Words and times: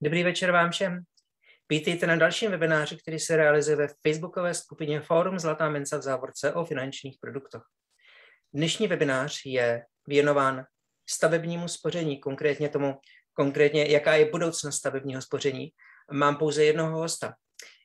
Dobrý 0.00 0.24
večer 0.24 0.50
vám 0.50 0.70
všem. 0.70 1.02
Vítejte 1.70 2.06
na 2.06 2.16
dalším 2.16 2.50
webináři, 2.50 2.96
který 2.96 3.18
se 3.18 3.36
realizuje 3.36 3.76
ve 3.76 3.88
facebookové 4.02 4.54
skupině 4.54 5.00
Fórum 5.00 5.38
Zlatá 5.38 5.68
mensa 5.68 5.98
v 5.98 6.02
závorce 6.02 6.52
o 6.52 6.64
finančních 6.64 7.18
produktech. 7.20 7.62
Dnešní 8.52 8.88
webinář 8.88 9.40
je 9.46 9.84
věnován 10.06 10.64
stavebnímu 11.10 11.68
spoření, 11.68 12.20
konkrétně 12.20 12.68
tomu, 12.68 12.94
konkrétně 13.32 13.86
jaká 13.86 14.14
je 14.14 14.30
budoucnost 14.30 14.76
stavebního 14.76 15.22
spoření. 15.22 15.70
Mám 16.12 16.36
pouze 16.36 16.64
jednoho 16.64 16.98
hosta. 16.98 17.34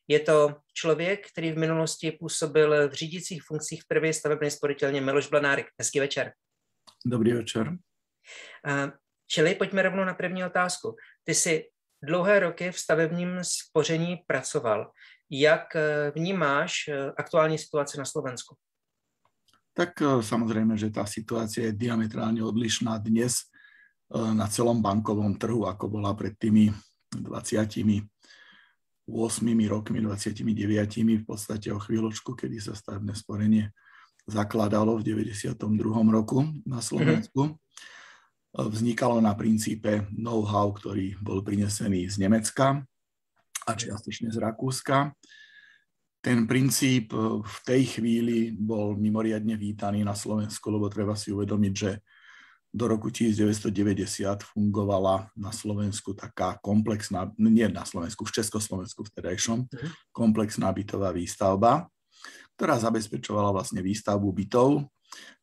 Je 0.08 0.20
to 0.20 0.56
člověk, 0.74 1.28
který 1.32 1.52
v 1.52 1.58
minulosti 1.58 2.12
působil 2.12 2.90
v 2.90 2.94
řídících 2.94 3.44
funkcích 3.44 3.84
v 3.84 3.88
první 3.88 4.14
stavební 4.14 4.52
sporitelně 4.52 5.02
Miloš 5.02 5.28
Blanárik. 5.28 5.68
Hezký 5.80 6.00
večer. 6.00 6.34
Dobrý 7.06 7.34
večer. 7.34 7.78
Čili 9.28 9.56
pojďme 9.56 9.82
rovnou 9.82 10.04
na 10.04 10.14
první 10.14 10.46
otázku. 10.46 10.96
Ty 11.24 11.36
jsi 11.36 11.70
dlouhé 12.04 12.40
roky 12.40 12.72
v 12.72 12.80
stavebním 12.80 13.30
spoření 13.42 14.18
pracoval. 14.28 14.92
Jak 15.30 15.76
eh, 15.76 16.12
vnímáš 16.16 16.88
eh, 16.88 17.12
aktuální 17.18 17.58
situaci 17.58 17.98
na 17.98 18.06
Slovensku? 18.06 18.56
Tak 19.74 20.02
eh, 20.02 20.24
samozrejme, 20.24 20.78
že 20.78 20.90
tá 20.90 21.06
situácia 21.06 21.70
je 21.70 21.78
diametrálne 21.78 22.42
odlišná 22.42 22.98
dnes 22.98 23.46
na 24.10 24.50
celom 24.50 24.82
bankovom 24.82 25.38
trhu, 25.38 25.70
ako 25.70 25.86
bola 25.86 26.18
pred 26.18 26.34
tými 26.34 26.74
28 27.14 28.10
rokmi, 29.70 30.02
29 30.02 30.42
v 31.22 31.26
podstate 31.30 31.70
o 31.70 31.78
chvíľočku, 31.78 32.34
kedy 32.34 32.58
sa 32.58 32.74
stavebné 32.74 33.14
sporenie 33.14 33.70
zakladalo 34.26 34.98
v 34.98 35.14
92. 35.14 35.54
roku 36.10 36.42
na 36.66 36.82
Slovensku. 36.82 37.54
Mm-hmm 37.54 37.69
vznikalo 38.54 39.22
na 39.22 39.38
princípe 39.38 40.10
know-how, 40.10 40.74
ktorý 40.74 41.14
bol 41.22 41.46
prinesený 41.46 42.10
z 42.10 42.16
Nemecka 42.18 42.82
a 43.68 43.72
čiastočne 43.78 44.34
z 44.34 44.42
Rakúska. 44.42 45.14
Ten 46.20 46.50
princíp 46.50 47.14
e, 47.14 47.46
v 47.46 47.58
tej 47.64 47.82
chvíli 48.00 48.52
bol 48.58 48.98
mimoriadne 48.98 49.54
vítaný 49.56 50.02
na 50.02 50.18
Slovensku, 50.18 50.68
lebo 50.74 50.90
treba 50.90 51.14
si 51.14 51.30
uvedomiť, 51.30 51.74
že 51.74 51.92
do 52.70 52.86
roku 52.86 53.10
1990 53.10 54.46
fungovala 54.46 55.34
na 55.34 55.50
Slovensku 55.50 56.14
taká 56.14 56.62
komplexná, 56.62 57.34
nie 57.42 57.66
na 57.66 57.82
Slovensku, 57.82 58.26
v 58.26 58.36
Československu 58.42 59.06
vtedajšom, 59.10 59.70
mhm. 59.70 59.90
komplexná 60.14 60.70
bytová 60.74 61.14
výstavba, 61.14 61.90
ktorá 62.58 62.76
zabezpečovala 62.82 63.54
vlastne 63.56 63.80
výstavbu 63.80 64.30
bytov 64.34 64.90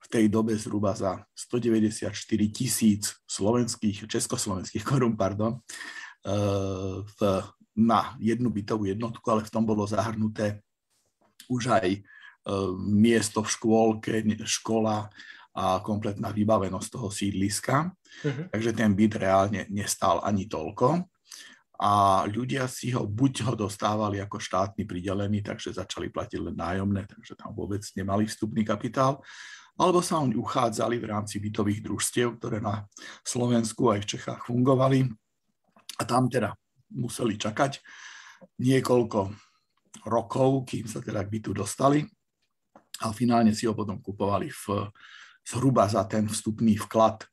v 0.02 0.06
tej 0.06 0.24
dobe 0.30 0.55
zhruba 0.55 0.94
za 0.94 1.27
194 1.34 2.14
tisíc 2.55 3.10
slovenských, 3.27 4.06
československých 4.06 4.86
korún, 4.86 5.19
pardon, 5.19 5.58
eh, 5.58 7.02
v, 7.02 7.19
na 7.77 8.14
jednu 8.22 8.54
bytovú 8.54 8.86
jednotku, 8.86 9.27
ale 9.27 9.42
v 9.42 9.52
tom 9.52 9.66
bolo 9.66 9.82
zahrnuté 9.84 10.62
už 11.50 11.74
aj 11.74 11.88
eh, 11.91 12.02
miesto 12.78 13.42
v 13.42 13.50
škôlke, 13.50 14.22
škola 14.47 15.10
a 15.56 15.80
kompletná 15.80 16.30
vybavenosť 16.36 16.88
toho 16.92 17.08
sídliska. 17.08 17.88
Uh-huh. 17.88 18.44
Takže 18.52 18.77
ten 18.77 18.92
byt 18.92 19.16
reálne 19.16 19.64
nestál 19.72 20.20
ani 20.20 20.44
toľko. 20.44 21.08
A 21.77 22.24
ľudia 22.28 22.69
si 22.69 22.92
ho, 22.92 23.04
buď 23.04 23.48
ho 23.48 23.52
dostávali 23.56 24.20
ako 24.20 24.41
štátny 24.41 24.88
pridelený, 24.88 25.44
takže 25.44 25.76
začali 25.76 26.08
platiť 26.08 26.41
len 26.41 26.56
nájomné, 26.56 27.04
takže 27.04 27.37
tam 27.37 27.53
vôbec 27.53 27.84
nemali 27.97 28.25
vstupný 28.25 28.64
kapitál, 28.64 29.20
alebo 29.76 30.00
sa 30.00 30.25
oni 30.25 30.37
uchádzali 30.37 30.97
v 30.97 31.09
rámci 31.12 31.37
bytových 31.37 31.84
družstiev, 31.84 32.41
ktoré 32.41 32.64
na 32.64 32.88
Slovensku 33.20 33.92
aj 33.92 34.09
v 34.09 34.10
Čechách 34.16 34.41
fungovali. 34.48 35.04
A 36.00 36.03
tam 36.09 36.32
teda 36.32 36.56
museli 36.97 37.37
čakať 37.37 37.81
niekoľko 38.60 39.32
rokov, 40.09 40.64
kým 40.69 40.88
sa 40.88 41.04
teda 41.04 41.25
k 41.25 41.32
bytu 41.37 41.53
dostali. 41.53 42.09
A 43.04 43.12
finálne 43.12 43.53
si 43.53 43.69
ho 43.69 43.76
potom 43.76 44.00
kupovali 44.00 44.48
v, 44.48 44.88
zhruba 45.44 45.84
za 45.93 46.08
ten 46.08 46.25
vstupný 46.25 46.81
vklad 46.81 47.28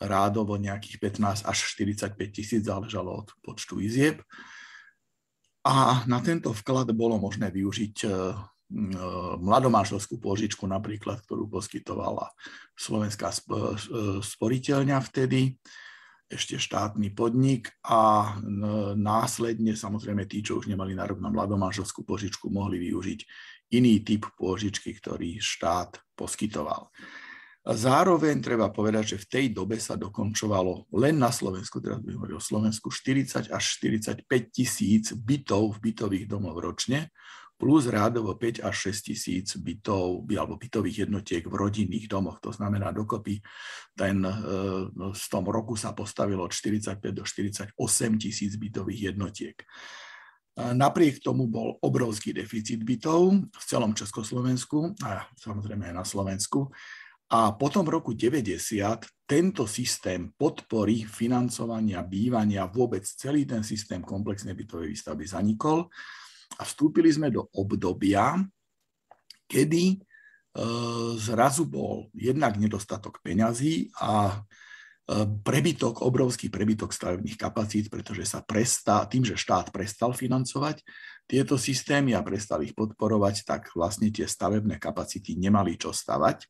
rádovo 0.00 0.56
nejakých 0.56 0.96
15 0.98 1.44
až 1.44 1.58
45 1.76 2.16
tisíc, 2.32 2.62
záležalo 2.64 3.22
od 3.22 3.28
počtu 3.44 3.84
izieb. 3.84 4.24
A 5.62 6.02
na 6.10 6.18
tento 6.24 6.50
vklad 6.50 6.90
bolo 6.96 7.20
možné 7.22 7.52
využiť 7.52 7.96
mladomáželskú 9.38 10.16
pôžičku 10.16 10.64
napríklad, 10.64 11.20
ktorú 11.28 11.44
poskytovala 11.52 12.32
Slovenská 12.72 13.28
sporiteľňa 14.24 14.98
vtedy, 15.12 15.60
ešte 16.32 16.56
štátny 16.56 17.12
podnik 17.12 17.68
a 17.84 18.32
následne 18.96 19.76
samozrejme 19.76 20.24
tí, 20.24 20.40
čo 20.40 20.56
už 20.56 20.72
nemali 20.72 20.96
nárok 20.96 21.20
na 21.20 21.28
mladomáželskú 21.28 22.08
požičku, 22.08 22.48
mohli 22.48 22.80
využiť 22.80 23.20
iný 23.76 24.00
typ 24.00 24.24
pôžičky, 24.40 24.96
ktorý 24.96 25.36
štát 25.36 26.00
poskytoval. 26.16 26.88
Zároveň 27.62 28.42
treba 28.42 28.74
povedať, 28.74 29.14
že 29.14 29.22
v 29.22 29.28
tej 29.28 29.46
dobe 29.54 29.78
sa 29.78 29.94
dokončovalo 29.94 30.90
len 30.98 31.14
na 31.20 31.30
Slovensku, 31.30 31.78
teraz 31.78 32.02
budem 32.02 32.18
hovoriť 32.18 32.34
o 32.34 32.42
Slovensku, 32.42 32.90
40 32.90 33.54
až 33.54 33.64
45 33.78 34.26
tisíc 34.50 35.14
bytov 35.14 35.78
v 35.78 35.92
bytových 35.92 36.26
domov 36.26 36.58
ročne, 36.58 37.14
plus 37.62 37.86
rádovo 37.86 38.34
5 38.34 38.66
až 38.66 38.90
6 38.90 39.14
tisíc 39.14 39.54
bytov 39.54 40.26
alebo 40.34 40.58
bytových 40.58 41.06
jednotiek 41.06 41.46
v 41.46 41.54
rodinných 41.54 42.10
domoch. 42.10 42.42
To 42.42 42.50
znamená 42.50 42.90
dokopy 42.90 43.38
ten, 43.94 44.18
e, 44.26 44.34
v 45.14 45.26
tom 45.30 45.46
roku 45.46 45.78
sa 45.78 45.94
postavilo 45.94 46.42
od 46.42 46.50
45 46.50 46.98
do 47.14 47.22
48 47.22 47.78
tisíc 48.18 48.58
bytových 48.58 49.14
jednotiek. 49.14 49.62
Napriek 50.52 51.22
tomu 51.22 51.46
bol 51.46 51.78
obrovský 51.80 52.34
deficit 52.34 52.82
bytov 52.82 53.46
v 53.46 53.64
celom 53.64 53.94
Československu 53.94 54.98
a 55.06 55.24
samozrejme 55.38 55.88
aj 55.88 55.94
na 55.96 56.04
Slovensku. 56.04 56.68
A 57.32 57.56
potom 57.56 57.86
v 57.86 57.94
roku 57.96 58.12
90 58.12 58.68
tento 59.24 59.64
systém 59.64 60.34
podpory 60.36 61.08
financovania, 61.08 62.04
bývania, 62.04 62.68
vôbec 62.68 63.06
celý 63.06 63.48
ten 63.48 63.64
systém 63.64 64.04
komplexnej 64.04 64.52
bytovej 64.52 64.92
výstavby 64.92 65.24
zanikol 65.24 65.88
a 66.58 66.62
vstúpili 66.66 67.08
sme 67.12 67.32
do 67.32 67.48
obdobia, 67.56 68.40
kedy 69.48 69.84
e, 69.92 69.96
zrazu 71.16 71.68
bol 71.68 72.08
jednak 72.16 72.56
nedostatok 72.56 73.20
peňazí 73.24 73.92
a 74.00 74.32
e, 74.32 74.36
prebytok, 75.44 76.04
obrovský 76.04 76.48
prebytok 76.48 76.92
stavebných 76.92 77.36
kapacít, 77.36 77.88
pretože 77.88 78.24
sa 78.28 78.40
prestá, 78.44 79.04
tým, 79.08 79.24
že 79.24 79.36
štát 79.36 79.72
prestal 79.72 80.12
financovať 80.12 80.80
tieto 81.28 81.56
systémy 81.56 82.12
a 82.12 82.24
prestal 82.26 82.60
ich 82.66 82.76
podporovať, 82.76 83.46
tak 83.48 83.72
vlastne 83.72 84.12
tie 84.12 84.28
stavebné 84.28 84.76
kapacity 84.76 85.38
nemali 85.38 85.80
čo 85.80 85.92
stavať 85.92 86.48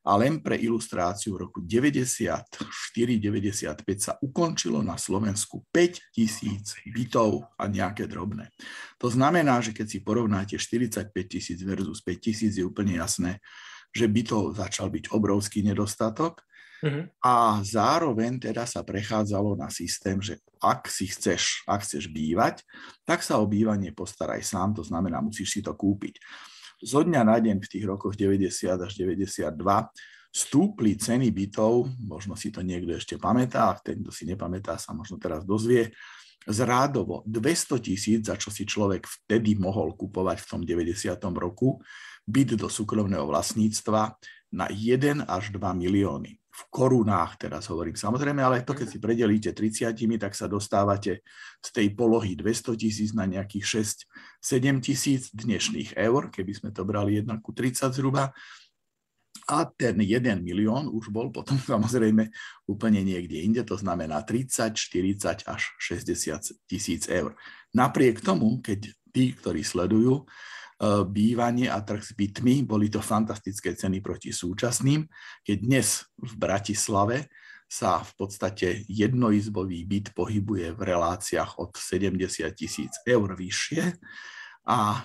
a 0.00 0.16
len 0.16 0.40
pre 0.40 0.56
ilustráciu 0.56 1.36
v 1.36 1.44
roku 1.44 1.60
94-95 1.60 3.84
sa 4.00 4.16
ukončilo 4.24 4.80
na 4.80 4.96
Slovensku 4.96 5.68
5 5.68 6.16
tisíc 6.16 6.72
bytov 6.88 7.44
a 7.60 7.68
nejaké 7.68 8.08
drobné. 8.08 8.48
To 8.96 9.12
znamená, 9.12 9.60
že 9.60 9.76
keď 9.76 9.86
si 9.92 10.00
porovnáte 10.00 10.56
45 10.56 11.12
tisíc 11.28 11.60
versus 11.60 12.00
5 12.00 12.16
tisíc, 12.16 12.56
je 12.56 12.64
úplne 12.64 12.96
jasné, 12.96 13.44
že 13.92 14.08
bytov 14.08 14.56
začal 14.56 14.88
byť 14.88 15.12
obrovský 15.12 15.60
nedostatok 15.66 16.46
mm-hmm. 16.80 17.20
a 17.20 17.60
zároveň 17.60 18.40
teda 18.40 18.64
sa 18.64 18.80
prechádzalo 18.80 19.52
na 19.58 19.68
systém, 19.68 20.16
že 20.24 20.40
ak 20.64 20.88
si 20.88 21.12
chceš, 21.12 21.60
ak 21.68 21.84
chceš 21.84 22.08
bývať, 22.08 22.64
tak 23.04 23.20
sa 23.20 23.36
o 23.36 23.44
bývanie 23.44 23.92
postaraj 23.92 24.40
sám, 24.40 24.72
to 24.72 24.80
znamená, 24.80 25.20
musíš 25.20 25.58
si 25.58 25.60
to 25.60 25.76
kúpiť 25.76 26.16
zo 26.80 27.00
dňa 27.04 27.22
na 27.22 27.36
deň 27.36 27.60
v 27.60 27.70
tých 27.70 27.84
rokoch 27.84 28.16
90 28.16 28.48
až 28.80 28.92
92 28.96 29.52
stúpli 30.30 30.94
ceny 30.96 31.28
bytov, 31.34 31.90
možno 32.00 32.38
si 32.38 32.54
to 32.54 32.62
niekto 32.62 32.94
ešte 32.96 33.18
pamätá, 33.18 33.74
a 33.74 33.78
ten, 33.78 34.00
kto 34.00 34.14
si 34.14 34.24
nepamätá, 34.24 34.78
sa 34.78 34.94
možno 34.94 35.18
teraz 35.18 35.42
dozvie, 35.42 35.90
zrádovo 36.48 37.20
200 37.28 37.84
tisíc, 37.84 38.20
za 38.24 38.38
čo 38.38 38.48
si 38.48 38.64
človek 38.64 39.04
vtedy 39.04 39.60
mohol 39.60 39.92
kupovať 39.92 40.40
v 40.40 40.46
tom 40.48 40.60
90. 40.64 41.20
roku, 41.36 41.82
byt 42.24 42.56
do 42.56 42.70
súkromného 42.70 43.26
vlastníctva 43.28 44.16
na 44.54 44.66
1 44.70 45.28
až 45.28 45.52
2 45.52 45.60
milióny 45.60 46.39
v 46.50 46.62
korunách 46.66 47.46
teraz 47.46 47.70
hovorím 47.70 47.94
samozrejme, 47.94 48.42
ale 48.42 48.66
to 48.66 48.74
keď 48.74 48.86
si 48.90 48.98
predelíte 48.98 49.50
30, 49.54 49.94
tak 50.18 50.34
sa 50.34 50.50
dostávate 50.50 51.22
z 51.62 51.68
tej 51.70 51.94
polohy 51.94 52.34
200 52.34 52.74
tisíc 52.74 53.10
na 53.14 53.24
nejakých 53.24 53.86
6-7 54.42 54.82
tisíc 54.82 55.30
dnešných 55.30 55.94
eur, 55.94 56.28
keby 56.34 56.52
sme 56.52 56.70
to 56.74 56.82
brali 56.82 57.22
1 57.22 57.30
ku 57.38 57.54
30 57.54 57.94
zhruba. 57.94 58.34
A 59.50 59.66
ten 59.66 59.98
1 59.98 60.42
milión 60.42 60.90
už 60.90 61.14
bol 61.14 61.30
potom 61.30 61.54
samozrejme 61.74 62.28
úplne 62.66 63.06
niekde 63.06 63.46
inde, 63.46 63.62
to 63.62 63.78
znamená 63.78 64.26
30, 64.26 64.74
40 64.74 65.46
až 65.46 65.62
60 65.78 66.66
tisíc 66.66 67.06
eur. 67.06 67.38
Napriek 67.70 68.26
tomu, 68.26 68.58
keď 68.58 68.90
tí, 69.14 69.34
ktorí 69.38 69.62
sledujú, 69.62 70.26
bývanie 71.08 71.68
a 71.68 71.84
trh 71.84 72.00
s 72.00 72.12
bytmi. 72.16 72.64
Boli 72.64 72.88
to 72.88 73.04
fantastické 73.04 73.76
ceny 73.76 74.00
proti 74.00 74.32
súčasným, 74.32 75.04
keď 75.44 75.56
dnes 75.60 76.08
v 76.16 76.32
Bratislave 76.40 77.28
sa 77.70 78.02
v 78.02 78.12
podstate 78.18 78.82
jednoizbový 78.90 79.86
byt 79.86 80.06
pohybuje 80.10 80.74
v 80.74 80.80
reláciách 80.80 81.62
od 81.62 81.70
70 81.78 82.18
tisíc 82.58 82.90
eur 83.06 83.30
vyššie 83.38 83.94
a 84.70 84.78
e, 84.94 84.98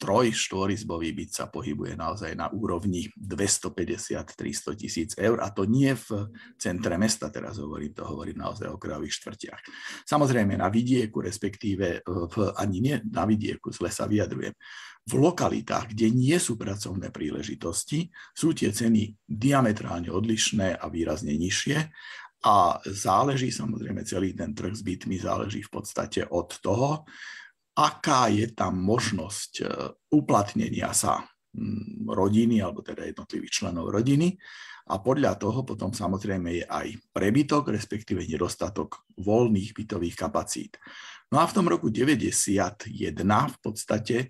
troj, 0.00 0.32
štvorizbový 0.32 1.12
byt 1.12 1.30
sa 1.36 1.46
pohybuje 1.52 1.92
naozaj 1.92 2.32
na 2.32 2.48
úrovni 2.48 3.12
250-300 3.20 4.80
tisíc 4.80 5.12
eur 5.20 5.44
a 5.44 5.52
to 5.52 5.68
nie 5.68 5.92
v 5.92 6.32
centre 6.56 6.96
mesta, 6.96 7.28
teraz 7.28 7.60
hovorím, 7.60 7.92
to 7.92 8.08
hovorím 8.08 8.40
naozaj 8.40 8.72
o 8.72 8.80
krajových 8.80 9.20
štvrtiach. 9.20 9.60
Samozrejme 10.08 10.56
na 10.56 10.72
vidieku, 10.72 11.20
respektíve 11.20 12.00
v, 12.08 12.36
ani 12.56 12.80
nie 12.80 12.96
na 13.12 13.28
vidieku, 13.28 13.68
zle 13.76 13.92
sa 13.92 14.08
vyjadrujem, 14.08 14.56
v 15.04 15.14
lokalitách, 15.20 15.92
kde 15.92 16.08
nie 16.08 16.40
sú 16.40 16.56
pracovné 16.56 17.12
príležitosti, 17.12 18.08
sú 18.32 18.56
tie 18.56 18.72
ceny 18.72 19.12
diametrálne 19.28 20.08
odlišné 20.08 20.80
a 20.80 20.88
výrazne 20.88 21.36
nižšie 21.36 21.76
a 22.48 22.80
záleží 22.88 23.52
samozrejme 23.52 24.00
celý 24.08 24.32
ten 24.32 24.56
trh 24.56 24.72
s 24.72 24.80
bytmi, 24.80 25.20
záleží 25.20 25.60
v 25.60 25.72
podstate 25.76 26.24
od 26.24 26.56
toho, 26.64 27.04
aká 27.74 28.30
je 28.30 28.46
tam 28.54 28.78
možnosť 28.78 29.52
e, 29.60 29.64
uplatnenia 30.14 30.94
sa 30.94 31.26
mm, 31.54 32.06
rodiny, 32.06 32.62
alebo 32.62 32.86
teda 32.86 33.02
jednotlivých 33.10 33.52
členov 33.62 33.90
rodiny. 33.90 34.38
A 34.84 35.00
podľa 35.00 35.40
toho 35.40 35.64
potom 35.64 35.90
samozrejme 35.90 36.60
je 36.60 36.64
aj 36.68 36.88
prebytok, 37.10 37.72
respektíve 37.72 38.22
nedostatok 38.28 39.08
voľných 39.16 39.72
bytových 39.72 40.16
kapacít. 40.16 40.76
No 41.32 41.40
a 41.40 41.48
v 41.48 41.54
tom 41.56 41.66
roku 41.66 41.88
91 41.88 42.92
v 43.24 43.58
podstate 43.58 44.28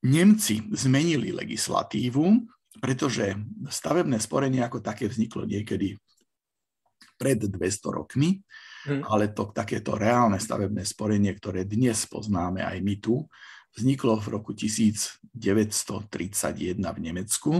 Nemci 0.00 0.64
zmenili 0.72 1.30
legislatívu, 1.30 2.24
pretože 2.80 3.36
stavebné 3.68 4.16
sporenie 4.16 4.64
ako 4.64 4.80
také 4.80 5.06
vzniklo 5.06 5.44
niekedy 5.44 6.00
pred 7.20 7.36
200 7.36 7.60
rokmi 8.00 8.40
Hmm. 8.88 9.04
Ale 9.04 9.36
to 9.36 9.52
takéto 9.52 9.96
reálne 9.98 10.40
stavebné 10.40 10.86
sporenie, 10.88 11.36
ktoré 11.36 11.68
dnes 11.68 12.08
poznáme 12.08 12.64
aj 12.64 12.78
my 12.80 12.94
tu, 12.96 13.28
vzniklo 13.76 14.18
v 14.18 14.26
roku 14.34 14.50
1931 14.56 15.20
v 16.80 16.98
Nemecku 16.98 17.52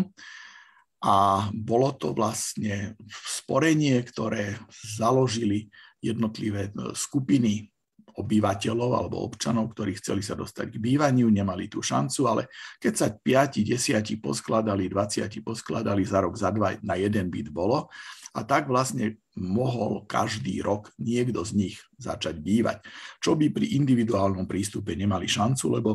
a 1.01 1.49
bolo 1.55 1.97
to 1.97 2.13
vlastne 2.13 2.99
sporenie, 3.09 4.05
ktoré 4.05 4.61
založili 4.85 5.73
jednotlivé 6.05 6.69
e, 6.69 6.93
skupiny 6.93 7.73
obyvateľov 8.21 8.91
alebo 8.93 9.25
občanov, 9.25 9.73
ktorí 9.73 9.97
chceli 9.97 10.21
sa 10.21 10.37
dostať 10.37 10.77
k 10.77 10.83
bývaniu, 10.83 11.33
nemali 11.33 11.73
tú 11.73 11.81
šancu, 11.81 12.21
ale 12.29 12.43
keď 12.77 12.93
sa 12.93 13.09
5, 13.09 13.65
10 13.65 14.21
poskladali, 14.21 14.93
20 14.93 15.41
poskladali 15.41 16.05
za 16.05 16.21
rok, 16.21 16.37
za 16.37 16.53
dva 16.53 16.77
na 16.85 17.01
jeden 17.01 17.33
byt 17.33 17.49
bolo, 17.49 17.89
a 18.31 18.41
tak 18.47 18.71
vlastne 18.71 19.19
mohol 19.35 20.07
každý 20.07 20.63
rok 20.63 20.95
niekto 21.03 21.43
z 21.43 21.53
nich 21.59 21.77
začať 21.99 22.39
bývať. 22.39 22.87
Čo 23.19 23.35
by 23.35 23.51
pri 23.51 23.75
individuálnom 23.75 24.47
prístupe 24.47 24.95
nemali 24.95 25.27
šancu, 25.27 25.67
lebo 25.71 25.91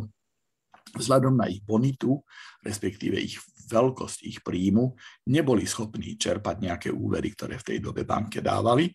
vzhľadom 0.96 1.40
na 1.40 1.48
ich 1.48 1.64
bonitu, 1.64 2.20
respektíve 2.64 3.20
ich 3.20 3.40
veľkosť 3.66 4.20
ich 4.26 4.40
príjmu, 4.42 4.94
neboli 5.30 5.66
schopní 5.66 6.18
čerpať 6.18 6.56
nejaké 6.62 6.90
úvery, 6.94 7.34
ktoré 7.34 7.58
v 7.62 7.68
tej 7.74 7.78
dobe 7.82 8.06
banke 8.06 8.42
dávali. 8.42 8.90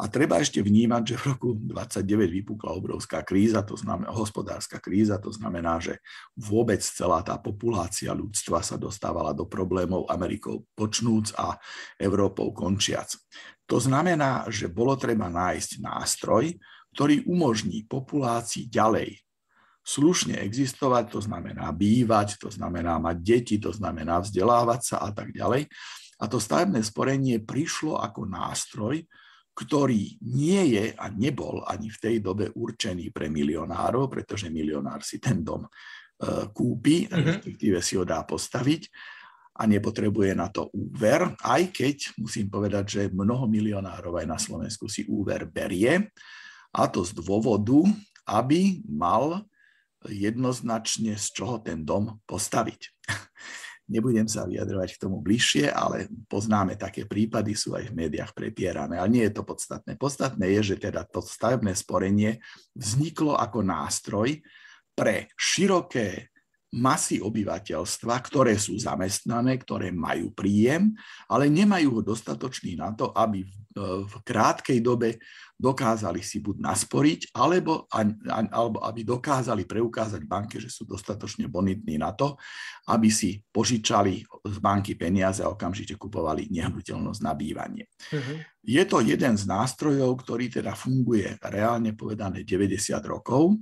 A 0.00 0.10
treba 0.10 0.42
ešte 0.42 0.58
vnímať, 0.58 1.02
že 1.04 1.16
v 1.16 1.24
roku 1.32 1.48
29 1.54 2.04
vypukla 2.42 2.74
obrovská 2.74 3.22
kríza, 3.22 3.62
to 3.62 3.78
znamená 3.78 4.10
hospodárska 4.10 4.82
kríza, 4.82 5.22
to 5.22 5.30
znamená, 5.30 5.78
že 5.78 6.02
vôbec 6.34 6.82
celá 6.82 7.22
tá 7.22 7.38
populácia 7.38 8.10
ľudstva 8.10 8.60
sa 8.60 8.74
dostávala 8.74 9.32
do 9.32 9.46
problémov 9.46 10.10
Amerikou 10.10 10.66
počnúc 10.74 11.32
a 11.38 11.56
Európou 11.96 12.50
končiac. 12.50 13.14
To 13.64 13.80
znamená, 13.80 14.44
že 14.52 14.68
bolo 14.68 14.92
treba 15.00 15.32
nájsť 15.32 15.80
nástroj, 15.80 16.52
ktorý 16.92 17.24
umožní 17.26 17.88
populácii 17.88 18.68
ďalej 18.68 19.23
slušne 19.84 20.40
existovať, 20.40 21.12
to 21.12 21.20
znamená 21.20 21.68
bývať, 21.76 22.40
to 22.40 22.48
znamená 22.48 22.96
mať 22.96 23.16
deti, 23.20 23.56
to 23.60 23.68
znamená 23.70 24.24
vzdelávať 24.24 24.80
sa 24.80 24.96
a 25.04 25.12
tak 25.12 25.30
ďalej. 25.36 25.68
A 26.18 26.24
to 26.24 26.40
stavebné 26.40 26.80
sporenie 26.80 27.44
prišlo 27.44 28.00
ako 28.00 28.24
nástroj, 28.24 29.04
ktorý 29.54 30.18
nie 30.24 30.74
je 30.74 30.84
a 30.96 31.12
nebol 31.12 31.62
ani 31.68 31.92
v 31.92 32.00
tej 32.00 32.16
dobe 32.18 32.50
určený 32.50 33.12
pre 33.14 33.30
milionárov, 33.30 34.10
pretože 34.10 34.50
milionár 34.50 35.04
si 35.06 35.22
ten 35.22 35.46
dom 35.46 35.62
e, 35.62 35.70
kúpi, 36.50 37.06
mm-hmm. 37.06 37.22
respektíve 37.22 37.78
si 37.78 37.94
ho 37.94 38.02
dá 38.02 38.24
postaviť 38.26 38.90
a 39.54 39.70
nepotrebuje 39.70 40.34
na 40.34 40.50
to 40.50 40.66
úver, 40.74 41.38
aj 41.38 41.70
keď 41.70 42.18
musím 42.18 42.50
povedať, 42.50 42.84
že 42.88 43.14
mnoho 43.14 43.46
milionárov 43.46 44.18
aj 44.18 44.26
na 44.26 44.38
Slovensku 44.40 44.90
si 44.90 45.06
úver 45.06 45.46
berie, 45.46 46.10
a 46.74 46.90
to 46.90 47.06
z 47.06 47.14
dôvodu, 47.14 47.86
aby 48.26 48.82
mal 48.82 49.46
jednoznačne, 50.08 51.16
z 51.16 51.26
čoho 51.32 51.60
ten 51.60 51.82
dom 51.82 52.20
postaviť. 52.28 52.80
Nebudem 53.94 54.24
sa 54.24 54.48
vyjadrovať 54.48 54.96
k 54.96 55.02
tomu 55.04 55.20
bližšie, 55.20 55.68
ale 55.68 56.08
poznáme 56.24 56.80
také 56.80 57.04
prípady, 57.04 57.52
sú 57.52 57.76
aj 57.76 57.92
v 57.92 57.96
médiách 58.06 58.32
prepierané, 58.32 58.96
ale 58.96 59.12
nie 59.12 59.24
je 59.28 59.36
to 59.36 59.44
podstatné. 59.44 60.00
Podstatné 60.00 60.56
je, 60.56 60.72
že 60.72 60.88
teda 60.88 61.04
to 61.04 61.20
stavebné 61.20 61.76
sporenie 61.76 62.40
vzniklo 62.72 63.36
ako 63.36 63.60
nástroj 63.60 64.40
pre 64.96 65.28
široké 65.36 66.32
masy 66.74 67.22
obyvateľstva, 67.22 68.14
ktoré 68.18 68.58
sú 68.58 68.74
zamestnané, 68.74 69.54
ktoré 69.62 69.94
majú 69.94 70.34
príjem, 70.34 70.90
ale 71.30 71.46
nemajú 71.46 72.00
ho 72.00 72.02
dostatočný 72.02 72.74
na 72.74 72.90
to, 72.90 73.14
aby 73.14 73.46
v 73.46 73.54
krátkej 74.22 74.78
dobe 74.78 75.18
dokázali 75.54 76.18
si 76.18 76.42
buď 76.42 76.56
nasporiť, 76.58 77.20
alebo, 77.34 77.86
alebo 78.50 78.78
aby 78.82 79.06
dokázali 79.06 79.66
preukázať 79.66 80.22
banke, 80.26 80.58
že 80.58 80.66
sú 80.66 80.82
dostatočne 80.82 81.46
bonitní 81.46 81.98
na 81.98 82.10
to, 82.10 82.34
aby 82.90 83.06
si 83.10 83.38
požičali 83.38 84.26
z 84.26 84.56
banky 84.58 84.98
peniaze 84.98 85.46
a 85.46 85.50
okamžite 85.50 85.94
kupovali 85.94 86.50
nehnuteľnosť 86.50 87.20
na 87.22 87.32
bývanie. 87.38 87.86
Uh-huh. 88.10 88.38
Je 88.66 88.82
to 88.82 88.98
jeden 89.02 89.34
z 89.38 89.44
nástrojov, 89.46 90.26
ktorý 90.26 90.50
teda 90.50 90.74
funguje 90.74 91.38
reálne 91.38 91.94
povedané 91.94 92.42
90 92.42 92.98
rokov 93.06 93.54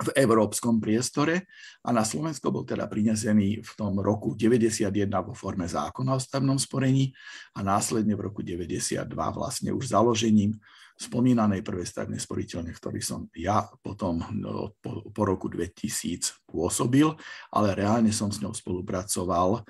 v 0.00 0.08
európskom 0.16 0.80
priestore 0.80 1.50
a 1.84 1.92
na 1.92 2.06
Slovensko 2.06 2.48
bol 2.48 2.64
teda 2.64 2.88
prinesený 2.88 3.60
v 3.60 3.72
tom 3.76 4.00
roku 4.00 4.32
91 4.32 4.88
vo 5.22 5.34
forme 5.36 5.68
zákona 5.68 6.16
o 6.16 6.20
stavnom 6.20 6.56
sporení 6.56 7.12
a 7.56 7.60
následne 7.60 8.16
v 8.16 8.32
roku 8.32 8.40
92 8.40 9.04
vlastne 9.12 9.70
už 9.74 9.92
založením 9.92 10.56
spomínanej 10.96 11.64
prvej 11.66 11.88
stavebnej 11.88 12.20
sporiteľne, 12.20 12.70
ktorý 12.70 13.00
som 13.02 13.26
ja 13.34 13.64
potom 13.80 14.22
no, 14.38 14.76
po, 14.78 15.08
po 15.08 15.22
roku 15.24 15.48
2000 15.50 16.46
pôsobil, 16.46 17.08
ale 17.50 17.68
reálne 17.74 18.12
som 18.14 18.30
s 18.30 18.38
ňou 18.38 18.54
spolupracoval 18.54 19.66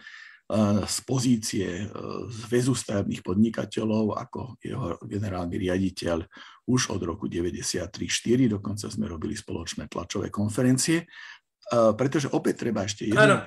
E, 0.52 0.84
z 0.84 0.96
pozície 1.08 1.68
e, 1.80 1.86
Zväzu 2.28 2.76
stavebných 2.76 3.24
podnikateľov 3.24 4.20
ako 4.20 4.40
jeho 4.60 5.00
generálny 5.00 5.56
riaditeľ 5.56 6.20
už 6.68 6.94
od 6.94 7.02
roku 7.02 7.26
93-4, 7.26 8.46
dokonca 8.46 8.86
sme 8.86 9.10
robili 9.10 9.34
spoločné 9.34 9.90
tlačové 9.90 10.30
konferencie, 10.30 11.02
e, 11.02 11.06
pretože 11.94 12.30
opäť 12.30 12.68
treba 12.68 12.86
ešte 12.86 13.10
jednu 13.10 13.46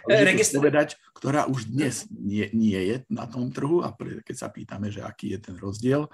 povedať, 0.59 0.99
ktorá 1.15 1.47
už 1.47 1.71
dnes 1.71 2.07
nie, 2.11 2.51
nie 2.51 2.79
je 2.79 2.95
na 3.07 3.27
tom 3.27 3.51
trhu 3.51 3.83
a 3.85 3.95
keď 3.95 4.35
sa 4.35 4.51
pýtame, 4.51 4.91
že 4.91 4.99
aký 5.03 5.35
je 5.35 5.39
ten 5.39 5.55
rozdiel, 5.55 6.11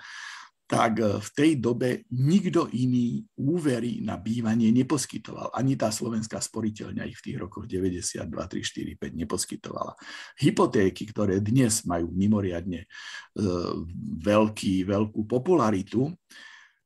tak 0.71 1.03
e, 1.03 1.19
v 1.19 1.29
tej 1.35 1.51
dobe 1.59 2.07
nikto 2.15 2.71
iný 2.71 3.19
úvery 3.35 3.99
na 3.99 4.15
bývanie 4.15 4.71
neposkytoval. 4.71 5.51
Ani 5.51 5.75
tá 5.75 5.91
slovenská 5.91 6.39
sporiteľňa 6.39 7.03
ich 7.11 7.19
v 7.19 7.25
tých 7.27 7.37
rokoch 7.43 7.67
92, 7.67 8.23
3, 8.23 8.95
4, 8.95 8.95
5 8.95 9.21
neposkytovala. 9.27 9.93
Hypotéky, 10.39 11.03
ktoré 11.11 11.43
dnes 11.43 11.83
majú 11.83 12.15
mimoriadne 12.15 12.87
e, 12.87 12.87
veľký, 14.23 14.87
veľkú 14.87 15.27
popularitu, 15.27 16.15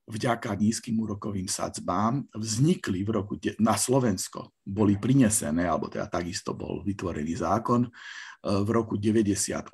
vďaka 0.06 0.54
nízkym 0.54 1.02
úrokovým 1.02 1.50
sadzbám 1.50 2.30
vznikli 2.38 3.02
v 3.02 3.10
roku 3.10 3.42
na 3.58 3.74
Slovensko, 3.74 4.54
boli 4.62 5.02
prinesené, 5.02 5.66
alebo 5.66 5.90
teda 5.90 6.06
takisto 6.06 6.54
bol 6.54 6.86
vytvorený 6.86 7.42
zákon, 7.42 7.90
v 8.46 8.70
roku 8.70 9.02
98. 9.02 9.74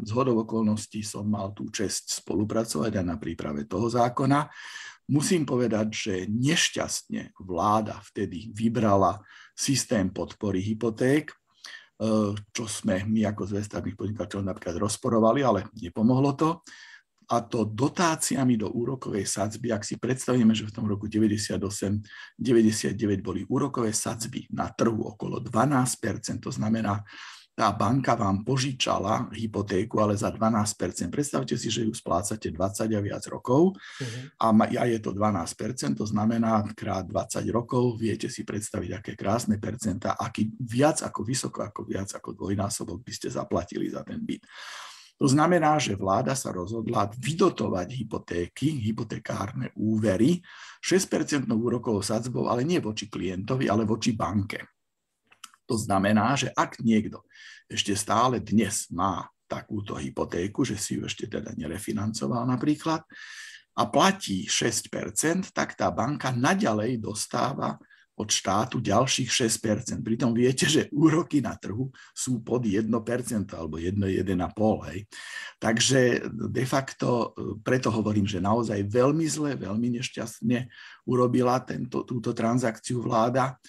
Z 0.00 0.10
hodov 0.16 0.48
okolností 0.48 1.04
som 1.04 1.28
mal 1.28 1.52
tú 1.52 1.68
čest 1.68 2.24
spolupracovať 2.24 2.96
aj 2.96 3.04
na 3.04 3.20
príprave 3.20 3.68
toho 3.68 3.92
zákona. 3.92 4.48
Musím 5.12 5.44
povedať, 5.44 5.86
že 5.92 6.14
nešťastne 6.24 7.36
vláda 7.44 8.00
vtedy 8.08 8.48
vybrala 8.56 9.20
systém 9.52 10.08
podpory 10.08 10.64
hypoték, 10.64 11.36
čo 12.52 12.64
sme 12.64 13.04
my 13.04 13.28
ako 13.28 13.52
zvestavných 13.52 13.96
podnikateľov 13.96 14.48
napríklad 14.48 14.76
rozporovali, 14.80 15.40
ale 15.44 15.68
nepomohlo 15.76 16.32
to. 16.32 16.64
A 17.26 17.42
to 17.42 17.66
dotáciami 17.66 18.54
do 18.54 18.70
úrokovej 18.70 19.26
sadzby, 19.26 19.74
ak 19.74 19.82
si 19.82 19.98
predstavíme, 19.98 20.54
že 20.54 20.66
v 20.70 20.74
tom 20.74 20.86
roku 20.86 21.10
98-99 21.10 22.38
boli 23.18 23.42
úrokové 23.50 23.90
sadzby 23.90 24.46
na 24.54 24.70
trhu 24.70 25.02
okolo 25.02 25.42
12%, 25.42 26.38
to 26.38 26.54
znamená, 26.54 27.02
tá 27.56 27.72
banka 27.72 28.12
vám 28.12 28.44
požičala 28.44 29.32
hypotéku, 29.32 29.96
ale 30.04 30.12
za 30.12 30.28
12%. 30.28 31.08
Predstavte 31.08 31.56
si, 31.56 31.72
že 31.72 31.88
ju 31.88 31.92
splácate 31.96 32.52
20 32.52 32.92
a 32.92 33.00
viac 33.00 33.24
rokov 33.32 33.72
uh-huh. 33.72 34.68
a 34.76 34.84
je 34.84 35.00
to 35.00 35.16
12%, 35.16 35.96
to 35.96 36.04
znamená 36.04 36.68
krát 36.76 37.08
20 37.08 37.48
rokov, 37.48 37.96
viete 37.96 38.28
si 38.28 38.44
predstaviť, 38.44 39.00
aké 39.00 39.12
krásne 39.16 39.56
percenta, 39.56 40.20
aký 40.20 40.52
viac 40.60 41.00
ako 41.00 41.24
vysoko, 41.24 41.64
ako 41.64 41.88
viac 41.88 42.12
ako 42.12 42.36
dvojnásobok 42.36 43.00
by 43.00 43.12
ste 43.16 43.32
zaplatili 43.32 43.88
za 43.88 44.04
ten 44.04 44.20
byt. 44.20 44.44
To 45.16 45.24
znamená, 45.24 45.80
že 45.80 45.96
vláda 45.96 46.36
sa 46.36 46.52
rozhodla 46.52 47.08
vydotovať 47.08 47.88
hypotéky, 48.04 48.68
hypotekárne 48.84 49.72
úvery 49.80 50.44
6% 50.84 51.48
úrokovou 51.48 52.04
sadzbou, 52.04 52.52
ale 52.52 52.68
nie 52.68 52.76
voči 52.84 53.08
klientovi, 53.08 53.64
ale 53.72 53.88
voči 53.88 54.12
banke. 54.12 54.60
To 55.64 55.74
znamená, 55.74 56.36
že 56.36 56.52
ak 56.52 56.84
niekto 56.84 57.24
ešte 57.64 57.96
stále 57.96 58.44
dnes 58.44 58.92
má 58.92 59.24
takúto 59.48 59.96
hypotéku, 59.96 60.68
že 60.68 60.76
si 60.76 61.00
ju 61.00 61.08
ešte 61.08 61.32
teda 61.32 61.56
nerefinancoval 61.56 62.44
napríklad, 62.44 63.00
a 63.76 63.82
platí 63.92 64.48
6%, 64.48 65.52
tak 65.52 65.76
tá 65.76 65.92
banka 65.92 66.32
naďalej 66.32 66.96
dostáva 66.96 67.76
od 68.16 68.28
štátu 68.32 68.80
ďalších 68.80 69.28
6%. 69.28 70.00
Pritom 70.00 70.32
viete, 70.32 70.64
že 70.64 70.88
úroky 70.88 71.44
na 71.44 71.52
trhu 71.52 71.92
sú 72.16 72.40
pod 72.40 72.64
1% 72.64 72.88
alebo 73.52 73.76
1, 73.76 73.92
1,5%. 73.92 74.88
Hej. 74.88 74.98
Takže 75.60 76.00
de 76.32 76.64
facto, 76.64 77.36
preto 77.60 77.92
hovorím, 77.92 78.24
že 78.24 78.40
naozaj 78.40 78.88
veľmi 78.88 79.26
zle, 79.28 79.52
veľmi 79.60 80.00
nešťastne 80.00 80.68
urobila 81.06 81.60
tento, 81.60 82.08
túto 82.08 82.32
transakciu 82.32 83.04
vláda. 83.04 83.60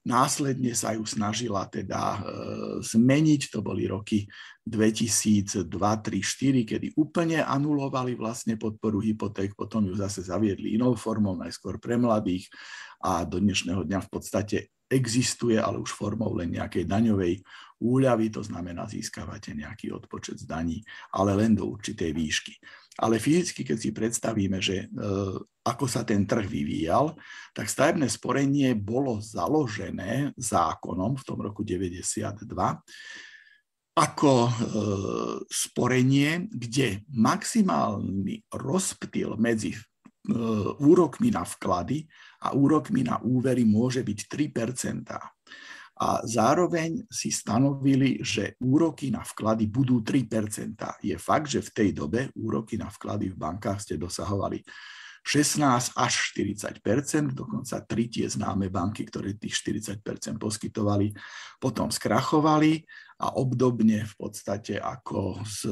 Následne 0.00 0.72
sa 0.72 0.96
ju 0.96 1.04
snažila 1.04 1.68
teda 1.68 2.00
e, 2.00 2.20
zmeniť, 2.80 3.52
to 3.52 3.60
boli 3.60 3.84
roky 3.84 4.24
2002, 4.64 5.68
3, 5.68 6.64
4, 6.64 6.64
kedy 6.64 6.86
úplne 6.96 7.44
anulovali 7.44 8.16
vlastne 8.16 8.56
podporu 8.56 9.04
hypoték, 9.04 9.52
potom 9.52 9.84
ju 9.84 9.92
zase 10.00 10.24
zaviedli 10.24 10.72
inou 10.80 10.96
formou, 10.96 11.36
najskôr 11.36 11.76
pre 11.76 12.00
mladých. 12.00 12.48
A 13.04 13.28
do 13.28 13.44
dnešného 13.44 13.84
dňa 13.84 14.00
v 14.00 14.08
podstate 14.08 14.56
existuje, 14.88 15.60
ale 15.60 15.76
už 15.76 15.92
formou 15.92 16.32
len 16.32 16.56
nejakej 16.56 16.88
daňovej 16.88 17.44
úľavy, 17.84 18.32
to 18.32 18.40
znamená 18.40 18.88
získavate 18.88 19.52
nejaký 19.52 19.92
odpočet 19.92 20.40
z 20.40 20.44
daní, 20.48 20.80
ale 21.12 21.36
len 21.36 21.52
do 21.52 21.68
určitej 21.68 22.10
výšky. 22.16 22.56
Ale 22.98 23.22
fyzicky, 23.22 23.62
keď 23.62 23.78
si 23.78 23.90
predstavíme, 23.94 24.58
že 24.58 24.84
e, 24.84 24.86
ako 25.62 25.86
sa 25.86 26.02
ten 26.02 26.26
trh 26.26 26.44
vyvíjal, 26.50 27.14
tak 27.54 27.70
stavebné 27.70 28.10
sporenie 28.10 28.74
bolo 28.74 29.22
založené 29.22 30.34
zákonom 30.34 31.14
v 31.14 31.22
tom 31.22 31.38
roku 31.38 31.62
92 31.62 32.50
ako 34.00 34.32
e, 34.48 34.52
sporenie, 35.50 36.46
kde 36.48 37.04
maximálny 37.10 38.48
rozptyl 38.54 39.36
medzi 39.36 39.74
e, 39.74 39.80
úrokmi 40.80 41.28
na 41.34 41.44
vklady 41.44 42.06
a 42.40 42.56
úrokmi 42.56 43.04
na 43.04 43.20
úvery 43.20 43.66
môže 43.68 44.00
byť 44.00 44.18
3 44.30 44.56
a 46.00 46.24
zároveň 46.24 47.04
si 47.12 47.28
stanovili, 47.28 48.24
že 48.24 48.56
úroky 48.64 49.12
na 49.12 49.20
vklady 49.20 49.68
budú 49.68 50.00
3% 50.00 51.04
Je 51.04 51.16
fakt, 51.20 51.52
že 51.52 51.60
v 51.60 51.70
tej 51.76 51.88
dobe 51.92 52.32
úroky 52.40 52.80
na 52.80 52.88
vklady 52.88 53.28
v 53.32 53.36
bankách 53.36 53.84
ste 53.84 54.00
dosahovali 54.00 54.64
16 55.22 55.94
až 55.94 56.12
40% 56.34 56.80
dokonca 57.36 57.84
tri 57.84 58.08
tie 58.08 58.26
známe 58.26 58.72
banky, 58.72 59.04
ktoré 59.04 59.36
tých 59.36 59.60
40% 59.60 60.00
poskytovali, 60.40 61.12
potom 61.60 61.92
skrachovali 61.92 62.82
a 63.20 63.36
obdobne 63.36 64.00
v 64.08 64.14
podstate 64.16 64.80
ako 64.80 65.44
s 65.44 65.68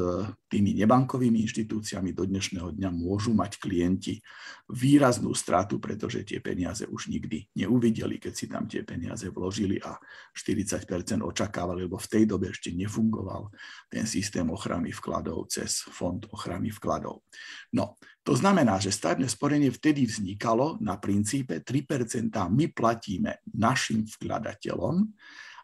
tými 0.53 0.77
nebankovými 0.85 1.41
inštitúciami 1.49 2.13
do 2.13 2.29
dnešného 2.29 2.77
dňa 2.77 2.93
môžu 2.93 3.33
mať 3.33 3.57
klienti 3.57 4.21
výraznú 4.69 5.33
stratu, 5.33 5.81
pretože 5.81 6.29
tie 6.29 6.45
peniaze 6.45 6.85
už 6.85 7.09
nikdy 7.09 7.49
neuvideli, 7.57 8.21
keď 8.21 8.33
si 8.37 8.53
tam 8.53 8.69
tie 8.69 8.85
peniaze 8.85 9.33
vložili 9.33 9.81
a 9.81 9.97
40% 10.37 11.25
očakávali, 11.25 11.89
lebo 11.89 11.97
v 11.97 12.11
tej 12.13 12.25
dobe 12.29 12.53
ešte 12.53 12.69
nefungoval 12.77 13.49
ten 13.89 14.05
systém 14.05 14.45
ochrany 14.53 14.93
vkladov 14.93 15.49
cez 15.49 15.89
fond 15.89 16.21
ochrany 16.29 16.69
vkladov. 16.69 17.25
No, 17.73 17.97
to 18.29 18.37
znamená, 18.37 18.77
že 18.77 18.93
stavebné 18.93 19.25
sporenie 19.25 19.73
vtedy 19.73 20.05
vznikalo 20.05 20.77
na 20.85 21.01
princípe 21.01 21.65
3% 21.65 22.29
my 22.29 22.69
platíme 22.77 23.41
našim 23.57 24.05
vkladateľom, 24.05 25.01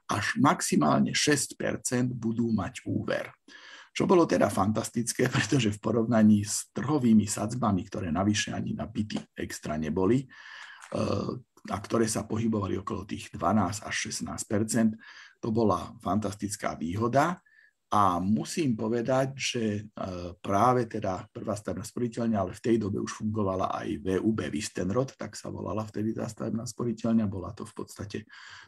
až 0.09 0.41
maximálne 0.41 1.13
6% 1.13 1.61
budú 2.17 2.49
mať 2.57 2.89
úver. 2.89 3.29
Čo 3.93 4.09
bolo 4.09 4.25
teda 4.25 4.49
fantastické, 4.49 5.29
pretože 5.37 5.77
v 5.77 5.83
porovnaní 5.85 6.41
s 6.41 6.73
trhovými 6.73 7.29
sadzbami, 7.29 7.85
ktoré 7.85 8.09
navyše 8.09 8.57
ani 8.57 8.73
na 8.73 8.89
byty 8.89 9.21
extra 9.37 9.77
neboli, 9.77 10.25
eh, 10.25 11.31
a 11.69 11.77
ktoré 11.77 12.09
sa 12.09 12.25
pohybovali 12.25 12.81
okolo 12.81 13.05
tých 13.05 13.29
12 13.37 13.85
až 13.85 13.95
16% 14.09 14.97
to 15.37 15.53
bola 15.53 15.93
fantastická 16.01 16.81
výhoda. 16.81 17.45
A 17.93 18.19
musím 18.19 18.75
povedať, 18.75 19.39
že 19.39 19.65
e, 19.79 19.83
práve 20.43 20.89
teda 20.91 21.31
prvá 21.31 21.55
stavebná 21.55 21.87
sporiteľňa, 21.87 22.39
ale 22.41 22.53
v 22.57 22.65
tej 22.65 22.77
dobe 22.81 22.99
už 22.99 23.23
fungovala 23.23 23.71
aj 23.71 24.03
VUB 24.03 24.51
Vistenrod, 24.51 25.15
tak 25.15 25.39
sa 25.39 25.53
volala 25.53 25.87
vtedy 25.87 26.11
tá 26.11 26.27
stavebná 26.27 26.67
sporiteľňa. 26.67 27.31
Bola 27.31 27.55
to 27.55 27.63
v 27.63 27.75
podstate 27.77 28.19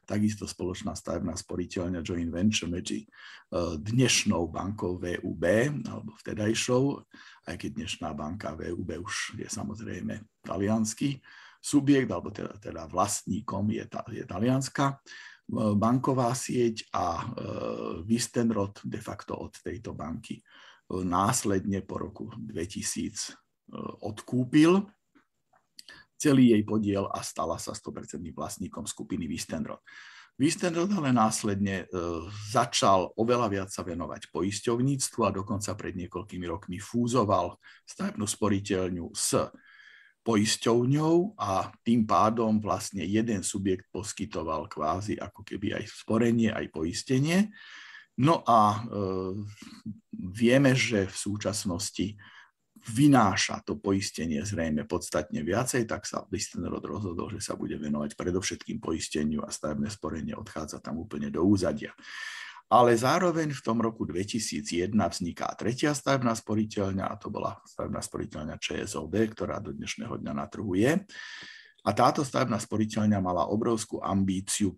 takisto 0.06 0.46
spoločná 0.46 0.94
stavebná 0.94 1.34
sporiteľňa 1.34 2.06
joint 2.06 2.30
venture 2.30 2.70
medzi 2.70 3.02
e, 3.02 3.06
dnešnou 3.82 4.46
bankou 4.46 4.94
VUB, 5.00 5.44
alebo 5.90 6.14
vtedajšou, 6.22 6.84
aj 7.50 7.56
keď 7.58 7.70
dnešná 7.82 8.14
banka 8.14 8.54
VUB 8.54 9.00
už 9.02 9.42
je 9.42 9.48
samozrejme 9.50 10.22
talianský 10.46 11.18
subjekt, 11.58 12.14
alebo 12.14 12.30
teda, 12.30 12.54
teda 12.62 12.86
vlastníkom 12.86 13.74
je, 13.74 13.84
je 14.14 14.22
talianska 14.22 15.02
banková 15.52 16.34
sieť 16.34 16.90
a 16.90 17.22
Wistenrod 18.02 18.82
de 18.82 18.98
facto 18.98 19.38
od 19.38 19.54
tejto 19.62 19.94
banky 19.94 20.42
následne 20.90 21.82
po 21.86 22.02
roku 22.02 22.30
2000 22.34 23.34
odkúpil 24.02 24.86
celý 26.18 26.54
jej 26.56 26.62
podiel 26.66 27.06
a 27.10 27.22
stala 27.22 27.58
sa 27.58 27.74
100% 27.74 28.22
vlastníkom 28.34 28.86
skupiny 28.86 29.28
Wistenrod. 29.30 29.82
Wistenrod 30.36 30.92
ale 30.92 31.16
následne 31.16 31.88
začal 32.52 33.12
oveľa 33.16 33.48
viac 33.48 33.68
sa 33.72 33.80
venovať 33.80 34.28
poisťovníctvu 34.28 35.20
a 35.24 35.30
dokonca 35.32 35.72
pred 35.78 35.96
niekoľkými 35.96 36.44
rokmi 36.44 36.76
fúzoval 36.76 37.56
stavebnú 37.88 38.28
sporiteľňu 38.28 39.16
s 39.16 39.48
poisťovňou 40.26 41.38
a 41.38 41.70
tým 41.86 42.02
pádom 42.02 42.58
vlastne 42.58 43.06
jeden 43.06 43.46
subjekt 43.46 43.86
poskytoval 43.94 44.66
kvázi 44.66 45.14
ako 45.22 45.46
keby 45.46 45.78
aj 45.78 45.84
sporenie, 45.86 46.50
aj 46.50 46.66
poistenie. 46.74 47.54
No 48.18 48.42
a 48.42 48.74
e, 48.74 48.78
vieme, 50.18 50.74
že 50.74 51.06
v 51.06 51.16
súčasnosti 51.16 52.18
vynáša 52.86 53.62
to 53.62 53.78
poistenie 53.78 54.42
zrejme 54.42 54.82
podstatne 54.90 55.46
viacej, 55.46 55.86
tak 55.86 56.06
sa 56.10 56.26
Listenrod 56.34 56.82
rozhodol, 56.82 57.30
že 57.30 57.38
sa 57.42 57.54
bude 57.54 57.78
venovať 57.78 58.18
predovšetkým 58.18 58.82
poisteniu 58.82 59.46
a 59.46 59.54
stavebné 59.54 59.90
sporenie 59.94 60.34
odchádza 60.34 60.82
tam 60.82 60.98
úplne 61.02 61.30
do 61.30 61.46
úzadia 61.46 61.94
ale 62.66 62.98
zároveň 62.98 63.54
v 63.54 63.62
tom 63.62 63.78
roku 63.78 64.02
2001 64.02 64.90
vzniká 64.90 65.46
tretia 65.54 65.94
stavebná 65.94 66.34
sporiteľňa 66.34 67.06
a 67.06 67.14
to 67.14 67.30
bola 67.30 67.54
stavebná 67.62 68.02
sporiteľňa 68.02 68.58
ČSOB, 68.58 69.14
ktorá 69.38 69.62
do 69.62 69.70
dnešného 69.70 70.18
dňa 70.18 70.32
na 70.34 70.46
trhu 70.50 70.74
je. 70.74 70.98
A 71.86 71.90
táto 71.94 72.26
stavebná 72.26 72.58
sporiteľňa 72.58 73.22
mala 73.22 73.46
obrovskú 73.46 74.02
ambíciu 74.02 74.74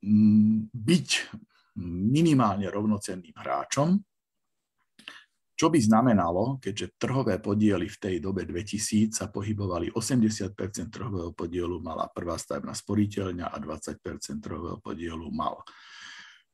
mm, 0.00 0.72
byť 0.72 1.08
minimálne 1.84 2.72
rovnocenným 2.72 3.36
hráčom, 3.36 4.00
čo 5.60 5.68
by 5.68 5.76
znamenalo, 5.76 6.56
keďže 6.56 6.96
trhové 6.96 7.36
podiely 7.36 7.84
v 7.84 8.00
tej 8.00 8.16
dobe 8.16 8.48
2000 8.48 9.12
sa 9.12 9.28
pohybovali 9.28 9.92
80% 9.92 10.56
trhového 10.88 11.36
podielu 11.36 11.76
mala 11.84 12.08
prvá 12.08 12.40
stavebná 12.40 12.72
sporiteľňa 12.72 13.52
a 13.52 13.56
20% 13.60 14.40
trhového 14.40 14.80
podielu 14.80 15.28
mal 15.28 15.60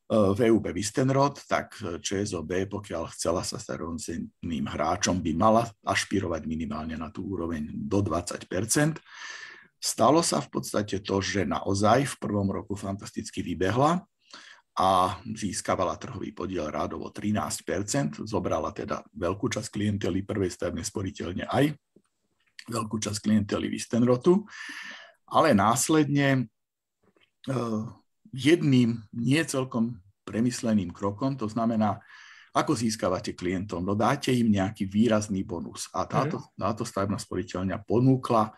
VUB 0.07 0.71
Wistenrod, 0.71 1.43
tak 1.51 1.75
ČSOB, 1.81 2.71
pokiaľ 2.71 3.11
chcela 3.11 3.43
sa 3.43 3.59
stať 3.59 3.83
rovnocenným 3.83 4.67
hráčom, 4.71 5.19
by 5.19 5.33
mala 5.35 5.67
ašpirovať 5.83 6.47
minimálne 6.47 6.95
na 6.95 7.11
tú 7.11 7.27
úroveň 7.27 7.67
do 7.75 7.99
20% 8.07 8.47
Stalo 9.87 10.25
sa 10.25 10.41
v 10.41 10.49
podstate 10.51 11.05
to, 11.05 11.21
že 11.21 11.45
naozaj 11.45 12.11
v 12.11 12.15
prvom 12.19 12.49
roku 12.49 12.75
fantasticky 12.75 13.45
vybehla 13.45 14.03
a 14.77 14.89
získavala 15.23 15.97
trhový 15.97 16.35
podiel 16.35 16.69
rádovo 16.69 17.09
13% 17.15 18.27
zobrala 18.27 18.75
teda 18.75 19.07
veľkú 19.15 19.47
časť 19.49 19.69
klientely 19.73 20.27
prvej 20.27 20.53
stavebnej 20.53 20.85
sporiteľne 20.85 21.45
aj 21.49 21.73
veľkú 22.67 22.99
časť 22.99 23.19
klientely 23.31 23.71
Wistenrotu, 23.71 24.43
ale 25.31 25.55
následne 25.55 26.51
jedným 28.37 29.01
nie 29.17 29.41
celkom 29.49 29.97
premysleným 30.29 30.93
krokom, 30.93 31.41
to 31.41 31.49
znamená, 31.49 32.05
ako 32.53 32.73
získavate 32.77 33.33
klientov? 33.33 33.81
No 33.81 33.97
dáte 33.97 34.33
im 34.33 34.53
nejaký 34.53 34.89
výrazný 34.89 35.45
bonus. 35.45 35.89
A 35.93 36.05
táto, 36.05 36.41
mm. 36.41 36.61
táto 36.61 36.83
stavebná 36.85 37.17
sporiteľňa 37.21 37.85
ponúkla 37.85 38.53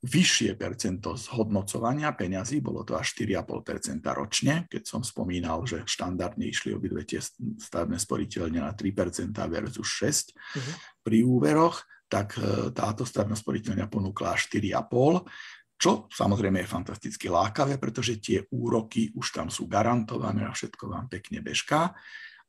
vyššie 0.00 0.56
percento 0.56 1.12
zhodnocovania 1.12 2.16
peňazí, 2.16 2.64
bolo 2.64 2.88
to 2.88 2.96
až 2.96 3.12
4,5% 3.20 4.00
ročne, 4.16 4.54
keď 4.64 4.82
som 4.88 5.04
spomínal, 5.04 5.68
že 5.68 5.84
štandardne 5.84 6.48
išli 6.48 6.72
obidve 6.72 7.04
tie 7.04 7.20
stavebné 7.60 8.00
sporiteľne 8.00 8.64
na 8.64 8.72
3% 8.72 9.28
versus 9.52 9.88
6% 10.00 10.32
uh-huh. 10.32 10.74
pri 11.04 11.20
úveroch, 11.20 11.84
tak 12.08 12.40
e, 12.40 12.72
táto 12.72 13.04
stavebná 13.04 13.36
sporiteľňa 13.36 13.86
ponúkla 13.92 14.40
až 14.40 14.48
4,5%, 14.48 15.59
čo 15.80 16.12
samozrejme 16.12 16.60
je 16.60 16.68
fantasticky 16.68 17.32
lákavé, 17.32 17.80
pretože 17.80 18.20
tie 18.20 18.44
úroky 18.52 19.08
už 19.16 19.32
tam 19.32 19.48
sú 19.48 19.64
garantované 19.64 20.44
a 20.44 20.52
všetko 20.52 20.92
vám 20.92 21.08
pekne 21.08 21.40
bežká, 21.40 21.96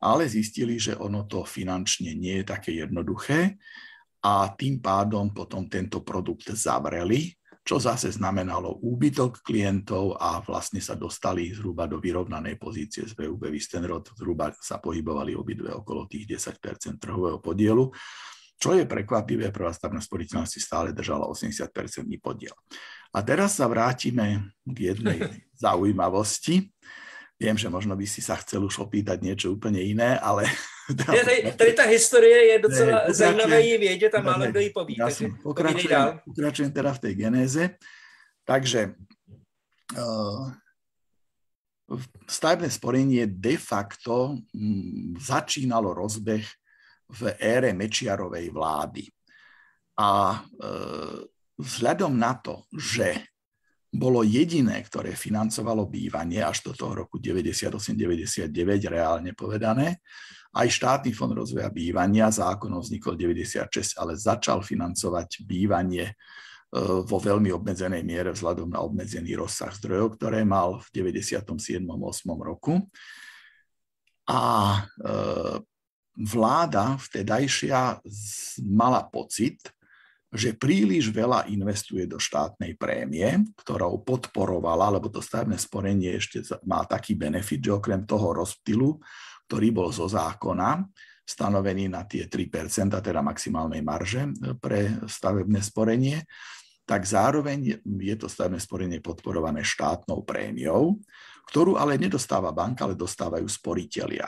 ale 0.03 0.27
zistili, 0.27 0.75
že 0.75 0.99
ono 0.99 1.23
to 1.23 1.47
finančne 1.47 2.11
nie 2.11 2.43
je 2.43 2.45
také 2.51 2.75
jednoduché 2.75 3.55
a 4.27 4.51
tým 4.51 4.83
pádom 4.83 5.31
potom 5.31 5.71
tento 5.71 6.03
produkt 6.03 6.51
zavreli 6.51 7.31
čo 7.61 7.77
zase 7.77 8.09
znamenalo 8.09 8.81
úbytok 8.81 9.45
klientov 9.45 10.17
a 10.17 10.41
vlastne 10.41 10.81
sa 10.81 10.97
dostali 10.97 11.53
zhruba 11.53 11.85
do 11.85 12.01
vyrovnanej 12.01 12.57
pozície 12.57 13.05
z 13.05 13.13
VUB 13.13 13.53
Vistenrod, 13.53 14.09
zhruba 14.17 14.49
sa 14.57 14.81
pohybovali 14.81 15.37
obidve 15.37 15.69
okolo 15.69 16.09
tých 16.09 16.25
10% 16.41 16.97
trhového 16.97 17.37
podielu, 17.37 17.85
čo 18.61 18.77
je 18.77 18.85
prekvapivé, 18.85 19.49
prvá 19.49 19.73
stavná 19.73 19.97
sporiteľnosť 19.97 20.53
si 20.53 20.61
stále 20.61 20.93
držala 20.93 21.25
80% 21.25 21.73
podiel. 22.21 22.53
A 23.09 23.25
teraz 23.25 23.57
sa 23.57 23.65
vrátime 23.65 24.53
k 24.61 24.93
jednej 24.93 25.17
zaujímavosti. 25.65 26.69
Viem, 27.41 27.57
že 27.57 27.73
možno 27.73 27.97
by 27.97 28.05
si 28.05 28.21
sa 28.21 28.37
chcel 28.37 28.61
už 28.61 28.85
opýtať 28.85 29.25
niečo 29.25 29.49
úplne 29.49 29.81
iné, 29.81 30.21
ale... 30.21 30.45
Ne, 30.91 31.23
tady, 31.23 31.53
tady 31.55 31.73
ta 31.73 31.83
historie 31.87 32.51
je 32.51 32.59
docela 32.59 33.07
ne, 33.07 33.13
zajímavé 33.13 33.61
ji 33.61 33.77
vědět 33.77 34.15
a 34.15 34.21
málo 34.21 34.45
kdo 34.45 34.59
ji 34.59 34.69
poví. 34.69 34.95
Jasne, 34.99 35.29
pokračujem, 35.43 36.19
pokračujem 36.25 36.71
teda 36.71 36.91
v 36.93 36.99
tej 36.99 37.13
genéze. 37.15 37.63
Takže 38.43 38.91
uh, 39.95 40.51
stavebné 42.27 42.67
sporenie 42.67 43.23
de 43.23 43.55
facto 43.55 44.35
m, 44.51 45.15
začínalo 45.15 45.95
rozbeh 45.95 46.43
v 47.11 47.35
ére 47.37 47.75
Mečiarovej 47.75 48.47
vlády. 48.51 49.03
A 49.99 50.39
uh, 50.39 51.19
vzhľadom 51.59 52.15
na 52.15 52.39
to, 52.39 52.65
že 52.71 53.31
bolo 53.91 54.23
jediné, 54.23 54.79
ktoré 54.87 55.11
financovalo 55.11 55.83
bývanie 55.83 56.39
až 56.39 56.63
do 56.63 56.71
toho 56.71 57.03
roku 57.03 57.19
98-99 57.19 58.47
reálne 58.87 59.35
povedané. 59.35 59.99
Aj 60.55 60.67
štátny 60.67 61.11
fond 61.11 61.31
rozvoja 61.31 61.67
bývania 61.67 62.31
zákonom 62.31 62.79
vznikol 62.79 63.19
96, 63.19 63.99
ale 63.99 64.15
začal 64.15 64.63
financovať 64.63 65.43
bývanie 65.43 66.07
e, 66.07 66.15
vo 67.03 67.19
veľmi 67.19 67.51
obmedzenej 67.51 68.03
miere 68.03 68.31
vzhľadom 68.31 68.71
na 68.71 68.79
obmedzený 68.79 69.35
rozsah 69.35 69.71
zdrojov, 69.75 70.15
ktoré 70.15 70.47
mal 70.47 70.79
v 70.79 70.87
97. 71.11 71.83
8. 71.83 72.47
roku. 72.47 72.79
A 74.27 74.39
e, 74.79 75.11
vláda 76.15 76.99
vtedajšia 76.99 78.03
mala 78.67 79.01
pocit, 79.07 79.59
že 80.31 80.55
príliš 80.55 81.11
veľa 81.11 81.51
investuje 81.51 82.07
do 82.07 82.15
štátnej 82.15 82.79
prémie, 82.79 83.43
ktorou 83.59 83.99
podporovala, 84.07 84.95
lebo 84.95 85.11
to 85.11 85.19
stavebné 85.19 85.59
sporenie 85.59 86.15
ešte 86.15 86.39
má 86.63 86.87
taký 86.87 87.19
benefit, 87.19 87.67
že 87.67 87.75
okrem 87.75 88.07
toho 88.07 88.31
rozptylu, 88.39 88.95
ktorý 89.51 89.67
bol 89.75 89.91
zo 89.91 90.07
zákona, 90.07 90.87
stanovený 91.27 91.91
na 91.91 92.07
tie 92.07 92.31
3%, 92.31 92.47
teda 93.03 93.19
maximálnej 93.19 93.83
marže 93.83 94.31
e, 94.31 94.31
pre 94.55 95.03
stavebné 95.03 95.59
sporenie, 95.59 96.23
tak 96.87 97.03
zároveň 97.07 97.83
je 97.83 98.15
to 98.15 98.27
stavebné 98.27 98.59
sporenie 98.59 98.99
podporované 99.03 99.63
štátnou 99.63 100.23
prémiou, 100.27 100.99
ktorú 101.51 101.75
ale 101.75 101.99
nedostáva 101.99 102.51
banka, 102.51 102.87
ale 102.87 102.99
dostávajú 102.99 103.47
sporiteľia. 103.47 104.27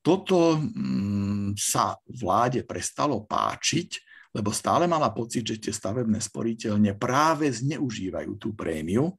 Toto 0.00 0.56
mm, 0.56 1.56
sa 1.60 1.92
vláde 2.08 2.64
prestalo 2.64 3.20
páčiť, 3.28 3.88
lebo 4.32 4.54
stále 4.54 4.86
mala 4.86 5.10
pocit, 5.12 5.44
že 5.44 5.60
tie 5.60 5.74
stavebné 5.74 6.22
sporiteľne 6.22 6.96
práve 6.96 7.50
zneužívajú 7.50 8.32
tú 8.38 8.54
prémiu 8.56 9.12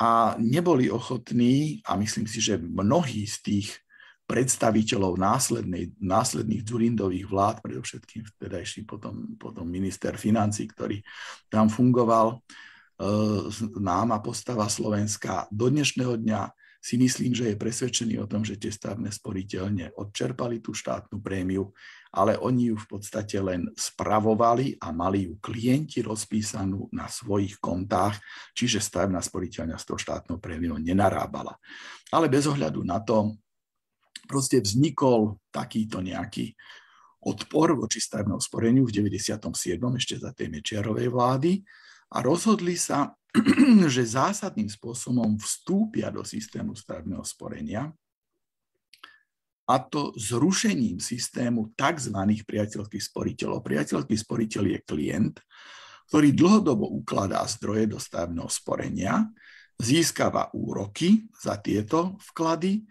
a 0.00 0.34
neboli 0.40 0.90
ochotní, 0.90 1.84
a 1.86 1.94
myslím 1.94 2.26
si, 2.26 2.42
že 2.42 2.58
mnohí 2.58 3.28
z 3.28 3.36
tých 3.44 3.68
predstaviteľov 4.24 5.20
následnej, 5.20 5.92
následných 6.00 6.64
Dzurindových 6.64 7.28
vlád, 7.28 7.56
predovšetkým 7.60 8.24
vtedajší 8.24 8.88
potom, 8.88 9.36
potom 9.36 9.68
minister 9.68 10.16
financí, 10.16 10.64
ktorý 10.72 11.04
tam 11.52 11.68
fungoval, 11.68 12.32
e, 12.32 12.36
známa 13.52 14.24
postava 14.24 14.64
Slovenska. 14.72 15.44
Do 15.52 15.68
dnešného 15.68 16.16
dňa 16.24 16.40
si 16.84 17.00
myslím, 17.00 17.32
že 17.32 17.48
je 17.48 17.56
presvedčený 17.56 18.20
o 18.20 18.28
tom, 18.28 18.44
že 18.44 18.60
tie 18.60 18.68
stavebné 18.68 19.08
sporiteľne 19.08 19.96
odčerpali 19.96 20.60
tú 20.60 20.76
štátnu 20.76 21.24
prémiu 21.24 21.72
ale 22.14 22.38
oni 22.38 22.70
ju 22.70 22.76
v 22.78 22.86
podstate 22.86 23.42
len 23.42 23.66
spravovali 23.74 24.78
a 24.78 24.94
mali 24.94 25.26
ju 25.26 25.34
klienti 25.42 25.98
rozpísanú 25.98 26.86
na 26.94 27.10
svojich 27.10 27.58
kontách, 27.58 28.22
čiže 28.54 28.78
stavebná 28.78 29.18
sporiteľňa 29.18 29.74
s 29.74 29.84
tou 29.84 29.98
štátnou 29.98 30.38
prémiou 30.38 30.78
nenarábala. 30.78 31.58
Ale 32.14 32.30
bez 32.30 32.46
ohľadu 32.46 32.86
na 32.86 33.02
to, 33.02 33.34
proste 34.30 34.62
vznikol 34.62 35.42
takýto 35.50 35.98
nejaký 35.98 36.54
odpor 37.26 37.74
voči 37.74 37.98
stavebnému 37.98 38.38
sporeniu 38.38 38.86
v 38.86 38.94
97. 38.94 39.42
ešte 39.98 40.14
za 40.22 40.30
tej 40.30 40.54
Mečiarovej 40.54 41.10
vlády 41.10 41.52
a 42.10 42.16
rozhodli 42.20 42.76
sa, 42.76 43.12
že 43.94 44.02
zásadným 44.04 44.70
spôsobom 44.70 45.36
vstúpia 45.40 46.12
do 46.12 46.22
systému 46.22 46.76
stavebného 46.78 47.24
sporenia 47.26 47.90
a 49.64 49.80
to 49.80 50.12
zrušením 50.14 51.00
systému 51.00 51.72
tzv. 51.72 52.16
priateľských 52.44 53.04
sporiteľov. 53.04 53.64
Priateľský 53.64 54.12
sporiteľ 54.12 54.64
je 54.76 54.78
klient, 54.84 55.36
ktorý 56.12 56.36
dlhodobo 56.36 56.84
ukladá 56.84 57.40
zdroje 57.48 57.88
do 57.88 57.96
stavebného 57.96 58.50
sporenia, 58.52 59.24
získava 59.80 60.52
úroky 60.54 61.26
za 61.34 61.58
tieto 61.58 62.20
vklady 62.30 62.84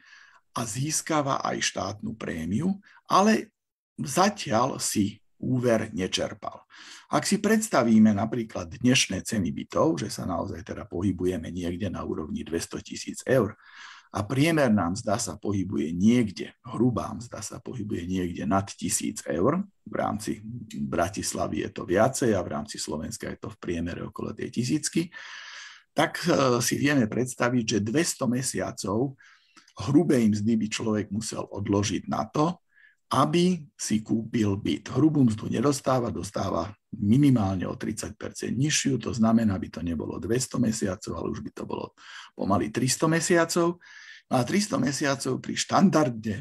a 0.58 0.66
získava 0.68 1.40
aj 1.46 1.58
štátnu 1.62 2.18
prémiu, 2.18 2.76
ale 3.08 3.54
zatiaľ 3.96 4.82
si 4.82 5.23
úver 5.44 5.92
nečerpal. 5.92 6.64
Ak 7.12 7.28
si 7.28 7.44
predstavíme 7.44 8.16
napríklad 8.16 8.80
dnešné 8.80 9.28
ceny 9.28 9.52
bytov, 9.52 10.00
že 10.00 10.08
sa 10.08 10.24
naozaj 10.24 10.64
teda 10.64 10.88
pohybujeme 10.88 11.52
niekde 11.52 11.92
na 11.92 12.02
úrovni 12.08 12.48
200 12.48 12.80
tisíc 12.80 13.20
eur, 13.28 13.60
a 14.14 14.22
priemerná 14.22 14.94
mzda 14.94 15.18
sa 15.18 15.34
pohybuje 15.42 15.90
niekde, 15.90 16.54
hrubá 16.62 17.10
mzda 17.18 17.42
sa 17.42 17.58
pohybuje 17.58 18.06
niekde 18.06 18.46
nad 18.46 18.70
tisíc 18.70 19.26
eur, 19.26 19.66
v 19.90 19.96
rámci 19.98 20.38
Bratislavy 20.70 21.66
je 21.66 21.70
to 21.74 21.84
viacej 21.90 22.38
a 22.38 22.46
v 22.46 22.52
rámci 22.54 22.78
Slovenska 22.78 23.26
je 23.34 23.42
to 23.42 23.50
v 23.50 23.58
priemere 23.58 24.06
okolo 24.06 24.38
tej 24.38 24.54
tisícky, 24.54 25.10
tak 25.98 26.22
e, 26.30 26.62
si 26.62 26.78
vieme 26.78 27.10
predstaviť, 27.10 27.66
že 27.66 27.90
200 27.90 28.38
mesiacov 28.38 29.18
hrubej 29.90 30.30
mzdy 30.30 30.54
by 30.62 30.68
človek 30.70 31.08
musel 31.10 31.50
odložiť 31.50 32.06
na 32.06 32.30
to, 32.30 32.62
aby 33.14 33.62
si 33.78 34.02
kúpil 34.02 34.58
byt. 34.58 34.90
Hrubú 34.90 35.22
mzdu 35.22 35.46
nedostáva, 35.46 36.10
dostáva 36.10 36.74
minimálne 36.98 37.70
o 37.70 37.78
30% 37.78 38.18
nižšiu, 38.50 38.98
to 38.98 39.14
znamená, 39.14 39.54
by 39.62 39.70
to 39.70 39.86
nebolo 39.86 40.18
200 40.18 40.58
mesiacov, 40.58 41.14
ale 41.14 41.28
už 41.30 41.46
by 41.46 41.52
to 41.54 41.64
bolo 41.70 41.94
pomaly 42.34 42.74
300 42.74 43.06
mesiacov. 43.14 43.78
No 44.30 44.34
a 44.34 44.42
300 44.42 44.82
mesiacov 44.82 45.34
pri 45.38 45.54
štandardne 45.54 46.38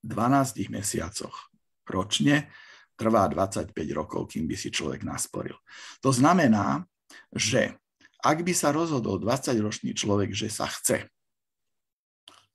12 0.00 0.72
mesiacoch 0.72 1.52
ročne 1.84 2.48
trvá 2.96 3.28
25 3.28 3.76
rokov, 3.92 4.32
kým 4.32 4.48
by 4.48 4.56
si 4.56 4.72
človek 4.72 5.04
nasporil. 5.04 5.60
To 6.00 6.08
znamená, 6.08 6.88
že 7.36 7.76
ak 8.24 8.42
by 8.42 8.52
sa 8.56 8.72
rozhodol 8.72 9.20
20-ročný 9.20 9.92
človek, 9.92 10.32
že 10.32 10.48
sa 10.48 10.66
chce 10.66 11.06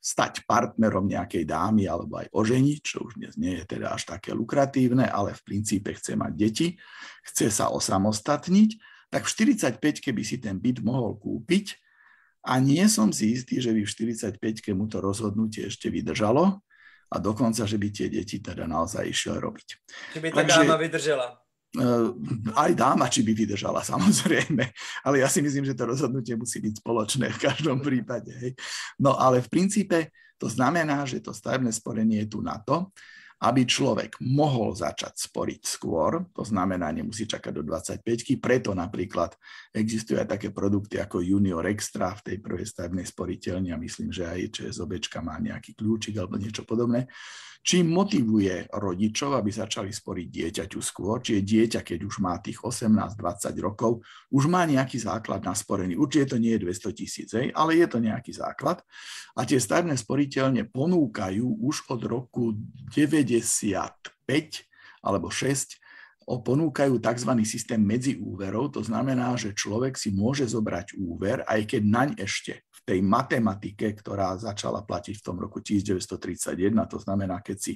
stať 0.04 0.44
partnerom 0.44 1.08
nejakej 1.08 1.48
dámy 1.48 1.88
alebo 1.88 2.20
aj 2.20 2.28
oženiť, 2.36 2.80
čo 2.84 3.08
už 3.08 3.16
dnes 3.16 3.40
nie 3.40 3.56
je 3.64 3.80
teda 3.80 3.96
až 3.96 4.04
také 4.04 4.36
lukratívne, 4.36 5.08
ale 5.08 5.32
v 5.32 5.42
princípe 5.48 5.96
chce 5.96 6.20
mať 6.20 6.34
deti, 6.36 6.68
chce 7.24 7.48
sa 7.48 7.72
osamostatniť, 7.72 8.70
tak 9.08 9.24
v 9.24 9.56
45 9.56 9.80
keby 10.04 10.22
si 10.28 10.44
ten 10.44 10.60
byt 10.60 10.84
mohol 10.84 11.16
kúpiť 11.16 11.80
a 12.44 12.60
nie 12.60 12.84
som 12.92 13.16
si 13.16 13.32
istý, 13.32 13.64
že 13.64 13.72
by 13.72 13.88
v 13.88 13.92
45 14.36 14.76
mu 14.76 14.92
to 14.92 15.00
rozhodnutie 15.00 15.72
ešte 15.72 15.88
vydržalo 15.88 16.60
a 17.08 17.16
dokonca, 17.24 17.64
že 17.64 17.80
by 17.80 17.88
tie 17.88 18.12
deti 18.12 18.44
teda 18.44 18.68
naozaj 18.68 19.08
išiel 19.08 19.40
robiť. 19.40 19.68
Či 20.12 20.20
by 20.20 20.28
tá 20.36 20.44
Takže, 20.44 20.62
dáma 20.68 20.76
vydržela. 20.76 21.28
Uh, 21.74 22.14
aj 22.54 22.78
dáma, 22.78 23.10
či 23.10 23.26
by 23.26 23.34
vydržala, 23.34 23.82
samozrejme. 23.94 24.62
Ale 25.02 25.26
ja 25.26 25.28
si 25.28 25.42
myslím, 25.42 25.66
že 25.66 25.74
to 25.74 25.90
rozhodnutie 25.90 26.38
musí 26.38 26.62
byť 26.62 26.86
spoločné 26.86 27.34
v 27.34 27.42
každom 27.50 27.82
prípade. 27.82 28.30
Hej. 28.30 28.54
No 29.02 29.18
ale 29.18 29.42
v 29.42 29.50
princípe 29.50 30.14
To 30.44 30.52
znamená, 30.52 31.08
že 31.08 31.24
to 31.24 31.32
stavebné 31.32 31.72
sporenie 31.72 32.28
je 32.28 32.36
tu 32.36 32.44
na 32.44 32.60
to, 32.60 32.92
aby 33.44 33.68
človek 33.68 34.24
mohol 34.24 34.72
začať 34.72 35.20
sporiť 35.20 35.62
skôr, 35.68 36.32
to 36.32 36.48
znamená, 36.48 36.96
nemusí 36.96 37.28
čakať 37.28 37.52
do 37.52 37.64
25 37.68 38.40
preto 38.40 38.72
napríklad 38.72 39.36
existujú 39.76 40.24
aj 40.24 40.40
také 40.40 40.48
produkty 40.56 41.04
ako 41.04 41.20
Junior 41.20 41.68
Extra 41.68 42.16
v 42.16 42.24
tej 42.24 42.38
prvej 42.40 42.64
stavebnej 42.64 43.04
sporiteľni 43.04 43.76
a 43.76 43.82
myslím, 43.82 44.16
že 44.16 44.24
aj 44.24 44.64
ČSOBčka 44.64 45.20
má 45.20 45.36
nejaký 45.44 45.76
kľúčik 45.76 46.16
alebo 46.16 46.40
niečo 46.40 46.64
podobné, 46.64 47.12
čím 47.64 47.96
motivuje 47.96 48.68
rodičov, 48.76 49.40
aby 49.40 49.48
začali 49.48 49.88
sporiť 49.88 50.28
dieťaťu 50.28 50.80
skôr, 50.84 51.24
čiže 51.24 51.48
dieťa, 51.48 51.80
keď 51.80 52.00
už 52.04 52.20
má 52.20 52.36
tých 52.44 52.60
18-20 52.60 53.56
rokov, 53.64 54.04
už 54.36 54.52
má 54.52 54.68
nejaký 54.68 55.00
základ 55.00 55.40
na 55.48 55.56
sporení. 55.56 55.96
Určite 55.96 56.36
to 56.36 56.38
nie 56.44 56.60
je 56.60 56.68
200 56.68 56.92
tisíc, 57.00 57.32
ale 57.32 57.80
je 57.80 57.88
to 57.88 58.04
nejaký 58.04 58.36
základ. 58.36 58.84
A 59.40 59.48
tie 59.48 59.58
stavebné 59.58 59.96
sporiteľne 59.96 60.68
ponúkajú 60.70 61.64
už 61.64 61.88
od 61.88 62.02
roku 62.04 62.54
95 63.34 64.22
alebo 65.02 65.28
6 65.34 65.82
ponúkajú 66.24 67.04
tzv. 67.04 67.32
systém 67.44 67.82
medziúverov. 67.82 68.72
To 68.78 68.82
znamená, 68.84 69.36
že 69.36 69.52
človek 69.52 70.00
si 70.00 70.16
môže 70.16 70.48
zobrať 70.48 70.96
úver, 70.96 71.44
aj 71.44 71.68
keď 71.68 71.82
naň 71.84 72.10
ešte 72.16 72.64
tej 72.84 73.00
matematike, 73.00 73.96
ktorá 73.96 74.36
začala 74.36 74.84
platiť 74.84 75.16
v 75.20 75.24
tom 75.24 75.40
roku 75.40 75.64
1931, 75.64 76.76
to 76.92 77.00
znamená, 77.00 77.40
keď 77.40 77.58
si 77.58 77.74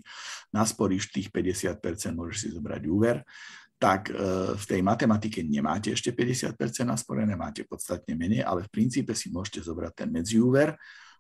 nasporíš 0.52 1.16
tých 1.16 1.32
50%, 1.32 1.80
môžeš 2.12 2.38
si 2.38 2.50
zobrať 2.52 2.82
úver, 2.92 3.24
tak 3.80 4.12
e, 4.12 4.14
v 4.58 4.66
tej 4.68 4.82
matematike 4.84 5.48
nemáte 5.48 5.96
ešte 5.96 6.12
50% 6.12 6.60
nasporené, 6.84 7.40
máte 7.40 7.64
podstatne 7.64 8.20
menej, 8.20 8.44
ale 8.44 8.68
v 8.68 8.74
princípe 8.74 9.16
si 9.16 9.32
môžete 9.32 9.64
zobrať 9.64 10.04
ten 10.04 10.10
medziúver, 10.12 10.76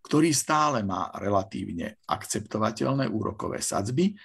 ktorý 0.07 0.31
stále 0.31 0.87
má 0.87 1.11
relatívne 1.19 1.99
akceptovateľné 2.07 3.11
úrokové 3.11 3.59
sadzby 3.59 4.15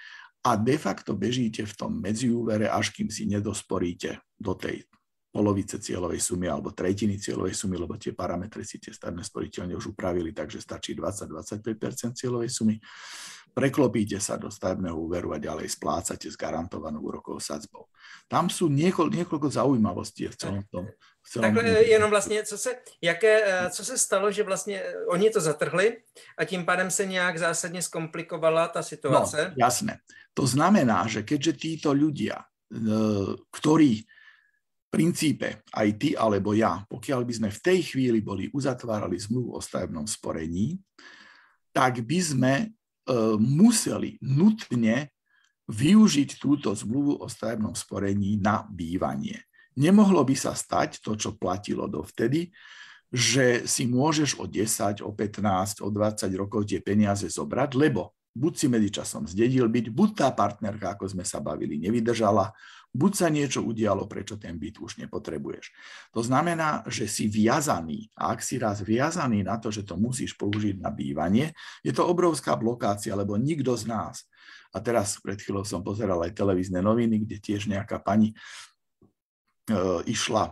a 0.47 0.55
de 0.55 0.79
facto 0.79 1.11
bežíte 1.11 1.67
v 1.67 1.73
tom 1.75 1.99
medziúvere, 1.99 2.71
až 2.71 2.95
kým 2.95 3.11
si 3.11 3.27
nedosporíte 3.27 4.23
do 4.39 4.55
tej 4.55 4.87
polovice 5.33 5.81
cieľovej 5.81 6.21
sumy 6.21 6.45
alebo 6.45 6.77
tretiny 6.77 7.17
cieľovej 7.17 7.57
sumy, 7.57 7.81
lebo 7.81 7.97
tie 7.97 8.13
parametre 8.13 8.61
si 8.61 8.77
tie 8.77 8.93
stavebné 8.93 9.25
sporiteľne 9.25 9.73
už 9.73 9.97
upravili, 9.97 10.29
takže 10.29 10.61
stačí 10.61 10.93
20-25% 10.93 12.13
cieľovej 12.13 12.53
sumy. 12.53 12.77
Preklopíte 13.53 14.21
sa 14.21 14.37
do 14.37 14.53
stavebného 14.53 14.93
úveru 14.93 15.33
a 15.33 15.41
ďalej 15.41 15.73
splácate 15.73 16.29
s 16.29 16.37
garantovanou 16.37 17.01
úrokovou 17.01 17.41
sadzbou. 17.41 17.89
Tam 18.29 18.49
sú 18.49 18.69
niekoľko, 18.69 19.13
niekoľko 19.13 19.47
zaujímavostí 19.49 20.29
v 20.29 20.37
celom 20.37 20.65
tom. 20.69 20.85
V 21.21 21.27
celom 21.29 21.53
Takhle 21.53 21.63
tom... 21.63 21.83
jenom 21.85 22.09
vlastně, 22.09 22.43
co 22.43 22.57
se, 22.57 22.69
jaké, 23.01 23.33
eh, 23.45 23.69
co 23.69 23.85
se 23.85 23.97
stalo, 23.97 24.31
že 24.31 24.43
vlastně 24.43 24.81
eh, 24.81 25.05
oni 25.09 25.29
to 25.29 25.41
zatrhli 25.41 25.97
a 26.37 26.45
tím 26.45 26.65
pádem 26.65 26.91
se 26.91 27.05
nějak 27.05 27.37
zásadně 27.37 27.81
skomplikovala 27.81 28.67
ta 28.67 28.83
situace? 28.83 29.37
No, 29.49 29.65
jasné. 29.65 29.97
To 30.33 30.49
znamená, 30.49 31.05
že 31.05 31.21
keďže 31.21 31.53
títo 31.53 31.93
ľudia, 31.93 32.41
eh, 32.41 33.37
ktorí 33.53 34.05
princípe 34.93 35.65
aj 35.73 35.87
ty 35.97 36.09
alebo 36.13 36.53
ja, 36.53 36.85
pokiaľ 36.85 37.25
by 37.25 37.33
sme 37.33 37.49
v 37.49 37.63
tej 37.65 37.79
chvíli 37.81 38.21
boli 38.21 38.53
uzatvárali 38.53 39.17
zmluvu 39.17 39.57
o 39.57 39.59
stavebnom 39.59 40.05
sporení, 40.05 40.77
tak 41.73 42.05
by 42.05 42.19
sme 42.21 42.53
e, 42.61 42.65
museli 43.41 44.21
nutne 44.21 45.09
využiť 45.65 46.37
túto 46.37 46.69
zmluvu 46.69 47.17
o 47.17 47.25
stavebnom 47.25 47.73
sporení 47.73 48.37
na 48.37 48.61
bývanie. 48.69 49.41
Nemohlo 49.73 50.21
by 50.21 50.35
sa 50.37 50.53
stať 50.53 51.01
to, 51.01 51.17
čo 51.17 51.33
platilo 51.33 51.89
dovtedy, 51.89 52.53
že 53.09 53.65
si 53.65 53.89
môžeš 53.89 54.37
o 54.37 54.45
10, 54.45 55.01
o 55.01 55.09
15, 55.09 55.81
o 55.81 55.89
20 55.89 56.29
rokov 56.37 56.69
tie 56.69 56.77
peniaze 56.85 57.25
zobrať, 57.25 57.73
lebo 57.73 58.13
buď 58.33 58.53
si 58.57 58.65
medzičasom 58.69 59.29
zdedil 59.29 59.69
byť, 59.69 59.85
buď 59.93 60.09
tá 60.17 60.27
partnerka, 60.33 60.97
ako 60.97 61.05
sme 61.09 61.25
sa 61.25 61.37
bavili, 61.41 61.77
nevydržala, 61.77 62.49
buď 62.93 63.11
sa 63.17 63.27
niečo 63.33 63.65
udialo, 63.65 64.05
prečo 64.05 64.37
ten 64.37 64.61
byt 64.61 64.77
už 64.77 65.01
nepotrebuješ. 65.01 65.73
To 66.13 66.21
znamená, 66.21 66.85
že 66.85 67.09
si 67.09 67.25
viazaný. 67.25 68.13
A 68.13 68.37
ak 68.37 68.45
si 68.45 68.61
raz 68.61 68.85
viazaný 68.85 69.41
na 69.41 69.57
to, 69.57 69.73
že 69.73 69.81
to 69.81 69.97
musíš 69.97 70.37
použiť 70.37 70.77
na 70.77 70.93
bývanie, 70.93 71.57
je 71.81 71.89
to 71.89 72.05
obrovská 72.05 72.53
blokácia, 72.53 73.17
lebo 73.17 73.33
nikto 73.35 73.73
z 73.73 73.89
nás, 73.89 74.29
a 74.73 74.81
teraz 74.81 75.21
pred 75.21 75.37
chvíľou 75.37 75.65
som 75.65 75.85
pozeral 75.85 76.17
aj 76.25 76.33
televízne 76.33 76.81
noviny, 76.81 77.25
kde 77.25 77.37
tiež 77.37 77.69
nejaká 77.69 78.01
pani 78.01 78.33
e, 78.33 78.35
išla 80.09 80.49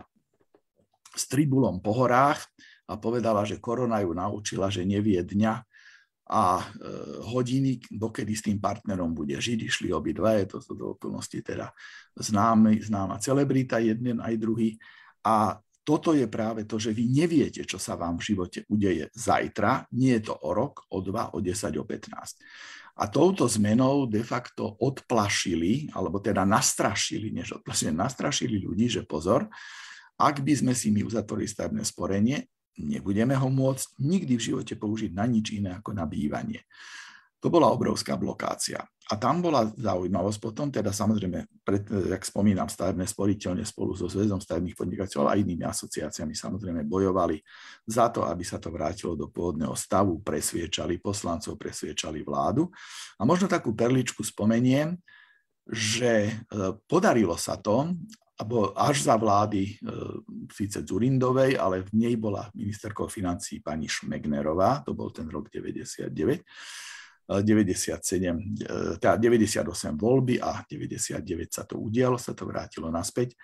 s 1.12 1.26
tribulom 1.26 1.82
po 1.82 1.90
horách 1.90 2.46
a 2.86 2.94
povedala, 2.94 3.42
že 3.42 3.58
korona 3.58 3.98
ju 3.98 4.14
naučila, 4.14 4.70
že 4.70 4.86
nevie 4.86 5.18
dňa, 5.26 5.54
a 6.32 6.56
e, 6.56 6.64
hodiny, 7.28 7.92
dokedy 7.92 8.32
s 8.32 8.48
tým 8.48 8.56
partnerom 8.56 9.12
bude 9.12 9.36
žiť. 9.36 9.68
Išli 9.68 9.88
obidva, 9.92 10.40
je 10.40 10.56
to 10.56 10.58
do 10.72 10.96
okolnosti 10.96 11.36
teda 11.44 11.68
známy, 12.16 12.80
známa 12.80 13.20
celebrita, 13.20 13.76
jeden 13.76 14.24
aj 14.24 14.34
druhý. 14.40 14.80
A 15.28 15.60
toto 15.84 16.16
je 16.16 16.24
práve 16.30 16.64
to, 16.64 16.80
že 16.80 16.96
vy 16.96 17.04
neviete, 17.12 17.68
čo 17.68 17.76
sa 17.76 18.00
vám 18.00 18.16
v 18.16 18.32
živote 18.32 18.64
udeje 18.72 19.12
zajtra, 19.12 19.92
nie 19.98 20.16
je 20.16 20.32
to 20.32 20.34
o 20.40 20.56
rok, 20.56 20.88
o 20.88 21.04
dva, 21.04 21.36
o 21.36 21.42
10, 21.44 21.74
o 21.76 21.84
15. 21.84 22.96
A 22.96 23.04
touto 23.12 23.44
zmenou 23.44 24.08
de 24.08 24.24
facto 24.24 24.78
odplašili, 24.80 25.92
alebo 25.92 26.22
teda 26.22 26.48
nastrašili, 26.48 27.34
než 27.34 27.60
odplašili, 27.60 27.92
nastrašili 27.92 28.56
ľudí, 28.62 28.88
že 28.88 29.02
pozor, 29.04 29.50
ak 30.16 30.40
by 30.40 30.54
sme 30.54 30.72
si 30.72 30.94
my 30.94 31.02
uzatvorili 31.02 31.48
stavebné 31.50 31.82
sporenie, 31.82 32.46
nebudeme 32.78 33.36
ho 33.36 33.48
môcť 33.52 34.00
nikdy 34.00 34.38
v 34.38 34.46
živote 34.52 34.74
použiť 34.78 35.10
na 35.12 35.28
nič 35.28 35.52
iné 35.52 35.76
ako 35.76 35.92
na 35.92 36.08
bývanie. 36.08 36.64
To 37.42 37.50
bola 37.50 37.74
obrovská 37.74 38.14
blokácia. 38.14 38.78
A 39.10 39.18
tam 39.18 39.42
bola 39.42 39.66
zaujímavosť 39.66 40.38
potom, 40.38 40.70
teda 40.70 40.94
samozrejme, 40.94 41.60
pred, 41.66 41.82
jak 41.84 42.22
spomínam, 42.22 42.70
stavebné 42.70 43.02
sporiteľne 43.02 43.66
spolu 43.66 43.98
so 43.98 44.06
Zväzom 44.06 44.38
stavebných 44.38 44.78
podnikateľov 44.78 45.26
a 45.26 45.36
inými 45.36 45.66
asociáciami 45.66 46.38
samozrejme 46.38 46.86
bojovali 46.86 47.42
za 47.82 48.14
to, 48.14 48.22
aby 48.22 48.46
sa 48.46 48.62
to 48.62 48.70
vrátilo 48.70 49.18
do 49.18 49.26
pôvodného 49.26 49.74
stavu, 49.74 50.22
presviečali 50.22 51.02
poslancov, 51.02 51.58
presviečali 51.58 52.22
vládu. 52.22 52.70
A 53.18 53.26
možno 53.26 53.50
takú 53.50 53.74
perličku 53.74 54.22
spomeniem, 54.22 54.94
že 55.66 56.30
e, 56.30 56.32
podarilo 56.86 57.34
sa 57.34 57.58
to 57.58 57.90
alebo 58.42 58.74
až 58.74 59.06
za 59.06 59.14
vlády 59.14 59.62
e, 59.62 59.74
síce 60.50 60.82
Zurindovej, 60.82 61.54
ale 61.54 61.86
v 61.86 61.90
nej 61.94 62.14
bola 62.18 62.50
ministerkou 62.58 63.06
financí 63.06 63.62
pani 63.62 63.86
Šmegnerová, 63.86 64.82
to 64.82 64.98
bol 64.98 65.14
ten 65.14 65.30
rok 65.30 65.46
99, 65.46 66.10
97, 67.30 67.38
e, 67.38 68.98
teda 68.98 69.14
98 69.16 69.94
voľby 69.94 70.42
a 70.42 70.66
99 70.66 71.22
sa 71.54 71.62
to 71.62 71.78
udialo, 71.78 72.18
sa 72.18 72.34
to 72.34 72.42
vrátilo 72.50 72.90
naspäť. 72.90 73.38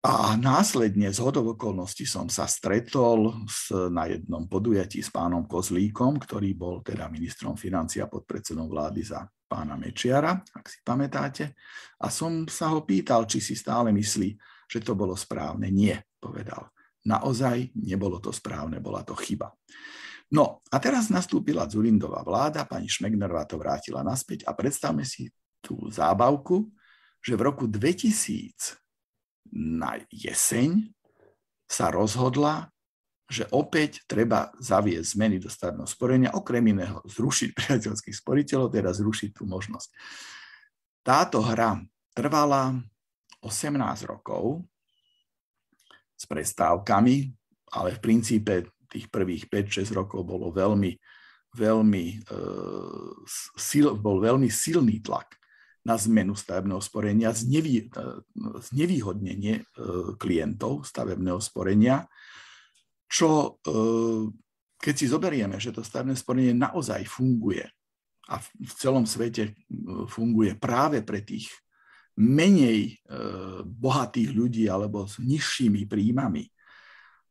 A 0.00 0.32
následne 0.40 1.12
z 1.12 1.20
hodov 1.20 1.60
okolností 1.60 2.08
som 2.08 2.24
sa 2.32 2.48
stretol 2.48 3.44
s, 3.44 3.68
na 3.68 4.08
jednom 4.08 4.48
podujatí 4.48 5.04
s 5.04 5.12
pánom 5.12 5.44
Kozlíkom, 5.44 6.16
ktorý 6.16 6.56
bol 6.56 6.80
teda 6.80 7.12
ministrom 7.12 7.52
financií 7.52 8.00
a 8.00 8.08
podpredsedom 8.08 8.64
vlády 8.64 9.04
za 9.04 9.28
pána 9.44 9.76
Mečiara, 9.76 10.40
ak 10.40 10.64
si 10.72 10.80
pamätáte. 10.80 11.52
A 12.00 12.08
som 12.08 12.48
sa 12.48 12.72
ho 12.72 12.80
pýtal, 12.88 13.28
či 13.28 13.44
si 13.44 13.52
stále 13.52 13.92
myslí, 13.92 14.40
že 14.72 14.80
to 14.80 14.96
bolo 14.96 15.12
správne. 15.12 15.68
Nie, 15.68 16.00
povedal. 16.16 16.72
Naozaj 17.04 17.76
nebolo 17.76 18.24
to 18.24 18.32
správne, 18.32 18.80
bola 18.80 19.04
to 19.04 19.12
chyba. 19.12 19.52
No 20.32 20.64
a 20.72 20.80
teraz 20.80 21.12
nastúpila 21.12 21.68
Zulindová 21.68 22.24
vláda, 22.24 22.64
pani 22.64 22.88
Šmegnerová 22.88 23.44
to 23.44 23.60
vrátila 23.60 24.00
naspäť 24.00 24.48
a 24.48 24.56
predstavme 24.56 25.04
si 25.04 25.28
tú 25.60 25.76
zábavku, 25.92 26.72
že 27.20 27.36
v 27.36 27.52
roku 27.52 27.68
2000 27.68 28.80
na 29.54 29.98
jeseň 30.10 30.90
sa 31.70 31.90
rozhodla, 31.90 32.70
že 33.30 33.46
opäť 33.54 34.02
treba 34.10 34.50
zaviesť 34.58 35.14
zmeny 35.14 35.38
do 35.38 35.46
stavebného 35.46 35.86
sporenia, 35.86 36.34
okrem 36.34 36.66
iného 36.66 36.98
zrušiť 37.06 37.54
priateľských 37.54 38.16
sporiteľov, 38.18 38.74
teda 38.74 38.90
zrušiť 38.90 39.30
tú 39.30 39.46
možnosť. 39.46 39.88
Táto 41.06 41.38
hra 41.40 41.78
trvala 42.10 42.74
18 43.40 43.78
rokov 44.10 44.66
s 46.18 46.26
prestávkami, 46.26 47.16
ale 47.72 47.88
v 47.96 48.02
princípe 48.02 48.68
tých 48.90 49.06
prvých 49.08 49.46
5-6 49.46 49.94
rokov 49.94 50.26
bolo 50.26 50.50
veľmi, 50.50 50.92
veľmi, 51.54 52.04
e, 52.18 52.36
sil, 53.54 53.94
bol 53.94 54.18
veľmi 54.18 54.50
silný 54.50 54.98
tlak 54.98 55.39
na 55.90 55.98
zmenu 55.98 56.38
stavebného 56.38 56.78
sporenia, 56.78 57.34
znevý, 57.34 57.90
znevýhodnenie 58.70 59.54
e, 59.58 59.62
klientov 60.14 60.86
stavebného 60.86 61.42
sporenia, 61.42 62.06
čo 63.10 63.58
e, 63.66 63.74
keď 64.78 64.94
si 64.94 65.10
zoberieme, 65.10 65.58
že 65.58 65.74
to 65.74 65.82
stavebné 65.82 66.14
sporenie 66.14 66.54
naozaj 66.54 67.02
funguje 67.10 67.66
a 68.30 68.38
v 68.38 68.72
celom 68.78 69.02
svete 69.02 69.50
e, 69.50 69.52
funguje 70.06 70.54
práve 70.54 71.02
pre 71.02 71.26
tých 71.26 71.50
menej 72.20 73.00
bohatých 73.64 74.36
ľudí 74.36 74.68
alebo 74.68 75.08
s 75.08 75.16
nižšími 75.24 75.88
príjmami, 75.88 76.52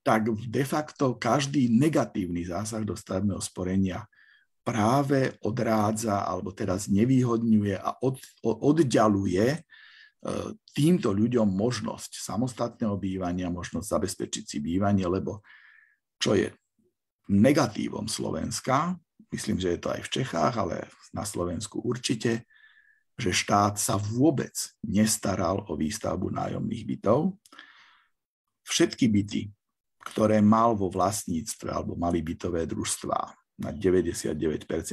tak 0.01 0.33
de 0.33 0.65
facto 0.65 1.13
každý 1.13 1.69
negatívny 1.69 2.41
zásah 2.41 2.81
do 2.81 2.97
stavebného 2.97 3.37
sporenia 3.37 4.09
práve 4.69 5.33
odrádza 5.41 6.29
alebo 6.29 6.53
teraz 6.53 6.85
nevýhodňuje 6.93 7.73
a 7.73 7.97
od, 8.05 8.21
oddialuje 8.45 9.45
e, 9.49 9.59
týmto 10.77 11.09
ľuďom 11.09 11.49
možnosť 11.49 12.21
samostatného 12.21 12.93
bývania, 13.01 13.49
možnosť 13.49 13.97
zabezpečiť 13.97 14.43
si 14.45 14.57
bývanie, 14.61 15.09
lebo 15.09 15.41
čo 16.21 16.37
je 16.37 16.53
negatívom 17.33 18.05
Slovenska, 18.05 18.93
myslím, 19.33 19.57
že 19.57 19.73
je 19.73 19.79
to 19.81 19.89
aj 19.89 20.01
v 20.05 20.13
Čechách, 20.21 20.53
ale 20.61 20.85
na 21.17 21.25
Slovensku 21.25 21.81
určite, 21.81 22.45
že 23.17 23.33
štát 23.33 23.81
sa 23.81 23.97
vôbec 23.97 24.53
nestaral 24.85 25.65
o 25.65 25.73
výstavbu 25.73 26.29
nájomných 26.29 26.85
bytov. 26.85 27.41
Všetky 28.69 29.09
byty, 29.09 29.41
ktoré 30.13 30.45
mal 30.45 30.77
vo 30.77 30.93
vlastníctve 30.93 31.73
alebo 31.73 31.97
mali 31.97 32.21
bytové 32.21 32.69
družstvá, 32.69 33.38
na 33.59 33.75
99%, 33.75 34.39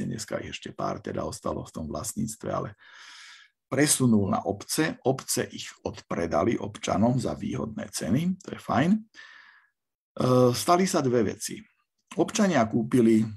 dneska 0.07 0.43
ich 0.43 0.51
ešte 0.51 0.75
pár 0.75 0.99
teda 0.99 1.23
ostalo 1.23 1.63
v 1.63 1.71
tom 1.73 1.85
vlastníctve, 1.87 2.49
ale 2.51 2.69
presunul 3.67 4.31
na 4.31 4.43
obce, 4.43 4.99
obce 5.03 5.47
ich 5.51 5.71
odpredali 5.83 6.55
občanom 6.55 7.19
za 7.19 7.35
výhodné 7.35 7.87
ceny, 7.91 8.39
to 8.39 8.55
je 8.55 8.59
fajn. 8.59 8.91
E, 8.95 8.99
stali 10.55 10.87
sa 10.87 11.03
dve 11.03 11.35
veci. 11.35 11.59
Občania 12.15 12.63
kúpili 12.63 13.27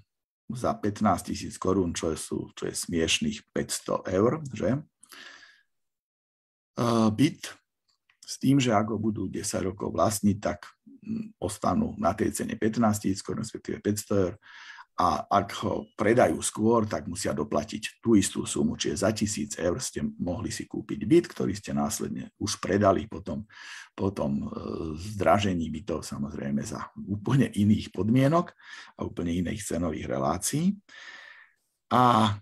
za 0.51 0.75
15 0.75 1.31
tisíc 1.31 1.55
korún, 1.59 1.95
čo, 1.95 2.15
sú, 2.15 2.51
čo 2.55 2.71
je 2.71 2.75
smiešných 2.75 3.51
500 3.55 4.07
eur, 4.19 4.33
že? 4.55 4.71
E, 4.75 4.81
byt 7.11 7.43
s 8.23 8.35
tým, 8.39 8.63
že 8.63 8.71
ako 8.71 9.03
budú 9.03 9.23
10 9.27 9.43
rokov 9.67 9.91
vlastniť, 9.91 10.39
tak 10.39 10.71
ostanú 11.43 11.97
na 11.99 12.15
tej 12.15 12.31
cene 12.31 12.55
15 12.55 13.03
tisíc 13.03 13.21
respektíve 13.25 13.83
500 13.83 14.15
eur 14.15 14.35
a 15.01 15.25
ak 15.25 15.49
ho 15.65 15.89
predajú 15.97 16.37
skôr, 16.45 16.85
tak 16.85 17.09
musia 17.09 17.33
doplatiť 17.33 18.05
tú 18.05 18.21
istú 18.21 18.45
sumu, 18.45 18.77
čiže 18.77 19.01
za 19.01 19.11
tisíc 19.17 19.57
eur 19.57 19.81
ste 19.81 20.05
mohli 20.05 20.53
si 20.53 20.69
kúpiť 20.69 21.01
byt, 21.09 21.25
ktorý 21.33 21.57
ste 21.57 21.73
následne 21.73 22.29
už 22.37 22.61
predali 22.61 23.09
potom, 23.09 23.49
potom 23.97 24.45
e, 24.45 24.47
zdražení 25.01 25.73
bytov 25.73 26.05
samozrejme 26.05 26.61
za 26.61 26.93
úplne 27.01 27.49
iných 27.49 27.89
podmienok 27.97 28.53
a 29.01 29.09
úplne 29.09 29.33
iných 29.33 29.65
cenových 29.65 30.05
relácií. 30.05 30.77
A 31.89 32.29
e, 32.29 32.33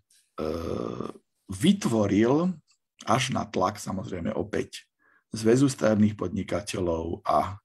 vytvoril 1.47 2.59
až 3.07 3.23
na 3.31 3.47
tlak 3.47 3.79
samozrejme 3.79 4.35
opäť 4.35 4.83
Zväzu 5.29 5.69
stavebných 5.69 6.17
podnikateľov 6.17 7.21
a 7.21 7.61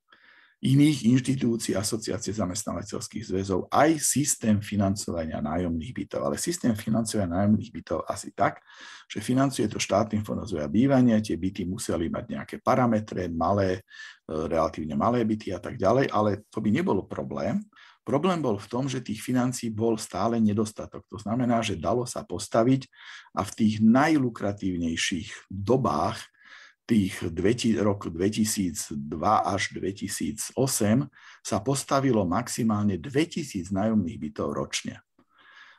iných 0.64 1.12
inštitúcií, 1.12 1.76
asociácie 1.76 2.32
zamestnávateľských 2.32 3.28
zväzov, 3.28 3.68
aj 3.68 4.00
systém 4.00 4.64
financovania 4.64 5.44
nájomných 5.44 5.92
bytov. 5.92 6.24
Ale 6.24 6.40
systém 6.40 6.72
financovania 6.72 7.44
nájomných 7.44 7.68
bytov 7.76 8.08
asi 8.08 8.32
tak, 8.32 8.64
že 9.12 9.20
financuje 9.20 9.68
to 9.68 9.76
štátny 9.76 10.24
fond 10.24 10.40
rozvoja 10.40 10.72
bývania, 10.72 11.20
tie 11.20 11.36
byty 11.36 11.68
museli 11.68 12.08
mať 12.08 12.26
nejaké 12.32 12.56
parametre, 12.64 13.28
malé, 13.28 13.84
e, 14.24 14.32
relatívne 14.32 14.96
malé 14.96 15.28
byty 15.28 15.52
a 15.52 15.60
tak 15.60 15.76
ďalej, 15.76 16.08
ale 16.08 16.48
to 16.48 16.64
by 16.64 16.72
nebol 16.72 17.04
problém. 17.04 17.60
Problém 18.08 18.40
bol 18.40 18.56
v 18.56 18.68
tom, 18.72 18.88
že 18.88 19.04
tých 19.04 19.20
financí 19.20 19.68
bol 19.68 20.00
stále 20.00 20.40
nedostatok. 20.40 21.04
To 21.12 21.20
znamená, 21.20 21.60
že 21.60 21.80
dalo 21.80 22.08
sa 22.08 22.24
postaviť 22.24 22.88
a 23.36 23.44
v 23.44 23.52
tých 23.52 23.74
najlukratívnejších 23.84 25.52
dobách 25.52 26.33
tých 26.84 27.24
rok 27.80 28.12
2002 28.12 29.00
až 29.48 29.62
2008 29.72 30.56
sa 31.40 31.58
postavilo 31.64 32.28
maximálne 32.28 33.00
2000 33.00 33.72
nájomných 33.72 34.20
bytov 34.20 34.52
ročne. 34.52 35.00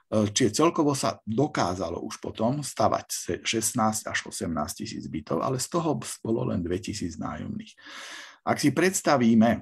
E, 0.09 0.33
čiže 0.33 0.65
celkovo 0.65 0.97
sa 0.97 1.21
dokázalo 1.29 2.01
už 2.01 2.25
potom 2.25 2.65
stavať 2.65 3.41
16 3.45 4.09
až 4.09 4.19
18 4.25 4.49
tisíc 4.73 5.05
bytov, 5.05 5.45
ale 5.45 5.61
z 5.61 5.69
toho 5.69 6.01
bolo 6.25 6.49
len 6.49 6.65
2000 6.65 7.21
nájomných. 7.21 7.73
Ak 8.49 8.61
si 8.61 8.73
predstavíme, 8.73 9.61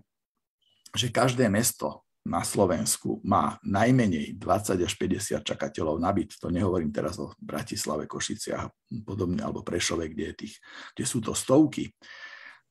že 0.95 1.11
každé 1.11 1.51
mesto 1.51 2.07
na 2.23 2.47
Slovensku 2.47 3.19
má 3.27 3.59
najmenej 3.67 4.39
20 4.39 4.79
až 4.79 4.93
50 4.95 5.43
čakateľov 5.43 5.99
na 5.99 6.15
byt. 6.15 6.39
To 6.39 6.55
nehovorím 6.55 6.95
teraz 6.95 7.19
o 7.19 7.35
Bratislave, 7.43 8.07
Košiciach 8.07 8.63
a 8.63 8.71
podobne, 9.03 9.43
alebo 9.43 9.67
Prešove, 9.67 10.07
kde, 10.07 10.31
je 10.31 10.35
tých, 10.47 10.55
kde 10.95 11.05
sú 11.05 11.19
to 11.19 11.35
stovky. 11.35 11.91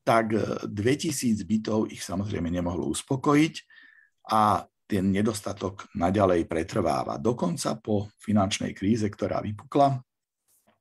Tak 0.07 0.31
2000 0.71 0.71
e, 0.71 1.43
bytov 1.43 1.91
ich 1.91 1.99
samozrejme 1.99 2.47
nemohlo 2.47 2.87
uspokojiť 2.95 3.53
a 4.31 4.63
ten 4.87 5.11
nedostatok 5.11 5.87
naďalej 5.95 6.47
pretrváva. 6.47 7.19
Dokonca 7.19 7.79
po 7.79 8.11
finančnej 8.23 8.71
kríze, 8.71 9.07
ktorá 9.07 9.43
vypukla 9.43 9.99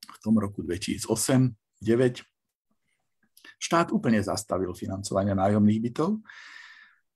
v 0.02 0.18
tom 0.22 0.38
roku 0.38 0.62
2008-2009, 0.66 2.22
štát 3.60 3.90
úplne 3.90 4.22
zastavil 4.22 4.70
financovanie 4.74 5.34
nájomných 5.34 5.80
bytov 5.90 6.22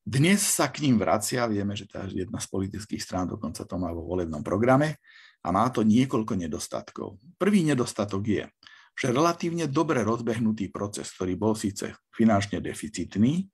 dnes 0.05 0.45
sa 0.45 0.69
k 0.69 0.85
ním 0.85 1.01
vracia, 1.01 1.49
vieme, 1.49 1.73
že 1.73 1.89
tá 1.89 2.05
jedna 2.05 2.37
z 2.37 2.49
politických 2.53 3.01
strán 3.01 3.25
dokonca 3.25 3.65
to 3.65 3.81
má 3.81 3.89
vo 3.89 4.05
volebnom 4.05 4.45
programe 4.45 5.01
a 5.41 5.49
má 5.49 5.65
to 5.73 5.81
niekoľko 5.81 6.37
nedostatkov. 6.37 7.17
Prvý 7.41 7.65
nedostatok 7.65 8.21
je, 8.29 8.45
že 8.93 9.09
relatívne 9.09 9.65
dobre 9.65 10.05
rozbehnutý 10.05 10.69
proces, 10.69 11.09
ktorý 11.09 11.41
bol 11.41 11.57
síce 11.57 11.97
finančne 12.13 12.61
deficitný, 12.61 13.49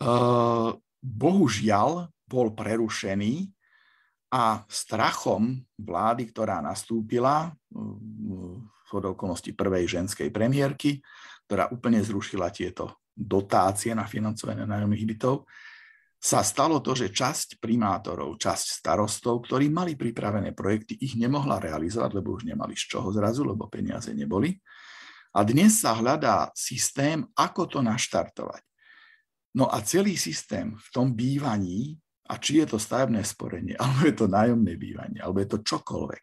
eh, 0.00 0.70
bohužiaľ 1.04 2.08
bol 2.24 2.56
prerušený 2.56 3.52
a 4.32 4.64
strachom 4.64 5.60
vlády, 5.76 6.32
ktorá 6.32 6.64
nastúpila 6.64 7.52
v 7.68 8.90
okolnosti 8.96 9.52
prvej 9.52 10.00
ženskej 10.00 10.32
premiérky, 10.32 11.04
ktorá 11.44 11.68
úplne 11.68 12.00
zrušila 12.00 12.48
tieto 12.48 13.01
dotácie 13.12 13.92
na 13.92 14.08
financovanie 14.08 14.64
nájomných 14.64 15.06
bytov, 15.16 15.44
sa 16.22 16.46
stalo 16.46 16.78
to, 16.78 16.94
že 16.94 17.10
časť 17.10 17.58
primátorov, 17.58 18.38
časť 18.38 18.78
starostov, 18.78 19.42
ktorí 19.42 19.66
mali 19.66 19.98
pripravené 19.98 20.54
projekty, 20.54 20.94
ich 21.02 21.18
nemohla 21.18 21.58
realizovať, 21.58 22.14
lebo 22.14 22.38
už 22.38 22.46
nemali 22.46 22.78
z 22.78 22.94
čoho 22.94 23.10
zrazu, 23.10 23.42
lebo 23.42 23.66
peniaze 23.66 24.14
neboli. 24.14 24.54
A 25.34 25.42
dnes 25.42 25.82
sa 25.82 25.98
hľadá 25.98 26.54
systém, 26.54 27.26
ako 27.34 27.66
to 27.66 27.78
naštartovať. 27.82 28.62
No 29.58 29.66
a 29.66 29.82
celý 29.82 30.14
systém 30.14 30.78
v 30.78 30.88
tom 30.94 31.10
bývaní, 31.10 31.98
a 32.30 32.38
či 32.38 32.62
je 32.62 32.70
to 32.70 32.78
stavebné 32.78 33.26
sporenie, 33.26 33.74
alebo 33.82 34.06
je 34.06 34.14
to 34.14 34.26
nájomné 34.30 34.78
bývanie, 34.78 35.18
alebo 35.18 35.42
je 35.42 35.48
to 35.50 35.58
čokoľvek, 35.58 36.22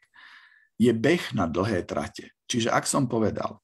je 0.79 0.91
beh 0.95 1.23
na 1.35 1.43
dlhé 1.43 1.83
trate. 1.83 2.31
Čiže 2.47 2.71
ak 2.71 2.87
som 2.87 3.03
povedal, 3.03 3.59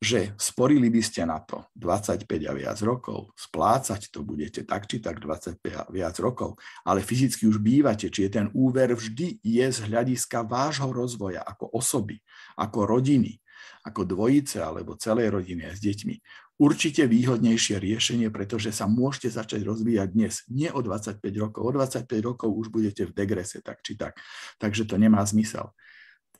že 0.00 0.32
sporili 0.40 0.88
by 0.88 1.04
ste 1.04 1.28
na 1.28 1.44
to 1.44 1.68
25 1.76 2.24
a 2.48 2.52
viac 2.56 2.80
rokov, 2.80 3.36
splácať 3.36 4.08
to 4.08 4.24
budete 4.24 4.64
tak 4.64 4.88
či 4.88 4.96
tak 5.04 5.20
25 5.20 5.60
a 5.76 5.84
viac 5.92 6.16
rokov, 6.24 6.56
ale 6.88 7.04
fyzicky 7.04 7.44
už 7.44 7.60
bývate, 7.60 8.08
či 8.08 8.26
je 8.26 8.30
ten 8.32 8.46
úver 8.56 8.96
vždy 8.96 9.44
je 9.44 9.66
z 9.68 9.78
hľadiska 9.92 10.48
vášho 10.48 10.88
rozvoja 10.88 11.44
ako 11.44 11.68
osoby, 11.76 12.16
ako 12.56 12.88
rodiny, 12.88 13.36
ako 13.84 14.08
dvojice 14.08 14.64
alebo 14.64 14.96
celej 14.96 15.36
rodiny 15.36 15.68
s 15.68 15.84
deťmi. 15.84 16.16
Určite 16.60 17.08
výhodnejšie 17.08 17.80
riešenie, 17.80 18.28
pretože 18.28 18.72
sa 18.72 18.84
môžete 18.84 19.32
začať 19.32 19.64
rozvíjať 19.64 20.08
dnes, 20.12 20.44
nie 20.52 20.68
o 20.68 20.80
25 20.84 21.20
rokov. 21.40 21.60
O 21.64 21.72
25 21.72 22.08
rokov 22.20 22.52
už 22.52 22.68
budete 22.68 23.08
v 23.08 23.16
degrese, 23.16 23.64
tak 23.64 23.80
či 23.80 23.96
tak. 23.96 24.20
Takže 24.60 24.84
to 24.84 25.00
nemá 25.00 25.24
zmysel. 25.24 25.72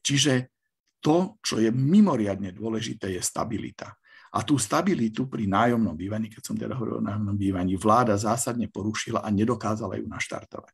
Čiže 0.05 0.53
to, 1.00 1.40
čo 1.40 1.58
je 1.58 1.72
mimoriadne 1.72 2.52
dôležité, 2.52 3.16
je 3.16 3.22
stabilita. 3.24 3.96
A 4.30 4.46
tú 4.46 4.62
stabilitu 4.62 5.26
pri 5.26 5.50
nájomnom 5.50 5.98
bývaní, 5.98 6.30
keď 6.30 6.42
som 6.46 6.54
teda 6.54 6.78
hovoril 6.78 7.02
o 7.02 7.06
nájomnom 7.06 7.34
bývaní, 7.34 7.74
vláda 7.74 8.14
zásadne 8.14 8.70
porušila 8.70 9.26
a 9.26 9.28
nedokázala 9.34 9.98
ju 9.98 10.06
naštartovať. 10.06 10.70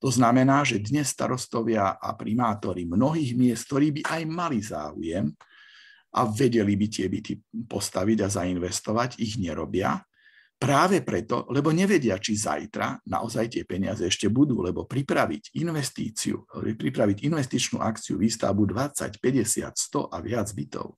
To 0.00 0.08
znamená, 0.08 0.62
že 0.64 0.80
dnes 0.80 1.12
starostovia 1.12 1.98
a 1.98 2.14
primátori 2.16 2.88
mnohých 2.88 3.36
miest, 3.36 3.68
ktorí 3.68 4.00
by 4.00 4.02
aj 4.06 4.22
mali 4.24 4.58
záujem 4.62 5.28
a 6.16 6.20
vedeli 6.24 6.72
by 6.78 6.86
tie 6.88 7.06
byty 7.10 7.32
postaviť 7.68 8.18
a 8.24 8.28
zainvestovať, 8.32 9.20
ich 9.20 9.36
nerobia, 9.36 10.00
Práve 10.56 11.04
preto, 11.04 11.44
lebo 11.52 11.68
nevedia, 11.68 12.16
či 12.16 12.32
zajtra 12.32 13.04
naozaj 13.12 13.52
tie 13.52 13.62
peniaze 13.68 14.08
ešte 14.08 14.32
budú, 14.32 14.64
lebo 14.64 14.88
pripraviť 14.88 15.52
investíciu, 15.60 16.48
pripraviť 16.56 17.28
investičnú 17.28 17.84
akciu, 17.84 18.16
výstavbu 18.16 18.64
20, 18.64 19.20
50, 19.20 19.68
100 19.76 20.08
a 20.08 20.16
viac 20.24 20.48
bytov, 20.56 20.96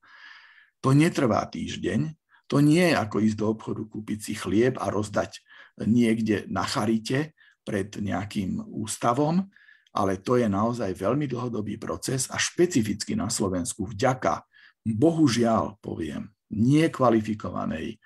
to 0.78 0.94
netrvá 0.94 1.42
týždeň, 1.50 2.14
to 2.46 2.62
nie 2.62 2.86
je 2.86 2.96
ako 2.96 3.16
ísť 3.18 3.36
do 3.36 3.46
obchodu, 3.50 3.82
kúpiť 3.82 4.18
si 4.22 4.32
chlieb 4.38 4.78
a 4.78 4.94
rozdať 4.94 5.42
niekde 5.82 6.46
na 6.46 6.62
charite 6.62 7.34
pred 7.66 7.90
nejakým 7.98 8.62
ústavom, 8.62 9.42
ale 9.90 10.22
to 10.22 10.38
je 10.38 10.46
naozaj 10.46 10.94
veľmi 10.94 11.26
dlhodobý 11.26 11.82
proces 11.82 12.30
a 12.30 12.38
špecificky 12.38 13.18
na 13.18 13.26
Slovensku 13.26 13.90
vďaka, 13.90 14.46
bohužiaľ 14.86 15.82
poviem, 15.82 16.30
nekvalifikovanej, 16.52 17.88
e, 17.92 17.96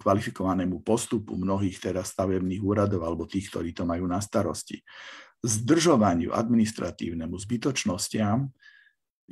kvalifikovanému 0.00 0.80
postupu 0.80 1.36
mnohých 1.36 1.76
teraz 1.80 2.12
stavebných 2.16 2.62
úradov 2.64 3.04
alebo 3.04 3.28
tých, 3.28 3.52
ktorí 3.52 3.76
to 3.76 3.84
majú 3.84 4.08
na 4.08 4.20
starosti. 4.20 4.80
zdržovaniu 5.42 6.30
administratívnemu, 6.30 7.34
zbytočnostiam, 7.34 8.46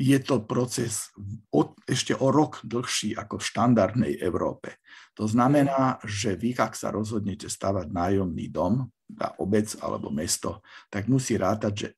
je 0.01 0.19
to 0.23 0.43
proces 0.43 1.13
od, 1.53 1.77
ešte 1.85 2.17
o 2.17 2.33
rok 2.33 2.65
dlhší 2.65 3.15
ako 3.15 3.37
v 3.37 3.47
štandardnej 3.47 4.15
Európe. 4.23 4.81
To 5.15 5.29
znamená, 5.29 6.01
že 6.09 6.35
vy, 6.35 6.57
ak 6.57 6.73
sa 6.73 6.89
rozhodnete 6.89 7.53
stavať 7.53 7.93
nájomný 7.93 8.49
dom, 8.49 8.89
tá 9.13 9.35
obec 9.43 9.69
alebo 9.83 10.09
mesto, 10.09 10.63
tak 10.89 11.11
musí 11.11 11.37
rátať, 11.37 11.73
že 11.77 11.89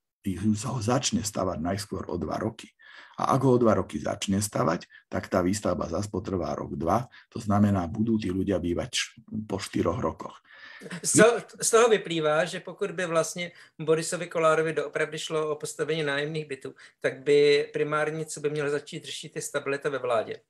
ho 0.67 0.79
začne 0.83 1.23
stavať 1.23 1.59
najskôr 1.63 2.09
o 2.11 2.19
dva 2.19 2.43
roky. 2.43 2.73
A 3.19 3.37
ak 3.37 3.41
ho 3.45 3.57
o 3.57 3.61
dva 3.61 3.77
roky 3.77 4.01
začne 4.01 4.41
stavať, 4.41 4.89
tak 5.09 5.29
tá 5.29 5.45
výstavba 5.45 5.85
zase 5.89 6.09
potrvá 6.09 6.57
rok, 6.57 6.77
dva. 6.77 7.05
To 7.33 7.39
znamená, 7.39 7.85
budú 7.89 8.17
tí 8.17 8.33
ľudia 8.33 8.57
bývať 8.57 9.21
po 9.45 9.61
štyroch 9.61 10.01
rokoch. 10.01 10.41
Z 11.03 11.13
toho, 11.23 11.35
z 11.61 11.71
toho 11.71 11.89
vyplývá, 11.89 12.45
že 12.45 12.61
pokud 12.61 12.91
by 12.91 13.07
vlastně 13.07 13.51
Borisovi 13.79 14.27
Kolárovi 14.27 14.73
doopravdy 14.73 15.19
šlo 15.19 15.51
o 15.51 15.57
postavení 15.57 16.03
nájemných 16.03 16.49
bytů, 16.49 16.75
tak 17.01 17.23
by 17.23 17.71
primárně 17.73 18.25
co 18.25 18.41
by 18.41 18.51
měl 18.51 18.71
začít 18.71 19.05
řešit 19.05 19.37
je 19.37 19.43
stabilita 19.43 19.89
ve 19.89 19.99
vládě. 19.99 20.41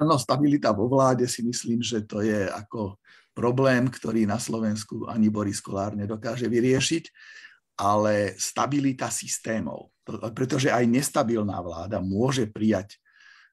No, 0.00 0.18
stabilita 0.18 0.72
vo 0.72 0.88
vláde 0.88 1.28
si 1.28 1.42
myslím, 1.42 1.82
že 1.82 2.00
to 2.00 2.20
je 2.20 2.50
ako 2.50 2.98
problém, 3.34 3.88
ktorý 3.88 4.26
na 4.26 4.38
Slovensku 4.38 5.06
ani 5.06 5.30
Boris 5.30 5.60
Kolár 5.60 5.94
nedokáže 5.94 6.48
vyriešiť 6.48 7.04
ale 7.78 8.36
stabilita 8.36 9.08
systémov. 9.08 9.92
Pretože 10.34 10.68
aj 10.72 10.84
nestabilná 10.86 11.62
vláda 11.62 12.02
môže 12.02 12.50
prijať 12.50 12.98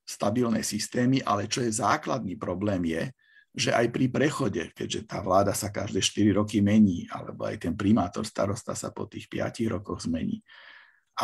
stabilné 0.02 0.66
systémy, 0.66 1.22
ale 1.22 1.46
čo 1.46 1.62
je 1.62 1.70
základný 1.70 2.34
problém 2.36 2.82
je, 2.90 3.04
že 3.50 3.70
aj 3.74 3.90
pri 3.94 4.06
prechode, 4.10 4.64
keďže 4.74 5.10
tá 5.10 5.22
vláda 5.22 5.54
sa 5.54 5.74
každé 5.74 6.02
4 6.02 6.38
roky 6.42 6.62
mení, 6.62 7.06
alebo 7.10 7.46
aj 7.46 7.62
ten 7.66 7.74
primátor 7.74 8.26
starosta 8.26 8.78
sa 8.78 8.94
po 8.94 9.06
tých 9.10 9.30
5 9.30 9.74
rokoch 9.74 10.06
zmení, 10.06 10.42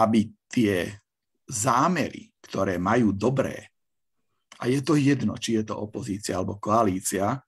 aby 0.02 0.34
tie 0.50 0.90
zámery, 1.46 2.34
ktoré 2.42 2.82
majú 2.82 3.14
dobré, 3.14 3.70
a 4.56 4.72
je 4.72 4.80
to 4.80 4.96
jedno, 4.96 5.36
či 5.36 5.60
je 5.60 5.68
to 5.68 5.76
opozícia 5.76 6.40
alebo 6.40 6.56
koalícia, 6.64 7.44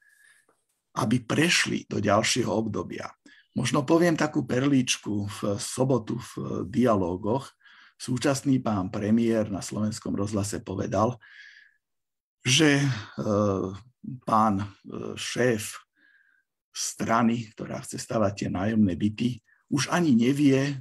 aby 1.00 1.24
prešli 1.24 1.88
do 1.88 2.04
ďalšieho 2.04 2.52
obdobia. 2.52 3.08
Možno 3.58 3.82
poviem 3.82 4.14
takú 4.14 4.46
perličku 4.46 5.26
v 5.26 5.58
sobotu 5.58 6.22
v 6.22 6.62
dialógoch. 6.70 7.50
Súčasný 7.98 8.62
pán 8.62 8.94
premiér 8.94 9.50
na 9.50 9.66
slovenskom 9.66 10.14
rozhlase 10.14 10.62
povedal, 10.62 11.18
že 12.46 12.78
e, 12.78 12.86
pán 14.30 14.62
e, 14.62 14.66
šéf 15.18 15.74
strany, 16.70 17.50
ktorá 17.58 17.82
chce 17.82 17.98
stavať 17.98 18.46
tie 18.46 18.50
nájomné 18.54 18.94
byty, 18.94 19.42
už 19.74 19.90
ani 19.90 20.14
nevie, 20.14 20.78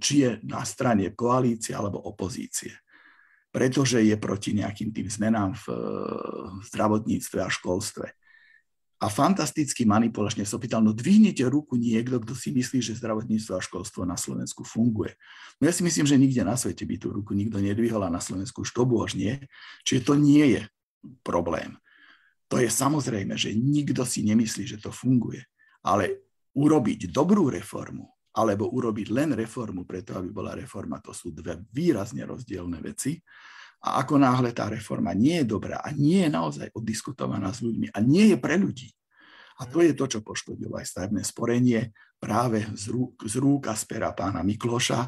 či 0.00 0.24
je 0.24 0.30
na 0.48 0.64
strane 0.64 1.12
koalície 1.12 1.76
alebo 1.76 2.00
opozície. 2.08 2.72
Pretože 3.52 4.00
je 4.00 4.16
proti 4.16 4.56
nejakým 4.56 4.96
tým 4.96 5.12
zmenám 5.12 5.52
v 5.60 5.64
e, 5.68 5.76
zdravotníctve 6.72 7.38
a 7.44 7.52
školstve 7.52 8.23
a 9.04 9.12
fantasticky 9.12 9.84
manipulačne 9.84 10.48
sa 10.48 10.56
pýtal, 10.56 10.80
no 10.80 10.96
dvihnete 10.96 11.44
ruku 11.44 11.76
niekto, 11.76 12.24
kto 12.24 12.32
si 12.32 12.56
myslí, 12.56 12.80
že 12.80 12.96
zdravotníctvo 12.96 13.52
a 13.52 13.60
školstvo 13.60 14.08
na 14.08 14.16
Slovensku 14.16 14.64
funguje. 14.64 15.12
No 15.60 15.68
ja 15.68 15.76
si 15.76 15.84
myslím, 15.84 16.08
že 16.08 16.16
nikde 16.16 16.40
na 16.40 16.56
svete 16.56 16.88
by 16.88 16.96
tú 16.96 17.12
ruku 17.12 17.36
nikto 17.36 17.60
nedvihol 17.60 18.00
a 18.00 18.08
na 18.08 18.24
Slovensku 18.24 18.64
už 18.64 18.72
to 18.72 18.88
už 18.88 19.20
nie. 19.20 19.36
Čiže 19.84 20.08
to 20.08 20.14
nie 20.16 20.56
je 20.56 20.62
problém. 21.20 21.76
To 22.48 22.56
je 22.56 22.72
samozrejme, 22.72 23.36
že 23.36 23.52
nikto 23.52 24.08
si 24.08 24.24
nemyslí, 24.24 24.64
že 24.64 24.80
to 24.80 24.88
funguje. 24.88 25.44
Ale 25.84 26.24
urobiť 26.56 27.12
dobrú 27.12 27.52
reformu 27.52 28.08
alebo 28.34 28.72
urobiť 28.72 29.12
len 29.12 29.36
reformu 29.36 29.84
preto, 29.84 30.16
aby 30.16 30.32
bola 30.32 30.56
reforma, 30.56 30.98
to 31.04 31.12
sú 31.12 31.30
dve 31.30 31.60
výrazne 31.70 32.24
rozdielne 32.24 32.80
veci. 32.80 33.20
A 33.84 34.00
ako 34.00 34.16
náhle 34.16 34.56
tá 34.56 34.66
reforma 34.72 35.12
nie 35.12 35.44
je 35.44 35.46
dobrá 35.46 35.84
a 35.84 35.92
nie 35.92 36.24
je 36.24 36.30
naozaj 36.32 36.72
oddiskutovaná 36.72 37.52
s 37.52 37.60
ľuďmi 37.60 37.92
a 37.92 37.98
nie 38.00 38.32
je 38.32 38.36
pre 38.40 38.56
ľudí, 38.56 38.88
a 39.54 39.70
to 39.70 39.86
je 39.86 39.94
to, 39.94 40.10
čo 40.10 40.26
poškodilo 40.26 40.74
aj 40.74 40.86
stavebné 40.90 41.22
sporenie 41.22 41.94
práve 42.18 42.66
z 42.74 42.90
rúk, 42.90 43.22
z 43.22 43.38
rúk 43.38 43.70
a 43.70 43.78
z 43.78 43.84
pera 43.86 44.10
pána 44.10 44.42
Mikloša, 44.42 45.06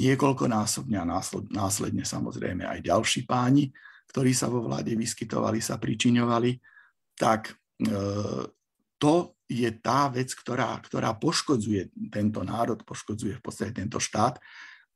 niekoľkonásobne 0.00 0.96
a 0.96 1.06
následne 1.52 2.02
samozrejme 2.02 2.64
aj 2.64 2.80
ďalší 2.80 3.28
páni, 3.28 3.68
ktorí 4.08 4.32
sa 4.32 4.48
vo 4.48 4.64
vláde 4.64 4.96
vyskytovali, 4.96 5.60
sa 5.60 5.76
pričiňovali, 5.76 6.50
tak 7.14 7.52
e, 7.52 7.54
to 8.96 9.14
je 9.44 9.68
tá 9.84 10.08
vec, 10.08 10.32
ktorá, 10.32 10.80
ktorá 10.80 11.14
poškodzuje 11.20 12.08
tento 12.08 12.40
národ, 12.40 12.80
poškodzuje 12.82 13.38
v 13.38 13.42
podstate 13.44 13.84
tento 13.84 14.00
štát, 14.00 14.40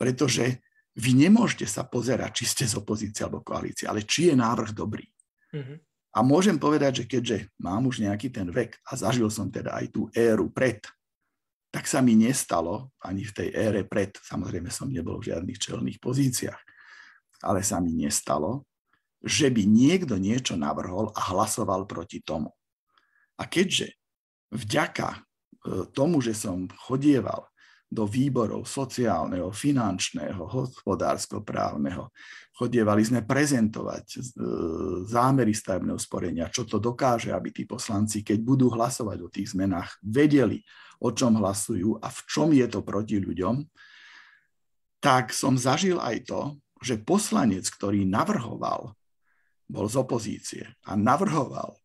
pretože 0.01 0.65
vy 0.99 1.15
nemôžete 1.15 1.71
sa 1.71 1.87
pozerať, 1.87 2.43
či 2.43 2.45
ste 2.45 2.65
z 2.67 2.75
opozície 2.75 3.23
alebo 3.23 3.47
koalície, 3.47 3.87
ale 3.87 4.03
či 4.03 4.29
je 4.31 4.35
návrh 4.35 4.75
dobrý. 4.75 5.07
Mm-hmm. 5.55 5.79
A 6.17 6.19
môžem 6.27 6.59
povedať, 6.59 7.05
že 7.05 7.09
keďže 7.09 7.37
mám 7.63 7.87
už 7.87 8.03
nejaký 8.03 8.35
ten 8.35 8.51
vek 8.51 8.75
a 8.83 8.99
zažil 8.99 9.31
som 9.31 9.47
teda 9.47 9.79
aj 9.79 9.87
tú 9.95 10.11
éru 10.11 10.51
pred, 10.51 10.83
tak 11.71 11.85
sa 11.87 12.01
mi 12.01 12.17
nestalo 12.17 12.91
ani 13.05 13.23
v 13.29 13.33
tej 13.33 13.49
ére 13.53 13.83
pred, 13.85 14.17
samozrejme 14.19 14.73
som 14.73 14.89
nebol 14.89 15.21
v 15.21 15.31
žiadnych 15.31 15.61
čelných 15.61 15.99
pozíciách, 16.01 16.61
ale 17.45 17.61
sa 17.61 17.79
mi 17.79 17.93
nestalo, 17.95 18.65
že 19.21 19.53
by 19.53 19.63
niekto 19.69 20.17
niečo 20.17 20.57
navrhol 20.57 21.13
a 21.13 21.21
hlasoval 21.31 21.85
proti 21.85 22.25
tomu. 22.25 22.51
A 23.39 23.47
keďže 23.47 23.95
vďaka 24.51 25.09
e, 25.13 25.19
tomu, 25.93 26.25
že 26.25 26.33
som 26.35 26.67
chodieval 26.89 27.47
do 27.88 28.05
výborov 28.05 28.68
sociálneho, 28.68 29.48
finančného, 29.48 30.44
hospodársko-právneho. 30.44 32.12
Chodievali 32.53 33.01
sme 33.01 33.24
prezentovať 33.24 34.07
e, 34.12 34.18
zámery 35.09 35.57
stavebného 35.57 35.96
sporenia, 35.96 36.53
čo 36.53 36.68
to 36.68 36.77
dokáže, 36.77 37.33
aby 37.33 37.48
tí 37.48 37.64
poslanci, 37.64 38.20
keď 38.20 38.38
budú 38.44 38.68
hlasovať 38.68 39.18
o 39.24 39.33
tých 39.33 39.57
zmenách, 39.57 39.96
vedeli, 40.05 40.61
o 41.01 41.16
čom 41.16 41.40
hlasujú 41.40 41.96
a 41.96 42.12
v 42.12 42.20
čom 42.29 42.53
je 42.53 42.66
to 42.68 42.85
proti 42.85 43.24
ľuďom, 43.24 43.64
tak 45.01 45.33
som 45.33 45.57
zažil 45.57 45.96
aj 45.96 46.29
to, 46.29 46.40
že 46.85 47.01
poslanec, 47.01 47.64
ktorý 47.72 48.05
navrhoval, 48.05 48.92
bol 49.64 49.87
z 49.88 49.96
opozície 49.96 50.64
a 50.85 50.92
navrhoval 50.92 51.79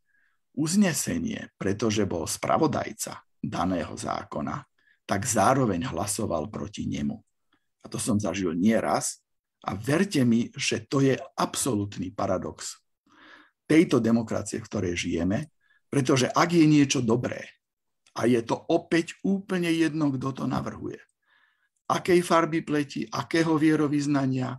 uznesenie, 0.58 1.54
pretože 1.56 2.04
bol 2.06 2.28
spravodajca 2.28 3.24
daného 3.42 3.94
zákona, 3.94 4.66
tak 5.04 5.28
zároveň 5.28 5.92
hlasoval 5.92 6.48
proti 6.48 6.88
nemu. 6.88 7.20
A 7.84 7.86
to 7.92 8.00
som 8.00 8.16
zažil 8.20 8.56
nieraz. 8.56 9.20
A 9.64 9.76
verte 9.80 10.20
mi, 10.28 10.52
že 10.60 10.84
to 10.84 11.00
je 11.00 11.16
absolútny 11.40 12.12
paradox 12.12 12.84
tejto 13.64 14.04
demokracie, 14.04 14.60
v 14.60 14.68
ktorej 14.68 14.94
žijeme, 15.08 15.48
pretože 15.88 16.28
ak 16.28 16.52
je 16.52 16.66
niečo 16.68 17.00
dobré, 17.00 17.48
a 18.14 18.30
je 18.30 18.44
to 18.46 18.54
opäť 18.70 19.18
úplne 19.26 19.72
jedno, 19.74 20.14
kto 20.14 20.44
to 20.44 20.46
navrhuje, 20.46 21.02
akej 21.90 22.22
farby 22.22 22.62
pleti, 22.62 23.10
akého 23.10 23.58
vierovýznania, 23.58 24.54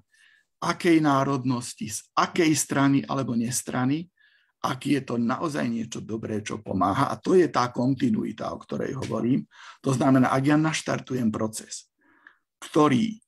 akej 0.59 0.99
národnosti, 0.99 1.87
z 1.93 2.01
akej 2.17 2.53
strany 2.57 2.99
alebo 3.07 3.39
nestrany, 3.39 4.11
ak 4.65 4.81
je 4.89 5.01
to 5.05 5.21
naozaj 5.21 5.69
niečo 5.69 6.01
dobré, 6.01 6.41
čo 6.41 6.65
pomáha. 6.65 7.13
A 7.13 7.21
to 7.21 7.37
je 7.37 7.53
tá 7.53 7.69
kontinuita, 7.69 8.49
o 8.49 8.57
ktorej 8.57 8.97
hovorím. 8.97 9.45
To 9.85 9.93
znamená, 9.93 10.33
ak 10.33 10.43
ja 10.49 10.57
naštartujem 10.57 11.29
proces, 11.29 11.93
ktorý 12.65 13.21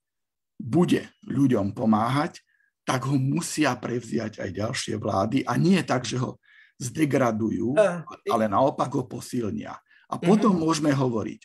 bude 0.56 1.12
ľuďom 1.28 1.76
pomáhať, 1.76 2.40
tak 2.88 3.04
ho 3.04 3.20
musia 3.20 3.76
prevziať 3.76 4.40
aj 4.40 4.50
ďalšie 4.56 4.94
vlády 4.96 5.44
a 5.44 5.60
nie 5.60 5.76
tak, 5.84 6.08
že 6.08 6.16
ho 6.16 6.40
zdegradujú, 6.80 7.76
ale 8.32 8.48
naopak 8.48 8.88
ho 8.96 9.04
posilnia. 9.04 9.76
A 10.08 10.16
potom 10.16 10.56
mhm. 10.56 10.60
môžeme 10.64 10.92
hovoriť 10.96 11.40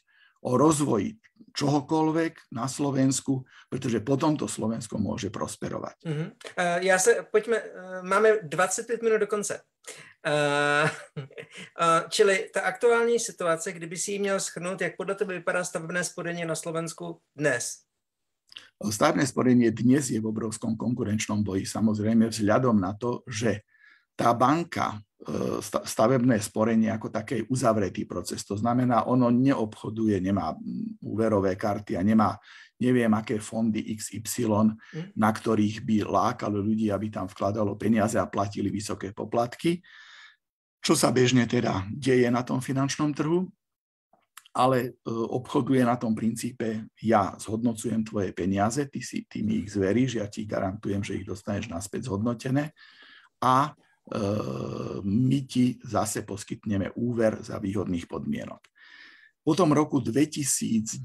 o 0.48 0.56
rozvoji 0.56 1.21
čohokoľvek 1.54 2.52
na 2.52 2.68
Slovensku, 2.68 3.46
pretože 3.70 4.00
potom 4.00 4.38
to 4.38 4.48
Slovensko 4.48 4.98
môže 4.98 5.30
prosperovať. 5.30 5.96
Uh-huh. 6.06 6.28
Uh, 6.32 6.78
já 6.84 7.00
se, 7.00 7.26
pojďme, 7.32 7.58
uh, 7.60 8.04
máme 8.04 8.30
25 8.44 9.02
minut 9.04 9.20
do 9.20 9.28
konce. 9.28 9.62
Uh, 10.28 10.90
uh, 11.82 12.10
čili 12.10 12.50
ta 12.54 12.62
aktuální 12.62 13.20
situace, 13.20 13.72
kdyby 13.72 13.98
si 13.98 14.12
ji 14.12 14.20
měl 14.20 14.40
schrnout, 14.40 14.82
jak 14.82 14.98
podle 14.98 15.16
tebe 15.16 15.34
vypadá 15.34 15.64
stavebné 15.64 16.04
sporenie 16.04 16.46
na 16.46 16.56
Slovensku 16.56 17.22
dnes? 17.36 17.82
Stavebné 18.82 19.30
sporenie 19.30 19.70
dnes 19.72 20.10
je 20.10 20.18
v 20.18 20.26
obrovskom 20.26 20.74
konkurenčnom 20.74 21.46
boji. 21.46 21.70
Samozrejme 21.70 22.34
vzhľadom 22.34 22.82
na 22.82 22.98
to, 22.98 23.22
že 23.30 23.62
tá 24.22 24.30
banka 24.38 25.02
E, 25.22 25.62
stavebné 25.62 26.42
sporenie 26.42 26.90
ako 26.90 27.14
taký 27.14 27.46
uzavretý 27.46 28.10
proces. 28.10 28.42
To 28.42 28.58
znamená, 28.58 29.06
ono 29.06 29.30
neobchoduje, 29.30 30.18
nemá 30.18 30.50
úverové 30.98 31.54
karty 31.54 31.94
a 31.94 32.02
nemá 32.02 32.34
neviem 32.82 33.14
aké 33.14 33.38
fondy 33.38 33.86
XY, 33.94 34.74
mm. 34.74 35.14
na 35.14 35.30
ktorých 35.30 35.86
by 35.86 35.98
lákalo 36.10 36.58
ľudí, 36.58 36.90
aby 36.90 37.14
tam 37.14 37.30
vkladalo 37.30 37.78
peniaze 37.78 38.18
a 38.18 38.26
platili 38.26 38.74
vysoké 38.74 39.14
poplatky, 39.14 39.86
čo 40.82 40.98
sa 40.98 41.14
bežne 41.14 41.46
teda 41.46 41.86
deje 41.94 42.26
na 42.34 42.42
tom 42.42 42.58
finančnom 42.58 43.14
trhu. 43.14 43.46
ale 44.58 44.78
e, 44.84 44.92
obchoduje 45.08 45.86
na 45.86 46.02
tom 46.02 46.18
princípe, 46.18 46.90
ja 46.98 47.38
zhodnocujem 47.38 48.02
tvoje 48.04 48.34
peniaze, 48.34 48.90
ty, 48.90 49.06
si, 49.06 49.24
ty 49.30 49.46
mi 49.46 49.64
ich 49.64 49.70
zveríš, 49.70 50.18
ja 50.18 50.26
ti 50.28 50.50
garantujem, 50.50 51.06
že 51.06 51.22
ich 51.22 51.30
dostaneš 51.30 51.70
naspäť 51.70 52.10
zhodnotené 52.10 52.74
a 53.40 53.72
my 55.06 55.40
ti 55.46 55.78
zase 55.86 56.26
poskytneme 56.26 56.98
úver 56.98 57.38
za 57.46 57.62
výhodných 57.62 58.10
podmienok. 58.10 58.62
Po 59.42 59.58
tom 59.58 59.74
roku 59.74 59.98
2010 59.98 61.02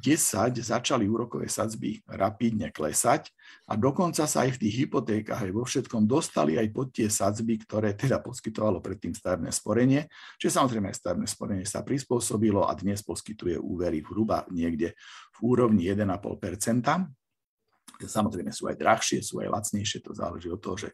začali 0.60 1.08
úrokové 1.08 1.48
sadzby 1.48 2.04
rapidne 2.04 2.68
klesať 2.68 3.32
a 3.64 3.80
dokonca 3.80 4.28
sa 4.28 4.44
aj 4.44 4.60
v 4.60 4.60
tých 4.60 4.74
hypotékach 4.84 5.40
aj 5.40 5.52
vo 5.56 5.64
všetkom 5.64 6.04
dostali 6.04 6.60
aj 6.60 6.68
pod 6.68 6.92
tie 6.92 7.08
sadzby, 7.08 7.56
ktoré 7.64 7.96
teda 7.96 8.20
poskytovalo 8.20 8.84
predtým 8.84 9.16
stavebné 9.16 9.48
sporenie. 9.48 10.12
Čiže 10.36 10.52
samozrejme 10.52 10.92
stavebné 10.92 11.24
sporenie 11.24 11.64
sa 11.64 11.80
prispôsobilo 11.80 12.68
a 12.68 12.76
dnes 12.76 13.00
poskytuje 13.00 13.56
úvery 13.56 14.04
hruba 14.04 14.44
niekde 14.52 14.92
v 15.32 15.38
úrovni 15.40 15.88
1,5 15.88 16.04
Samozrejme 18.04 18.52
sú 18.52 18.68
aj 18.68 18.76
drahšie, 18.76 19.24
sú 19.24 19.40
aj 19.40 19.48
lacnejšie, 19.48 20.04
to 20.04 20.12
záleží 20.12 20.52
od 20.52 20.60
toho, 20.60 20.76
že 20.76 20.88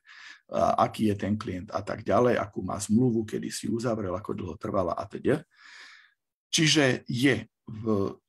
aký 0.54 1.10
je 1.10 1.16
ten 1.18 1.34
klient 1.34 1.74
a 1.74 1.82
tak 1.82 2.06
ďalej, 2.06 2.38
akú 2.38 2.62
má 2.62 2.78
zmluvu, 2.78 3.26
kedy 3.26 3.50
si 3.50 3.66
uzavrel, 3.66 4.14
ako 4.14 4.30
dlho 4.38 4.54
trvala 4.54 4.94
a 4.94 5.04
teda. 5.10 5.42
Čiže 6.52 7.08
je 7.08 7.48
v, 7.66 7.84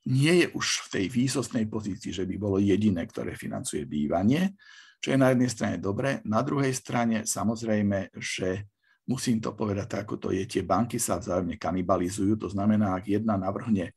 nie 0.07 0.45
je 0.45 0.47
už 0.55 0.88
v 0.88 0.91
tej 0.97 1.05
výsostnej 1.11 1.65
pozícii, 1.67 2.15
že 2.15 2.24
by 2.24 2.36
bolo 2.38 2.57
jediné, 2.61 3.03
ktoré 3.03 3.36
financuje 3.36 3.84
bývanie, 3.84 4.55
čo 5.03 5.11
je 5.11 5.19
na 5.19 5.36
jednej 5.36 5.51
strane 5.51 5.78
dobre. 5.82 6.24
Na 6.24 6.39
druhej 6.45 6.71
strane 6.71 7.28
samozrejme, 7.28 8.15
že 8.15 8.71
musím 9.03 9.43
to 9.43 9.51
povedať 9.51 9.99
ako 9.99 10.15
to 10.15 10.30
je, 10.32 10.47
tie 10.47 10.63
banky 10.63 10.95
sa 10.95 11.19
vzájomne 11.19 11.59
kanibalizujú, 11.59 12.39
to 12.39 12.47
znamená, 12.47 12.95
ak 12.95 13.11
jedna 13.19 13.36
navrhne 13.36 13.91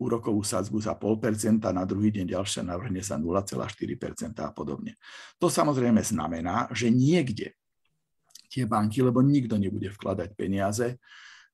úrokovú 0.00 0.40
sadzbu 0.40 0.80
za 0.80 0.96
0,5%, 0.96 1.60
na 1.70 1.84
druhý 1.84 2.08
deň 2.08 2.32
ďalšia 2.32 2.64
navrhne 2.64 3.04
za 3.04 3.20
0,4% 3.20 3.68
a 4.40 4.50
podobne. 4.50 4.96
To 5.36 5.52
samozrejme 5.52 6.00
znamená, 6.00 6.72
že 6.72 6.88
niekde 6.88 7.52
tie 8.48 8.64
banky, 8.64 9.04
lebo 9.04 9.20
nikto 9.20 9.60
nebude 9.60 9.92
vkladať 9.92 10.32
peniaze 10.34 10.96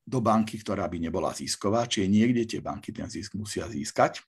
do 0.07 0.23
banky, 0.23 0.63
ktorá 0.63 0.87
by 0.87 1.03
nebola 1.03 1.35
zisková, 1.35 1.91
čiže 1.91 2.07
niekde 2.07 2.47
tie 2.47 2.61
banky 2.63 2.95
ten 2.95 3.11
zisk 3.11 3.35
musia 3.35 3.67
získať. 3.67 4.23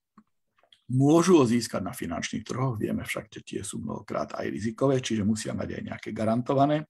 Môžu 0.90 1.38
ho 1.38 1.44
získať 1.46 1.84
na 1.84 1.94
finančných 1.94 2.42
trhoch, 2.42 2.74
vieme 2.74 3.06
však, 3.06 3.30
že 3.30 3.40
tie 3.46 3.60
sú 3.62 3.78
mnohokrát 3.78 4.34
aj 4.34 4.50
rizikové, 4.50 4.98
čiže 4.98 5.22
musia 5.22 5.54
mať 5.54 5.78
aj 5.78 5.82
nejaké 5.94 6.10
garantované 6.10 6.82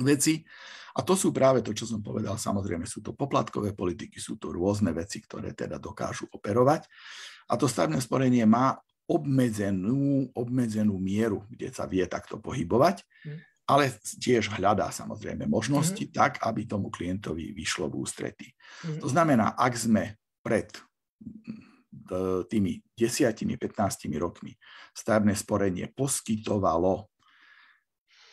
veci. 0.00 0.42
A 0.98 1.04
to 1.06 1.14
sú 1.14 1.30
práve 1.30 1.62
to, 1.62 1.70
čo 1.70 1.86
som 1.86 2.02
povedal, 2.02 2.34
samozrejme 2.34 2.82
sú 2.82 2.98
to 3.04 3.14
poplatkové 3.14 3.70
politiky, 3.70 4.18
sú 4.18 4.34
to 4.34 4.50
rôzne 4.50 4.90
veci, 4.90 5.22
ktoré 5.22 5.54
teda 5.54 5.78
dokážu 5.78 6.26
operovať. 6.34 6.90
A 7.48 7.54
to 7.54 7.70
stavné 7.70 8.02
sporenie 8.02 8.42
má 8.42 8.74
obmedzenú, 9.08 10.28
obmedzenú 10.34 10.98
mieru, 10.98 11.46
kde 11.48 11.70
sa 11.70 11.86
vie 11.86 12.04
takto 12.04 12.42
pohybovať. 12.42 13.04
Hm 13.24 13.38
ale 13.68 13.92
tiež 14.00 14.56
hľadá 14.56 14.88
samozrejme 14.88 15.44
možnosti 15.44 16.00
mm-hmm. 16.00 16.16
tak, 16.16 16.40
aby 16.40 16.64
tomu 16.64 16.88
klientovi 16.88 17.52
vyšlo 17.52 17.92
v 17.92 18.00
ústretí. 18.00 18.48
Mm-hmm. 18.48 19.00
To 19.04 19.08
znamená, 19.12 19.52
ak 19.60 19.76
sme 19.76 20.16
pred 20.40 20.72
tými 22.48 22.80
10-15 22.96 23.60
rokmi 24.16 24.56
stavebné 24.96 25.36
sporenie 25.36 25.92
poskytovalo 25.92 27.12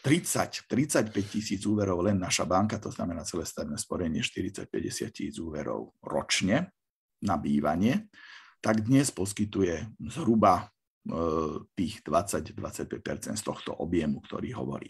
30-35 0.06 1.10
tisíc 1.26 1.66
úverov 1.66 2.06
len 2.06 2.22
naša 2.22 2.46
banka, 2.46 2.78
to 2.78 2.94
znamená 2.94 3.26
celé 3.26 3.42
stavebné 3.42 3.82
sporenie 3.82 4.22
40-50 4.22 4.70
tisíc 5.10 5.42
úverov 5.42 5.98
ročne 6.06 6.70
na 7.26 7.42
bývanie, 7.42 8.06
tak 8.62 8.86
dnes 8.86 9.10
poskytuje 9.10 9.82
zhruba 10.14 10.70
E, 11.06 11.14
tých 11.78 12.02
20-25 12.02 13.38
z 13.38 13.44
tohto 13.46 13.78
objemu, 13.78 14.26
ktorý 14.26 14.58
hovorí. 14.58 14.90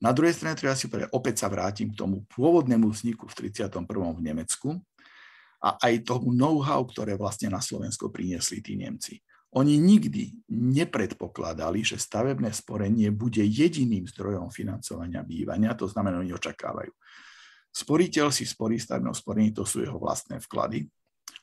Na 0.00 0.16
druhej 0.16 0.32
strane 0.32 0.56
treba 0.56 0.72
si 0.72 0.88
povedať, 0.88 1.12
opäť 1.12 1.44
sa 1.44 1.52
vrátim 1.52 1.92
k 1.92 1.98
tomu 2.00 2.24
pôvodnému 2.32 2.88
vzniku 2.88 3.28
v 3.28 3.52
31. 3.52 3.84
v 3.84 4.20
Nemecku 4.24 4.80
a 5.60 5.76
aj 5.76 6.08
tomu 6.08 6.32
know-how, 6.32 6.80
ktoré 6.88 7.20
vlastne 7.20 7.52
na 7.52 7.60
Slovensko 7.60 8.08
priniesli 8.08 8.64
tí 8.64 8.80
Nemci. 8.80 9.20
Oni 9.56 9.80
nikdy 9.80 10.52
nepredpokladali, 10.52 11.80
že 11.80 11.96
stavebné 11.96 12.52
sporenie 12.52 13.08
bude 13.08 13.40
jediným 13.40 14.04
zdrojom 14.04 14.52
financovania 14.52 15.24
bývania, 15.24 15.72
to 15.72 15.88
znamená, 15.88 16.20
oni 16.20 16.36
očakávajú. 16.36 16.92
Sporiteľ 17.72 18.28
si 18.32 18.44
sporí 18.44 18.76
stavebného 18.76 19.16
sporení, 19.16 19.56
to 19.56 19.64
sú 19.64 19.80
jeho 19.80 19.96
vlastné 19.96 20.40
vklady. 20.44 20.84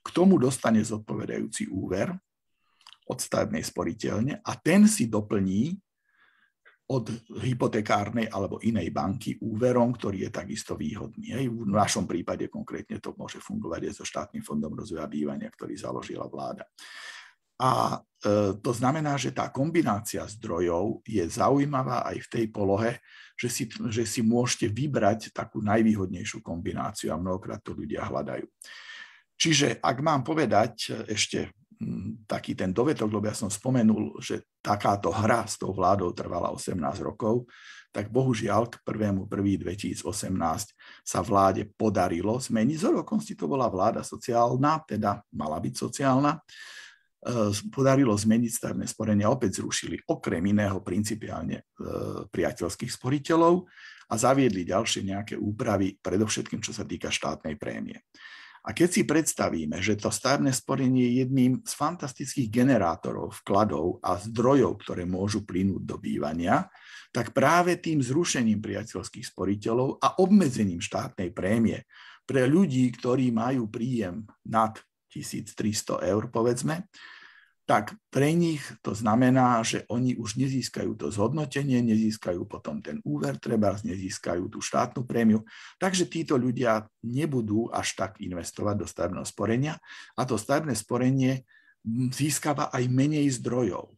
K 0.03 0.07
tomu 0.13 0.37
dostane 0.37 0.81
zodpovedajúci 0.85 1.73
úver, 1.73 2.13
od 3.07 3.19
stavebnej 3.19 3.63
sporiteľne 3.63 4.39
a 4.39 4.51
ten 4.55 4.87
si 4.87 5.11
doplní 5.11 5.75
od 6.83 7.09
hypotekárnej 7.39 8.27
alebo 8.27 8.59
inej 8.59 8.91
banky 8.91 9.39
úverom, 9.39 9.95
ktorý 9.95 10.27
je 10.27 10.31
takisto 10.31 10.75
výhodný. 10.75 11.31
Hej. 11.31 11.47
V 11.47 11.71
našom 11.71 12.03
prípade 12.03 12.51
konkrétne 12.51 12.99
to 12.99 13.15
môže 13.15 13.39
fungovať 13.39 13.87
aj 13.87 13.93
so 13.95 14.05
štátnym 14.05 14.43
fondom 14.43 14.75
rozvoja 14.75 15.07
bývania, 15.07 15.47
ktorý 15.47 15.73
založila 15.79 16.27
vláda. 16.27 16.67
A 17.63 17.95
e, 17.95 17.97
to 18.59 18.71
znamená, 18.75 19.15
že 19.15 19.31
tá 19.31 19.47
kombinácia 19.47 20.27
zdrojov 20.27 20.99
je 21.07 21.23
zaujímavá 21.23 22.03
aj 22.11 22.27
v 22.27 22.31
tej 22.31 22.45
polohe, 22.51 22.99
že 23.39 23.47
si, 23.47 23.63
že 23.87 24.03
si 24.03 24.19
môžete 24.19 24.67
vybrať 24.67 25.31
takú 25.31 25.63
najvýhodnejšiu 25.63 26.43
kombináciu 26.43 27.15
a 27.15 27.21
mnohokrát 27.21 27.63
to 27.63 27.71
ľudia 27.71 28.03
hľadajú. 28.03 28.43
Čiže 29.39 29.79
ak 29.79 29.97
mám 30.03 30.21
povedať 30.27 30.91
ešte 31.07 31.55
taký 32.27 32.55
ten 32.55 32.71
dovetok, 32.71 33.09
lebo 33.11 33.25
ja 33.27 33.35
som 33.35 33.51
spomenul, 33.51 34.21
že 34.21 34.47
takáto 34.63 35.11
hra 35.11 35.43
s 35.47 35.59
tou 35.59 35.75
vládou 35.75 36.15
trvala 36.15 36.51
18 36.53 36.79
rokov, 37.03 37.47
tak 37.93 38.09
bohužiaľ 38.09 38.73
k 38.73 38.81
1.1.2018 38.81 40.01
sa 41.05 41.19
vláde 41.21 41.69
podarilo 41.77 42.41
zmeniť. 42.41 42.77
Z 42.79 42.85
okolností 43.05 43.37
to 43.37 43.45
bola 43.45 43.69
vláda 43.69 44.01
sociálna, 44.01 44.81
teda 44.89 45.21
mala 45.29 45.61
byť 45.61 45.73
sociálna, 45.77 46.33
e, 46.33 46.41
podarilo 47.71 48.11
zmeniť 48.11 48.51
stavebné 48.51 48.87
sporenia, 48.87 49.31
opäť 49.31 49.63
zrušili 49.63 49.95
okrem 50.11 50.43
iného 50.43 50.83
principiálne 50.83 51.63
e, 51.63 51.63
priateľských 52.27 52.91
sporiteľov 52.91 53.63
a 54.11 54.13
zaviedli 54.19 54.67
ďalšie 54.67 55.07
nejaké 55.07 55.35
úpravy, 55.39 55.95
predovšetkým 56.03 56.59
čo 56.59 56.75
sa 56.75 56.83
týka 56.83 57.07
štátnej 57.07 57.55
prémie. 57.55 58.03
A 58.63 58.71
keď 58.71 58.89
si 58.95 59.03
predstavíme, 59.03 59.75
že 59.83 59.99
to 59.99 60.07
stavebné 60.07 60.55
sporenie 60.55 61.03
je 61.03 61.27
jedným 61.27 61.67
z 61.67 61.73
fantastických 61.75 62.47
generátorov 62.47 63.43
vkladov 63.43 63.99
a 63.99 64.15
zdrojov, 64.15 64.79
ktoré 64.79 65.03
môžu 65.03 65.43
plynúť 65.43 65.83
do 65.83 65.99
bývania, 65.99 66.71
tak 67.11 67.35
práve 67.35 67.75
tým 67.75 67.99
zrušením 67.99 68.63
priateľských 68.63 69.35
sporiteľov 69.35 69.99
a 69.99 70.15
obmedzením 70.23 70.79
štátnej 70.79 71.35
prémie 71.35 71.83
pre 72.23 72.47
ľudí, 72.47 72.87
ktorí 72.95 73.35
majú 73.35 73.67
príjem 73.67 74.23
nad 74.47 74.79
1300 75.13 76.01
eur, 76.01 76.23
povedzme, 76.33 76.89
tak 77.63 77.95
pre 78.11 78.35
nich 78.35 78.59
to 78.83 78.91
znamená, 78.91 79.63
že 79.63 79.87
oni 79.87 80.19
už 80.19 80.35
nezískajú 80.35 80.99
to 80.99 81.07
zhodnotenie, 81.07 81.79
nezískajú 81.79 82.43
potom 82.43 82.83
ten 82.83 82.99
úver, 83.07 83.39
treba 83.39 83.71
nezískajú 83.79 84.51
tú 84.51 84.59
štátnu 84.59 85.07
prémiu. 85.07 85.47
Takže 85.79 86.11
títo 86.11 86.35
ľudia 86.35 86.83
nebudú 87.07 87.71
až 87.71 87.95
tak 87.95 88.19
investovať 88.19 88.75
do 88.83 88.87
stavebného 88.87 89.23
sporenia 89.23 89.79
a 90.19 90.27
to 90.27 90.35
stavebné 90.35 90.75
sporenie 90.75 91.47
získava 92.11 92.67
aj 92.67 92.83
menej 92.91 93.31
zdrojov. 93.39 93.95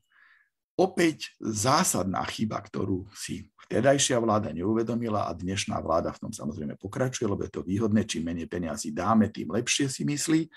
Opäť 0.76 1.34
zásadná 1.42 2.22
chyba, 2.28 2.62
ktorú 2.62 3.08
si 3.16 3.50
vtedajšia 3.66 4.22
vláda 4.22 4.54
neuvedomila 4.54 5.26
a 5.26 5.34
dnešná 5.34 5.82
vláda 5.82 6.14
v 6.14 6.28
tom 6.28 6.32
samozrejme 6.36 6.78
pokračuje, 6.78 7.26
lebo 7.26 7.42
je 7.48 7.54
to 7.56 7.66
výhodné, 7.66 8.06
čím 8.06 8.30
menej 8.30 8.46
peniazy 8.46 8.94
dáme, 8.94 9.34
tým 9.34 9.50
lepšie 9.50 9.90
si 9.90 10.06
myslí. 10.06 10.52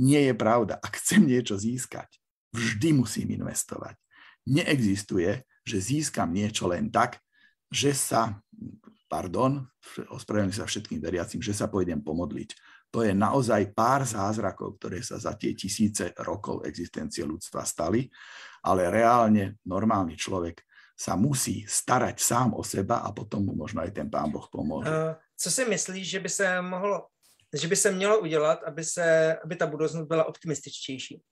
Nie 0.00 0.32
je 0.32 0.34
pravda. 0.34 0.80
Ak 0.80 0.96
chcem 0.96 1.28
niečo 1.28 1.60
získať, 1.60 2.08
vždy 2.56 2.96
musím 2.96 3.36
investovať. 3.36 4.00
Neexistuje, 4.48 5.44
že 5.60 5.76
získam 5.76 6.32
niečo 6.32 6.64
len 6.72 6.88
tak, 6.88 7.20
že 7.68 7.92
sa, 7.92 8.40
pardon, 9.06 9.68
ospravedlňujem 10.10 10.56
sa 10.56 10.64
všetkým 10.64 10.98
veriacim, 11.04 11.44
že 11.44 11.52
sa 11.52 11.68
pôjdem 11.68 12.00
pomodliť. 12.00 12.56
To 12.90 13.06
je 13.06 13.14
naozaj 13.14 13.70
pár 13.70 14.02
zázrakov, 14.02 14.80
ktoré 14.80 14.98
sa 15.04 15.20
za 15.20 15.38
tie 15.38 15.54
tisíce 15.54 16.10
rokov 16.26 16.66
existencie 16.66 17.22
ľudstva 17.22 17.62
stali, 17.62 18.10
ale 18.66 18.90
reálne 18.90 19.62
normálny 19.62 20.18
človek 20.18 20.66
sa 20.98 21.14
musí 21.14 21.64
starať 21.64 22.18
sám 22.18 22.48
o 22.58 22.66
seba 22.66 23.06
a 23.06 23.14
potom 23.14 23.46
mu 23.46 23.54
možno 23.56 23.80
aj 23.80 23.94
ten 23.94 24.10
pán 24.10 24.28
Boh 24.28 24.44
pomôže. 24.50 24.90
Uh, 24.90 25.14
co 25.38 25.48
si 25.48 25.64
myslíš, 25.64 26.06
že 26.10 26.20
by 26.20 26.28
se 26.28 26.46
mohlo, 26.60 27.08
že 27.54 27.68
by 27.68 27.76
se 27.76 27.90
mělo 27.90 28.20
udělat, 28.20 28.62
aby, 28.62 28.84
se, 28.84 29.36
aby 29.44 29.56
ta 29.56 29.66
budoucnost 29.66 30.06
byla 30.06 30.24
optimističtější? 30.24 31.22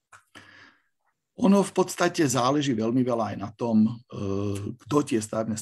Ono 1.39 1.63
v 1.63 1.71
podstate 1.71 2.27
záleží 2.27 2.75
veľmi 2.75 3.07
veľa 3.07 3.31
aj 3.31 3.37
na 3.39 3.51
tom, 3.55 3.87
kto 4.75 4.97
tie 5.07 5.23
stavebné 5.23 5.55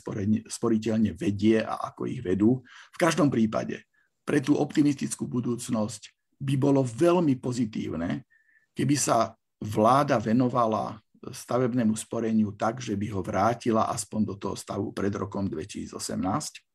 sporiteľne 0.49 1.13
vedie 1.13 1.61
a 1.61 1.93
ako 1.93 2.09
ich 2.09 2.25
vedú. 2.25 2.65
V 2.65 2.99
každom 2.99 3.29
prípade 3.29 3.85
pre 4.25 4.41
tú 4.41 4.57
optimistickú 4.57 5.29
budúcnosť 5.29 6.17
by 6.41 6.55
bolo 6.57 6.81
veľmi 6.81 7.37
pozitívne, 7.37 8.25
keby 8.73 8.97
sa 8.97 9.37
vláda 9.61 10.17
venovala 10.17 10.97
stavebnému 11.21 11.93
sporeniu 11.93 12.57
tak, 12.57 12.81
že 12.81 12.97
by 12.97 13.13
ho 13.13 13.21
vrátila 13.21 13.93
aspoň 13.93 14.21
do 14.33 14.35
toho 14.41 14.57
stavu 14.57 14.97
pred 14.97 15.13
rokom 15.13 15.45
2018. 15.45 16.66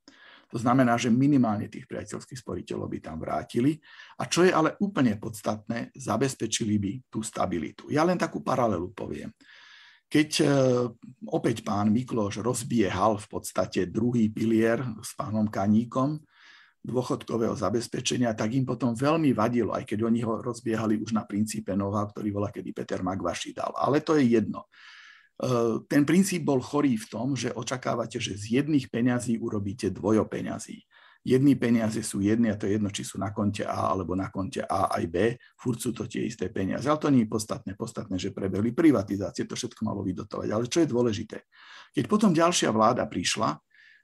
To 0.52 0.60
znamená, 0.60 1.00
že 1.00 1.08
minimálne 1.08 1.72
tých 1.72 1.88
priateľských 1.88 2.40
sporiteľov 2.44 2.92
by 2.92 3.00
tam 3.00 3.18
vrátili. 3.24 3.80
A 4.20 4.28
čo 4.28 4.44
je 4.44 4.52
ale 4.52 4.76
úplne 4.84 5.16
podstatné, 5.16 5.96
zabezpečili 5.96 6.76
by 6.76 6.92
tú 7.08 7.24
stabilitu. 7.24 7.88
Ja 7.88 8.04
len 8.04 8.20
takú 8.20 8.44
paralelu 8.44 8.92
poviem. 8.92 9.32
Keď 10.12 10.30
e, 10.44 10.46
opäť 11.32 11.64
pán 11.64 11.88
Mikloš 11.88 12.44
rozbiehal 12.44 13.16
v 13.16 13.28
podstate 13.32 13.88
druhý 13.88 14.28
pilier 14.28 14.84
s 15.00 15.16
pánom 15.16 15.48
Kaníkom, 15.48 16.20
dôchodkového 16.82 17.54
zabezpečenia, 17.54 18.34
tak 18.34 18.58
im 18.58 18.66
potom 18.66 18.98
veľmi 18.98 19.38
vadilo, 19.38 19.72
aj 19.72 19.86
keď 19.86 20.00
oni 20.02 20.26
ho 20.26 20.42
rozbiehali 20.42 20.98
už 20.98 21.14
na 21.14 21.24
princípe 21.30 21.78
Nova, 21.78 22.10
ktorý 22.10 22.34
bola 22.34 22.50
kedy 22.50 22.74
Peter 22.74 23.06
Magvaši 23.06 23.54
dal. 23.54 23.70
Ale 23.78 24.02
to 24.02 24.18
je 24.18 24.26
jedno. 24.36 24.66
E, 25.42 25.82
ten 25.90 26.06
princíp 26.06 26.46
bol 26.46 26.62
chorý 26.62 27.02
v 27.02 27.10
tom, 27.10 27.34
že 27.34 27.50
očakávate, 27.50 28.22
že 28.22 28.38
z 28.38 28.62
jedných 28.62 28.94
peňazí 28.94 29.42
urobíte 29.42 29.90
dvojo 29.90 30.30
peňazí. 30.30 30.86
Jedny 31.22 31.54
peniaze 31.54 32.02
sú 32.02 32.18
jedny 32.22 32.50
a 32.50 32.58
to 32.58 32.66
je 32.66 32.82
jedno, 32.82 32.90
či 32.90 33.06
sú 33.06 33.22
na 33.22 33.30
konte 33.30 33.62
A 33.62 33.94
alebo 33.94 34.18
na 34.18 34.34
konte 34.34 34.66
A 34.66 34.90
aj 34.90 35.06
B. 35.06 35.38
Furt 35.54 35.78
sú 35.78 35.94
to 35.94 36.10
tie 36.10 36.26
isté 36.26 36.50
peniaze. 36.50 36.90
Ale 36.90 36.98
to 36.98 37.14
nie 37.14 37.26
je 37.26 37.30
podstatné. 37.30 37.78
Podstatné, 37.78 38.18
že 38.18 38.34
prebehli 38.34 38.74
privatizácie, 38.74 39.46
to 39.46 39.54
všetko 39.54 39.86
malo 39.86 40.02
vydotovať. 40.02 40.50
Ale 40.50 40.66
čo 40.66 40.82
je 40.82 40.90
dôležité? 40.90 41.46
Keď 41.94 42.06
potom 42.10 42.34
ďalšia 42.34 42.74
vláda 42.74 43.06
prišla, 43.06 43.54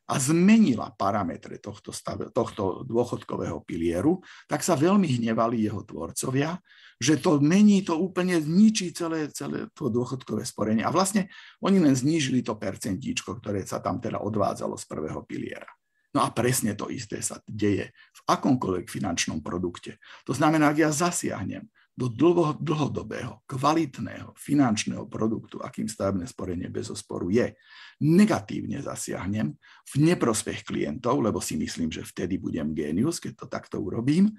a 0.08 0.16
zmenila 0.24 0.96
parametre 0.96 1.60
tohto, 1.60 1.92
stave, 1.92 2.32
tohto 2.32 2.88
dôchodkového 2.88 3.60
pilieru, 3.68 4.24
tak 4.48 4.64
sa 4.64 4.80
veľmi 4.80 5.20
hnevali 5.20 5.68
jeho 5.68 5.84
tvorcovia, 5.84 6.56
že 6.98 7.22
to 7.22 7.38
mení, 7.38 7.86
to 7.86 7.93
úplne 7.93 8.41
zničí 8.41 8.89
celé, 8.93 9.30
celé 9.30 9.70
to 9.78 9.89
dôchodkové 9.89 10.41
sporenie. 10.41 10.82
A 10.82 10.89
vlastne 10.89 11.30
oni 11.62 11.78
len 11.78 11.93
znížili 11.93 12.41
to 12.41 12.58
percentíčko, 12.58 13.38
ktoré 13.38 13.62
sa 13.66 13.78
tam 13.78 14.02
teda 14.02 14.18
odvádzalo 14.22 14.74
z 14.78 14.86
prvého 14.89 15.22
piliera. 15.24 15.70
No 16.18 16.26
a 16.26 16.34
presne 16.34 16.74
to 16.74 16.89
isté 16.89 17.22
sa 17.22 17.38
deje 17.45 17.93
v 17.93 18.20
akomkoľvek 18.26 18.89
finančnom 18.89 19.45
produkte. 19.45 20.02
To 20.26 20.34
znamená, 20.34 20.74
ak 20.74 20.78
ja 20.82 20.89
zasiahnem 20.89 21.70
do 21.98 22.10
dlho, 22.10 22.58
dlhodobého, 22.62 23.41
kvalitného 23.50 24.34
finančného 24.38 25.10
produktu, 25.10 25.58
akým 25.62 25.89
stavebné 25.89 26.30
sporenie 26.30 26.70
bez 26.70 26.93
osporu 26.93 27.34
je, 27.34 27.58
negatívne 28.02 28.78
zasiahnem 28.82 29.58
v 29.86 29.93
neprospech 30.06 30.62
klientov, 30.62 31.22
lebo 31.22 31.41
si 31.41 31.58
myslím, 31.58 31.89
že 31.89 32.06
vtedy 32.06 32.38
budem 32.38 32.78
génius, 32.78 33.18
keď 33.18 33.34
to 33.34 33.45
takto 33.50 33.78
urobím, 33.82 34.30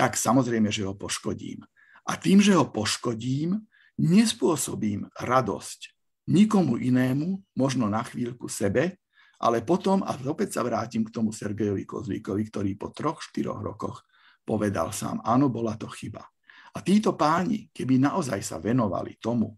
tak 0.00 0.16
samozrejme, 0.16 0.72
že 0.72 0.88
ho 0.88 0.96
poškodím. 0.96 1.60
A 2.08 2.16
tým, 2.16 2.40
že 2.40 2.56
ho 2.56 2.64
poškodím, 2.64 3.60
nespôsobím 4.00 5.12
radosť 5.20 5.92
nikomu 6.28 6.80
inému, 6.80 7.40
možno 7.56 7.88
na 7.88 8.00
chvíľku 8.04 8.48
sebe, 8.48 8.96
ale 9.38 9.62
potom, 9.62 10.02
a 10.02 10.16
opäť 10.26 10.58
sa 10.58 10.66
vrátim 10.66 11.06
k 11.06 11.14
tomu 11.14 11.30
Sergejovi 11.30 11.86
Kozlíkovi, 11.86 12.42
ktorý 12.50 12.70
po 12.74 12.90
troch, 12.90 13.22
štyroch 13.22 13.62
rokoch 13.62 14.02
povedal 14.42 14.90
sám, 14.90 15.22
áno, 15.22 15.52
bola 15.52 15.76
to 15.76 15.86
chyba. 15.86 16.24
A 16.74 16.78
títo 16.80 17.14
páni, 17.14 17.68
keby 17.70 18.00
naozaj 18.00 18.40
sa 18.40 18.56
venovali 18.58 19.20
tomu, 19.20 19.56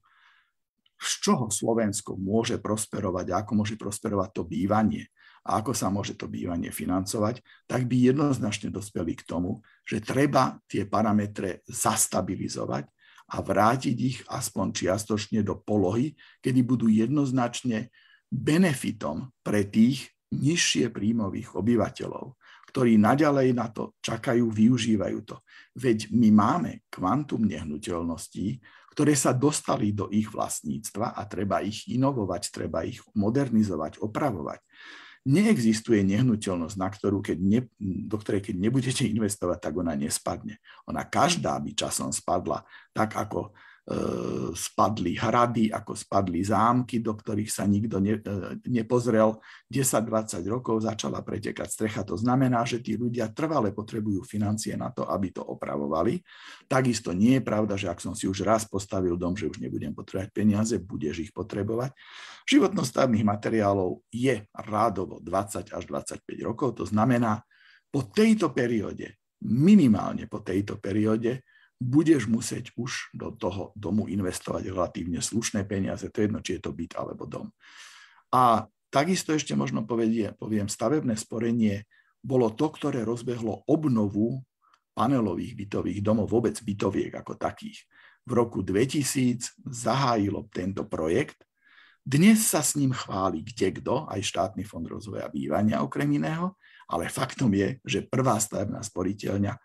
z 1.01 1.11
čoho 1.25 1.49
Slovensko 1.49 2.21
môže 2.21 2.61
prosperovať 2.61 3.27
a 3.33 3.35
ako 3.41 3.53
môže 3.65 3.81
prosperovať 3.81 4.31
to 4.37 4.43
bývanie 4.45 5.09
a 5.41 5.65
ako 5.65 5.73
sa 5.73 5.89
môže 5.89 6.17
to 6.17 6.29
bývanie 6.29 6.69
financovať, 6.69 7.41
tak 7.65 7.89
by 7.89 8.13
jednoznačne 8.13 8.69
dospeli 8.69 9.17
k 9.17 9.25
tomu, 9.25 9.65
že 9.89 10.05
treba 10.05 10.61
tie 10.69 10.85
parametre 10.85 11.65
zastabilizovať 11.65 12.85
a 13.31 13.37
vrátiť 13.41 13.97
ich 13.97 14.19
aspoň 14.29 14.67
čiastočne 14.75 15.41
do 15.41 15.57
polohy, 15.57 16.19
kedy 16.45 16.61
budú 16.67 16.91
jednoznačne 16.91 17.89
benefitom 18.29 19.33
pre 19.41 19.65
tých 19.65 20.13
nižšie 20.31 20.93
príjmových 20.93 21.57
obyvateľov 21.57 22.39
ktorí 22.71 23.03
naďalej 23.03 23.51
na 23.51 23.67
to 23.67 23.99
čakajú, 23.99 24.47
využívajú 24.47 25.19
to. 25.27 25.43
Veď 25.75 26.15
my 26.15 26.31
máme 26.31 26.87
kvantum 26.87 27.43
nehnuteľností, 27.43 28.63
ktoré 28.95 29.19
sa 29.19 29.35
dostali 29.35 29.91
do 29.91 30.07
ich 30.15 30.31
vlastníctva 30.31 31.19
a 31.19 31.27
treba 31.27 31.59
ich 31.67 31.91
inovovať, 31.91 32.43
treba 32.55 32.87
ich 32.87 33.03
modernizovať, 33.19 33.99
opravovať. 33.99 34.63
Neexistuje 35.29 36.01
nehnuteľnosť, 36.01 36.77
na 36.81 36.89
ktorú, 36.89 37.21
keď 37.21 37.39
ne, 37.41 37.61
do 37.81 38.17
ktorej 38.17 38.41
keď 38.41 38.57
nebudete 38.57 39.05
investovať, 39.15 39.59
tak 39.61 39.75
ona 39.77 39.93
nespadne. 39.93 40.61
Ona 40.89 41.05
každá 41.05 41.61
by 41.61 41.71
časom 41.77 42.13
spadla, 42.13 42.65
tak 42.97 43.17
ako 43.17 43.53
spadli 44.55 45.19
hrady, 45.19 45.75
ako 45.75 45.99
spadli 45.99 46.47
zámky, 46.47 47.03
do 47.03 47.19
ktorých 47.19 47.51
sa 47.51 47.67
nikto 47.67 47.99
ne, 47.99 48.23
e, 48.23 48.59
nepozrel. 48.71 49.39
10-20 49.67 50.47
rokov 50.47 50.87
začala 50.87 51.23
pretekať 51.27 51.67
strecha. 51.67 52.03
To 52.07 52.15
znamená, 52.15 52.63
že 52.63 52.79
tí 52.79 52.95
ľudia 52.95 53.35
trvale 53.35 53.75
potrebujú 53.75 54.23
financie 54.23 54.79
na 54.79 54.95
to, 54.95 55.07
aby 55.11 55.35
to 55.35 55.43
opravovali. 55.43 56.23
Takisto 56.71 57.11
nie 57.11 57.39
je 57.39 57.43
pravda, 57.43 57.75
že 57.75 57.91
ak 57.91 57.99
som 57.99 58.15
si 58.15 58.31
už 58.31 58.47
raz 58.47 58.63
postavil 58.67 59.19
dom, 59.19 59.35
že 59.35 59.51
už 59.51 59.59
nebudem 59.59 59.91
potrebovať 59.91 60.31
peniaze, 60.31 60.75
budeš 60.79 61.31
ich 61.31 61.33
potrebovať. 61.35 61.91
Životnosť 62.47 62.91
stavebných 62.95 63.27
materiálov 63.27 64.07
je 64.15 64.47
rádovo 64.55 65.19
20 65.19 65.71
až 65.75 65.83
25 65.87 66.47
rokov. 66.47 66.79
To 66.79 66.87
znamená, 66.87 67.43
po 67.91 68.07
tejto 68.07 68.55
perióde, 68.55 69.19
minimálne 69.43 70.31
po 70.31 70.47
tejto 70.47 70.79
perióde, 70.79 71.43
budeš 71.81 72.29
musieť 72.29 72.77
už 72.77 73.17
do 73.17 73.33
toho 73.33 73.73
domu 73.73 74.05
investovať 74.05 74.69
relatívne 74.69 75.25
slušné 75.25 75.65
peniaze, 75.65 76.05
to 76.13 76.21
je 76.21 76.27
jedno, 76.29 76.45
či 76.45 76.61
je 76.61 76.63
to 76.69 76.77
byt 76.77 76.93
alebo 77.01 77.25
dom. 77.25 77.49
A 78.37 78.69
takisto 78.93 79.33
ešte 79.33 79.57
možno 79.57 79.89
povedie, 79.89 80.37
poviem, 80.37 80.69
stavebné 80.69 81.17
sporenie 81.17 81.89
bolo 82.21 82.53
to, 82.53 82.69
ktoré 82.69 83.01
rozbehlo 83.01 83.65
obnovu 83.65 84.45
panelových 84.93 85.57
bytových 85.57 86.01
domov, 86.05 86.29
vôbec 86.29 86.61
bytoviek 86.61 87.17
ako 87.17 87.41
takých. 87.41 87.89
V 88.29 88.37
roku 88.37 88.61
2000 88.61 89.65
zahájilo 89.65 90.53
tento 90.53 90.85
projekt. 90.85 91.41
Dnes 92.05 92.45
sa 92.45 92.61
s 92.61 92.77
ním 92.77 92.93
chváli 92.93 93.41
kde 93.41 93.81
kto, 93.81 94.05
aj 94.05 94.21
štátny 94.21 94.69
fond 94.69 94.85
rozvoja 94.85 95.33
bývania 95.33 95.81
okrem 95.81 96.13
iného, 96.13 96.61
ale 96.93 97.09
faktom 97.09 97.49
je, 97.57 97.81
že 97.87 98.05
prvá 98.05 98.37
stavebná 98.37 98.85
sporiteľňa 98.85 99.57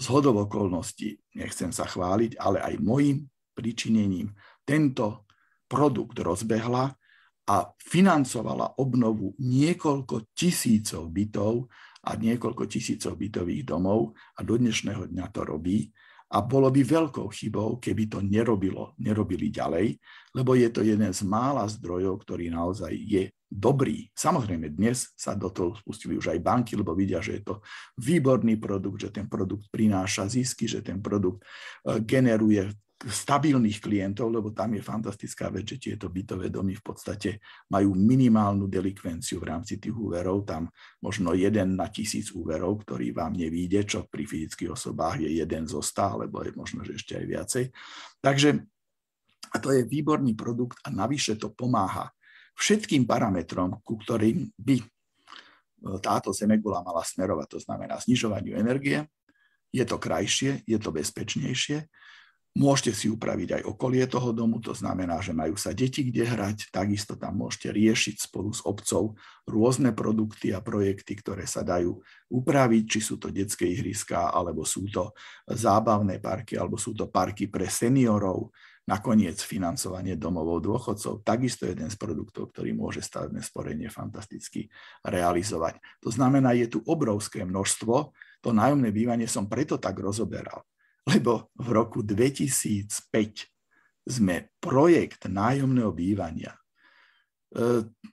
z 0.00 0.06
hodov 0.08 0.48
okolností, 0.48 1.20
nechcem 1.36 1.68
sa 1.76 1.84
chváliť, 1.84 2.40
ale 2.40 2.64
aj 2.64 2.74
môjim 2.80 3.28
pričinením 3.52 4.32
tento 4.64 5.28
produkt 5.68 6.16
rozbehla 6.16 6.88
a 7.50 7.56
financovala 7.76 8.80
obnovu 8.80 9.36
niekoľko 9.36 10.32
tisícov 10.32 11.12
bytov 11.12 11.68
a 12.08 12.16
niekoľko 12.16 12.64
tisícov 12.64 13.20
bytových 13.20 13.68
domov 13.68 14.16
a 14.38 14.40
do 14.40 14.56
dnešného 14.56 15.12
dňa 15.12 15.26
to 15.28 15.44
robí. 15.44 15.92
A 16.30 16.38
bolo 16.46 16.70
by 16.70 16.82
veľkou 16.86 17.26
chybou, 17.34 17.82
keby 17.82 18.06
to 18.06 18.18
nerobilo, 18.22 18.94
nerobili 19.02 19.50
ďalej, 19.50 19.98
lebo 20.30 20.54
je 20.54 20.68
to 20.70 20.86
jeden 20.86 21.10
z 21.10 21.26
mála 21.26 21.66
zdrojov, 21.66 22.22
ktorý 22.22 22.54
naozaj 22.54 22.94
je 22.94 23.34
dobrý. 23.50 24.06
Samozrejme, 24.14 24.70
dnes 24.70 25.10
sa 25.18 25.34
do 25.34 25.50
toho 25.50 25.74
spustili 25.74 26.14
už 26.14 26.30
aj 26.30 26.38
banky, 26.38 26.78
lebo 26.78 26.94
vidia, 26.94 27.18
že 27.18 27.42
je 27.42 27.50
to 27.50 27.54
výborný 27.98 28.62
produkt, 28.62 29.02
že 29.02 29.10
ten 29.10 29.26
produkt 29.26 29.66
prináša 29.74 30.30
zisky, 30.30 30.70
že 30.70 30.86
ten 30.86 31.02
produkt 31.02 31.42
e, 31.42 31.98
generuje 32.06 32.70
stabilných 33.00 33.80
klientov, 33.80 34.28
lebo 34.28 34.52
tam 34.52 34.76
je 34.76 34.84
fantastická 34.84 35.48
vec, 35.48 35.64
že 35.64 35.80
tieto 35.80 36.12
bytové 36.12 36.52
domy 36.52 36.76
v 36.76 36.84
podstate 36.84 37.40
majú 37.72 37.96
minimálnu 37.96 38.68
delikvenciu 38.68 39.40
v 39.40 39.48
rámci 39.56 39.80
tých 39.80 39.96
úverov, 39.96 40.44
tam 40.44 40.68
možno 41.00 41.32
jeden 41.32 41.80
na 41.80 41.88
tisíc 41.88 42.28
úverov, 42.36 42.84
ktorý 42.84 43.16
vám 43.16 43.40
nevíde, 43.40 43.88
čo 43.88 44.04
pri 44.04 44.28
fyzických 44.28 44.76
osobách 44.76 45.24
je 45.24 45.40
jeden 45.40 45.64
zo 45.64 45.80
stá, 45.80 46.12
alebo 46.12 46.44
je 46.44 46.52
možno, 46.52 46.84
že 46.84 47.00
ešte 47.00 47.16
aj 47.16 47.24
viacej. 47.24 47.64
Takže 48.20 48.48
a 49.50 49.56
to 49.58 49.72
je 49.72 49.88
výborný 49.88 50.36
produkt 50.36 50.78
a 50.84 50.92
navyše 50.92 51.40
to 51.40 51.50
pomáha 51.50 52.12
všetkým 52.54 53.08
parametrom, 53.08 53.80
ku 53.80 53.96
ktorým 53.96 54.52
by 54.60 54.76
e, 54.76 54.84
táto 56.04 56.36
zemegula 56.36 56.84
mala 56.84 57.00
smerovať, 57.00 57.56
to 57.56 57.58
znamená 57.64 57.96
znižovaniu 57.96 58.60
energie, 58.60 59.08
je 59.72 59.84
to 59.88 59.96
krajšie, 59.96 60.62
je 60.68 60.78
to 60.78 60.92
bezpečnejšie, 60.92 61.88
Môžete 62.50 62.90
si 62.98 63.06
upraviť 63.06 63.62
aj 63.62 63.62
okolie 63.62 64.02
toho 64.10 64.34
domu, 64.34 64.58
to 64.58 64.74
znamená, 64.74 65.22
že 65.22 65.30
majú 65.30 65.54
sa 65.54 65.70
deti 65.70 66.02
kde 66.02 66.26
hrať, 66.26 66.74
takisto 66.74 67.14
tam 67.14 67.38
môžete 67.38 67.70
riešiť 67.70 68.26
spolu 68.26 68.50
s 68.50 68.66
obcov 68.66 69.14
rôzne 69.46 69.94
produkty 69.94 70.50
a 70.50 70.58
projekty, 70.58 71.14
ktoré 71.14 71.46
sa 71.46 71.62
dajú 71.62 72.02
upraviť, 72.26 72.84
či 72.90 72.98
sú 72.98 73.22
to 73.22 73.30
detské 73.30 73.70
ihriská, 73.70 74.34
alebo 74.34 74.66
sú 74.66 74.90
to 74.90 75.14
zábavné 75.46 76.18
parky, 76.18 76.58
alebo 76.58 76.74
sú 76.74 76.90
to 76.90 77.06
parky 77.06 77.46
pre 77.46 77.70
seniorov, 77.70 78.50
nakoniec 78.82 79.38
financovanie 79.38 80.18
domovou 80.18 80.58
dôchodcov, 80.58 81.22
takisto 81.22 81.70
jeden 81.70 81.86
z 81.86 81.94
produktov, 81.94 82.50
ktorý 82.50 82.74
môže 82.74 82.98
stavebné 82.98 83.46
sporenie 83.46 83.86
fantasticky 83.86 84.66
realizovať. 85.06 85.78
To 86.02 86.10
znamená, 86.10 86.58
je 86.58 86.66
tu 86.66 86.82
obrovské 86.82 87.46
množstvo, 87.46 88.10
to 88.42 88.50
nájomné 88.50 88.90
bývanie 88.90 89.30
som 89.30 89.46
preto 89.46 89.78
tak 89.78 89.94
rozoberal 90.02 90.66
lebo 91.08 91.48
v 91.56 91.68
roku 91.72 92.04
2005 92.04 93.48
sme 94.04 94.52
projekt 94.58 95.28
nájomného 95.28 95.92
bývania 95.94 96.52
e, 96.52 96.60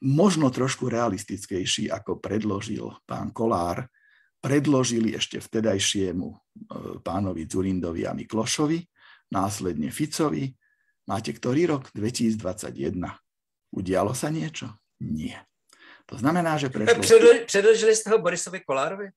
možno 0.03 0.51
trošku 0.53 0.91
realistickejší, 0.91 1.89
ako 1.89 2.19
predložil 2.21 2.91
pán 3.07 3.31
Kolár, 3.31 3.87
predložili 4.37 5.17
ešte 5.17 5.41
vtedajšiemu 5.41 6.27
e, 6.27 6.37
pánovi 7.01 7.49
Zurindovi 7.49 8.05
a 8.05 8.13
Miklošovi, 8.13 8.79
následne 9.33 9.89
Ficovi. 9.91 10.53
Máte 11.07 11.31
ktorý 11.31 11.71
rok? 11.71 11.83
2021. 11.95 12.99
Udialo 13.71 14.11
sa 14.11 14.27
niečo? 14.27 14.75
Nie. 15.03 15.39
To 16.07 16.15
znamená, 16.19 16.55
že 16.59 16.71
prešlo... 16.71 17.03
Predložili 17.47 17.93
ste 17.95 18.07
ho 18.11 18.19
Borisovi 18.19 18.63
Kolárovi? 18.63 19.11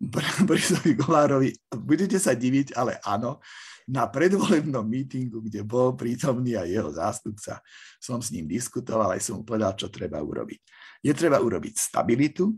Borisovi 0.48 0.96
Kolárovi, 0.96 1.52
budete 1.76 2.16
sa 2.16 2.32
diviť, 2.32 2.72
ale 2.72 2.96
áno, 3.04 3.44
na 3.90 4.06
predvolebnom 4.06 4.86
mítingu, 4.86 5.42
kde 5.42 5.66
bol 5.66 5.98
prítomný 5.98 6.54
aj 6.54 6.68
jeho 6.70 6.90
zástupca, 6.94 7.52
som 7.98 8.22
s 8.22 8.30
ním 8.30 8.46
diskutoval, 8.46 9.12
aj 9.12 9.20
som 9.20 9.42
mu 9.42 9.44
povedal, 9.44 9.74
čo 9.74 9.90
treba 9.90 10.22
urobiť. 10.22 10.60
Je 11.04 11.12
treba 11.12 11.42
urobiť 11.42 11.74
stabilitu, 11.76 12.54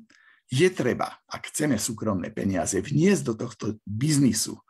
je 0.53 0.69
treba, 0.69 1.09
ak 1.33 1.49
chceme 1.49 1.81
súkromné 1.81 2.29
peniaze 2.29 2.77
vniesť 2.77 3.23
do 3.25 3.35
tohto 3.35 3.81
biznisu, 3.89 4.61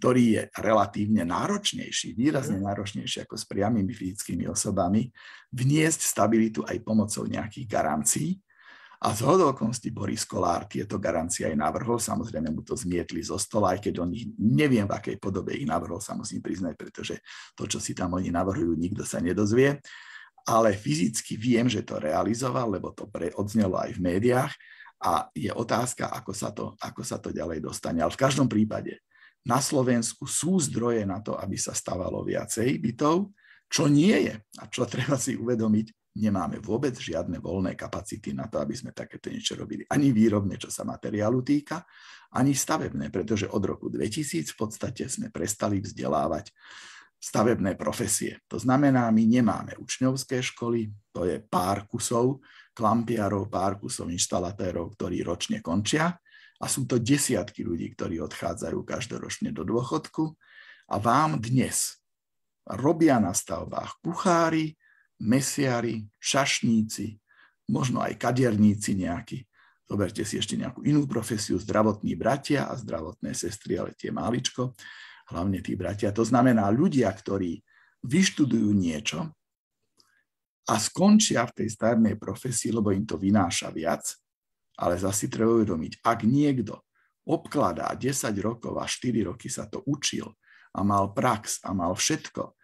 ktorý 0.00 0.24
je 0.32 0.42
relatívne 0.62 1.26
náročnejší, 1.26 2.16
výrazne 2.16 2.62
mhm. 2.62 2.64
náročnejší 2.64 3.28
ako 3.28 3.34
s 3.36 3.44
priamými 3.44 3.92
fyzickými 3.92 4.48
osobami, 4.48 5.10
vniesť 5.52 6.00
stabilitu 6.06 6.64
aj 6.64 6.80
pomocou 6.86 7.28
nejakých 7.28 7.66
garancií. 7.68 8.30
A 8.98 9.14
z 9.14 9.22
hodokonosti 9.22 9.94
Boris 9.94 10.26
Kolár 10.26 10.66
tieto 10.66 10.98
garancie 10.98 11.46
aj 11.46 11.54
navrhol. 11.54 12.02
Samozrejme 12.02 12.50
mu 12.50 12.66
to 12.66 12.74
zmietli 12.74 13.22
zo 13.22 13.38
stola, 13.38 13.78
aj 13.78 13.86
keď 13.86 13.94
on 14.02 14.10
ich 14.10 14.26
neviem, 14.34 14.90
v 14.90 14.96
akej 14.98 15.16
podobe 15.22 15.54
ich 15.54 15.62
navrhol, 15.62 16.02
sa 16.02 16.18
musím 16.18 16.42
priznať, 16.42 16.74
pretože 16.74 17.22
to, 17.54 17.70
čo 17.70 17.78
si 17.78 17.94
tam 17.94 18.18
oni 18.18 18.34
navrhujú, 18.34 18.74
nikto 18.74 19.06
sa 19.06 19.22
nedozvie. 19.22 19.78
Ale 20.50 20.74
fyzicky 20.74 21.38
viem, 21.38 21.70
že 21.70 21.86
to 21.86 22.02
realizoval, 22.02 22.74
lebo 22.74 22.90
to 22.90 23.06
pre, 23.06 23.30
odznelo 23.38 23.78
aj 23.78 23.94
v 23.94 24.02
médiách 24.02 24.50
a 24.98 25.30
je 25.30 25.54
otázka, 25.54 26.10
ako 26.10 26.32
sa, 26.34 26.50
to, 26.50 26.74
ako 26.82 27.02
sa 27.06 27.22
to 27.22 27.30
ďalej 27.30 27.62
dostane. 27.62 28.02
Ale 28.02 28.10
v 28.10 28.18
každom 28.18 28.50
prípade 28.50 28.98
na 29.46 29.62
Slovensku 29.62 30.26
sú 30.26 30.58
zdroje 30.58 31.06
na 31.06 31.22
to, 31.22 31.38
aby 31.38 31.54
sa 31.54 31.70
stavalo 31.70 32.26
viacej 32.26 32.82
bytov, 32.82 33.30
čo 33.70 33.86
nie 33.86 34.26
je 34.26 34.34
a 34.58 34.64
čo 34.66 34.88
treba 34.90 35.14
si 35.14 35.38
uvedomiť, 35.38 35.86
nemáme 36.18 36.58
vôbec 36.58 36.92
žiadne 36.98 37.38
voľné 37.38 37.78
kapacity 37.78 38.34
na 38.34 38.50
to, 38.50 38.58
aby 38.58 38.74
sme 38.74 38.90
takéto 38.90 39.30
niečo 39.30 39.54
robili. 39.54 39.86
Ani 39.88 40.10
výrobne, 40.10 40.58
čo 40.58 40.68
sa 40.68 40.82
materiálu 40.82 41.40
týka, 41.46 41.86
ani 42.34 42.52
stavebné, 42.52 43.08
pretože 43.08 43.48
od 43.48 43.62
roku 43.64 43.88
2000 43.88 44.52
v 44.52 44.56
podstate 44.58 45.06
sme 45.08 45.30
prestali 45.30 45.80
vzdelávať 45.80 46.52
stavebné 47.18 47.74
profesie. 47.74 48.38
To 48.46 48.62
znamená, 48.62 49.10
my 49.10 49.24
nemáme 49.26 49.74
učňovské 49.78 50.38
školy, 50.38 50.90
to 51.10 51.26
je 51.26 51.42
pár 51.42 51.90
kusov 51.90 52.42
klampiarov, 52.78 53.50
pár 53.50 53.82
kusov 53.82 54.06
inštalatérov, 54.14 54.94
ktorí 54.94 55.26
ročne 55.26 55.58
končia 55.58 56.14
a 56.62 56.66
sú 56.70 56.86
to 56.86 57.02
desiatky 57.02 57.66
ľudí, 57.66 57.90
ktorí 57.98 58.22
odchádzajú 58.22 58.78
každoročne 58.86 59.50
do 59.50 59.66
dôchodku 59.66 60.30
a 60.88 60.96
vám 61.02 61.42
dnes 61.42 61.98
robia 62.70 63.18
na 63.18 63.34
stavbách 63.34 63.98
kuchári, 63.98 64.78
mesiari, 65.18 66.06
šašníci, 66.18 67.18
možno 67.68 68.00
aj 68.00 68.16
kaderníci 68.16 68.96
nejakí. 68.96 69.44
Zoberte 69.88 70.20
si 70.22 70.36
ešte 70.36 70.54
nejakú 70.54 70.84
inú 70.84 71.08
profesiu, 71.08 71.56
zdravotní 71.56 72.12
bratia 72.12 72.68
a 72.68 72.76
zdravotné 72.76 73.32
sestry, 73.32 73.80
ale 73.80 73.96
tie 73.96 74.12
máličko, 74.12 74.76
hlavne 75.32 75.64
tí 75.64 75.76
bratia. 75.76 76.12
To 76.12 76.24
znamená 76.24 76.68
ľudia, 76.68 77.08
ktorí 77.08 77.60
vyštudujú 78.04 78.70
niečo 78.76 79.32
a 80.68 80.74
skončia 80.76 81.48
v 81.48 81.64
tej 81.64 81.68
starnej 81.72 82.20
profesii, 82.20 82.68
lebo 82.68 82.92
im 82.92 83.08
to 83.08 83.16
vynáša 83.16 83.72
viac, 83.72 84.04
ale 84.76 85.00
zase 85.00 85.32
treba 85.32 85.56
uvedomiť, 85.56 86.04
ak 86.04 86.28
niekto 86.28 86.84
obkladá 87.28 87.92
10 87.96 88.32
rokov 88.44 88.76
a 88.76 88.84
4 88.84 89.28
roky 89.28 89.48
sa 89.48 89.68
to 89.68 89.80
učil 89.88 90.28
a 90.76 90.84
mal 90.84 91.16
prax 91.16 91.64
a 91.64 91.72
mal 91.72 91.96
všetko, 91.96 92.57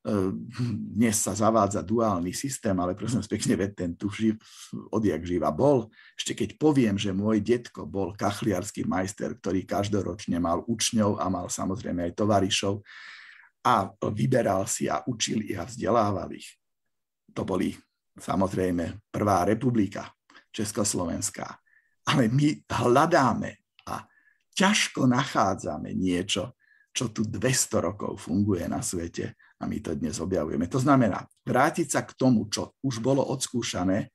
dnes 0.00 1.20
sa 1.20 1.36
zavádza 1.36 1.84
duálny 1.84 2.32
systém, 2.32 2.72
ale 2.80 2.96
prosím 2.96 3.20
pekne, 3.20 3.52
veď 3.52 3.70
ten 3.76 3.92
tu 3.92 4.08
živ, 4.08 4.40
odjak 4.88 5.20
živa 5.28 5.52
bol. 5.52 5.92
Ešte 6.16 6.32
keď 6.32 6.56
poviem, 6.56 6.96
že 6.96 7.12
môj 7.12 7.44
detko 7.44 7.84
bol 7.84 8.16
kachliarský 8.16 8.88
majster, 8.88 9.36
ktorý 9.36 9.68
každoročne 9.68 10.40
mal 10.40 10.64
učňov 10.64 11.20
a 11.20 11.28
mal 11.28 11.52
samozrejme 11.52 12.08
aj 12.08 12.16
tovarišov 12.16 12.80
a 13.60 13.92
vyberal 14.08 14.64
si 14.64 14.88
a 14.88 15.04
učil 15.04 15.44
ich 15.44 15.60
a 15.60 15.68
vzdelával 15.68 16.32
ich. 16.32 16.48
To 17.36 17.44
boli 17.44 17.76
samozrejme 18.16 19.12
prvá 19.12 19.44
republika, 19.44 20.08
Československá. 20.48 21.60
Ale 22.08 22.32
my 22.32 22.64
hľadáme 22.64 23.52
a 23.84 24.00
ťažko 24.56 25.04
nachádzame 25.04 25.92
niečo, 25.92 26.56
čo 26.90 27.12
tu 27.12 27.28
200 27.28 27.86
rokov 27.86 28.26
funguje 28.26 28.64
na 28.66 28.80
svete 28.80 29.36
a 29.60 29.68
my 29.68 29.78
to 29.84 29.92
dnes 29.92 30.16
objavujeme. 30.16 30.64
To 30.72 30.80
znamená 30.80 31.28
vrátiť 31.44 31.88
sa 31.92 32.00
k 32.02 32.16
tomu, 32.16 32.48
čo 32.48 32.72
už 32.80 33.04
bolo 33.04 33.20
odskúšané 33.28 34.08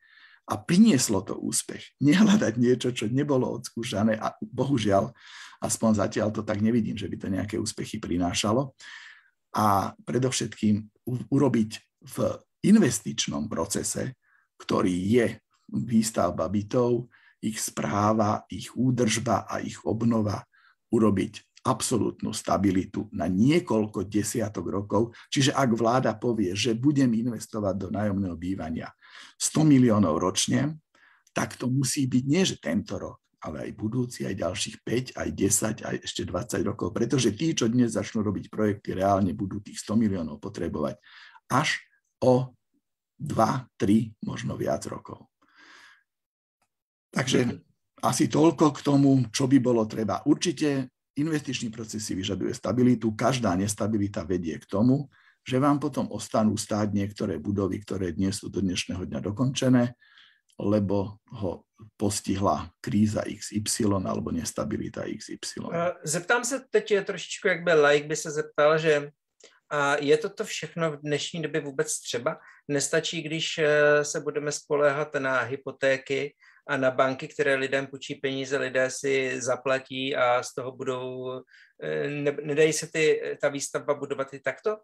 a 0.49 0.53
prinieslo 0.57 1.21
to 1.21 1.37
úspech. 1.37 1.93
Nehľadať 2.01 2.53
niečo, 2.57 2.89
čo 2.93 3.05
nebolo 3.09 3.61
odskúšané 3.61 4.17
a 4.17 4.33
bohužiaľ, 4.41 5.13
aspoň 5.61 5.91
zatiaľ 6.01 6.29
to 6.33 6.41
tak 6.41 6.61
nevidím, 6.61 6.97
že 6.97 7.09
by 7.09 7.17
to 7.17 7.27
nejaké 7.29 7.55
úspechy 7.61 8.01
prinášalo. 8.01 8.73
A 9.55 9.93
predovšetkým 10.03 11.05
urobiť 11.31 11.71
v 12.05 12.17
investičnom 12.65 13.45
procese, 13.45 14.17
ktorý 14.57 14.93
je 14.93 15.25
výstavba 15.71 16.49
bytov, 16.49 17.09
ich 17.45 17.61
správa, 17.61 18.41
ich 18.49 18.73
údržba 18.73 19.45
a 19.45 19.61
ich 19.61 19.77
obnova 19.85 20.41
urobiť 20.89 21.54
absolútnu 21.65 22.29
stabilitu 22.29 23.09
na 23.09 23.25
niekoľko 23.25 24.05
desiatok 24.05 24.69
rokov. 24.69 25.17
Čiže 25.33 25.57
ak 25.57 25.69
vláda 25.73 26.13
povie, 26.13 26.53
že 26.53 26.77
budem 26.77 27.09
investovať 27.09 27.75
do 27.75 27.87
nájomného 27.89 28.37
bývania 28.37 28.93
100 29.41 29.65
miliónov 29.65 30.21
ročne, 30.21 30.77
tak 31.33 31.57
to 31.57 31.65
musí 31.65 32.05
byť 32.05 32.23
nie, 32.29 32.43
že 32.45 32.61
tento 32.61 32.95
rok, 33.01 33.19
ale 33.41 33.67
aj 33.67 33.71
budúci, 33.75 34.23
aj 34.29 34.39
ďalších 34.39 34.77
5, 34.85 35.19
aj 35.19 35.29
10, 35.33 35.89
aj 35.89 35.95
ešte 36.05 36.21
20 36.23 36.69
rokov, 36.69 36.93
pretože 36.93 37.33
tí, 37.33 37.51
čo 37.57 37.65
dnes 37.65 37.97
začnú 37.97 38.21
robiť 38.21 38.47
projekty, 38.47 38.95
reálne 38.95 39.33
budú 39.33 39.59
tých 39.59 39.81
100 39.81 39.99
miliónov 39.99 40.37
potrebovať 40.37 41.01
až 41.49 41.81
o 42.21 42.53
2, 43.17 43.35
3, 43.81 44.21
možno 44.21 44.53
viac 44.53 44.85
rokov. 44.85 45.27
Takže 47.09 47.63
asi 48.03 48.27
toľko 48.27 48.75
k 48.75 48.79
tomu, 48.83 49.11
čo 49.31 49.47
by 49.47 49.57
bolo 49.63 49.87
treba. 49.87 50.21
Určite 50.27 50.94
investičný 51.15 51.71
proces 51.71 52.03
si 52.03 52.13
vyžaduje 52.15 52.53
stabilitu. 52.53 53.11
Každá 53.15 53.55
nestabilita 53.55 54.23
vedie 54.23 54.59
k 54.59 54.65
tomu, 54.65 55.09
že 55.45 55.61
vám 55.61 55.79
potom 55.79 56.09
ostanú 56.09 56.57
stáť 56.57 56.91
niektoré 56.91 57.37
budovy, 57.37 57.79
ktoré 57.85 58.11
dnes 58.11 58.41
sú 58.41 58.49
do 58.49 58.59
dnešného 58.59 59.05
dňa 59.05 59.19
dokončené, 59.21 59.93
lebo 60.57 61.21
ho 61.29 61.67
postihla 61.99 62.71
kríza 62.81 63.21
XY 63.27 64.07
alebo 64.07 64.31
nestabilita 64.31 65.03
XY. 65.05 65.69
Zeptám 66.03 66.45
se 66.45 66.65
teď 66.69 67.05
trošičku, 67.05 67.47
jak 67.47 67.63
by 67.63 67.73
like 67.73 68.07
by 68.07 68.15
se 68.15 68.31
zeptal, 68.31 68.77
že 68.77 69.11
a 69.69 69.95
je 69.97 70.17
toto 70.17 70.45
všechno 70.45 70.91
v 70.91 71.01
dnešní 71.01 71.41
době 71.41 71.61
vůbec 71.61 71.99
třeba? 71.99 72.39
Nestačí, 72.67 73.21
když 73.21 73.57
eh, 73.57 74.05
se 74.05 74.19
budeme 74.19 74.51
spoléhat 74.51 75.15
na 75.15 75.41
hypotéky 75.41 76.35
a 76.67 76.77
na 76.77 76.91
banky, 76.91 77.27
které 77.27 77.55
lidem 77.55 77.87
půjčí 77.87 78.15
peníze, 78.15 78.57
lidé 78.57 78.89
si 78.89 79.41
zaplatí 79.41 80.15
a 80.15 80.43
z 80.43 80.53
toho 80.53 80.71
budou, 80.71 81.31
eh, 81.83 82.09
ne, 82.09 82.37
nedají 82.43 82.73
se 82.73 82.87
ty, 82.87 83.21
ta 83.41 83.49
výstavba 83.49 83.93
budovat 83.93 84.33
i 84.33 84.39
takto? 84.39 84.77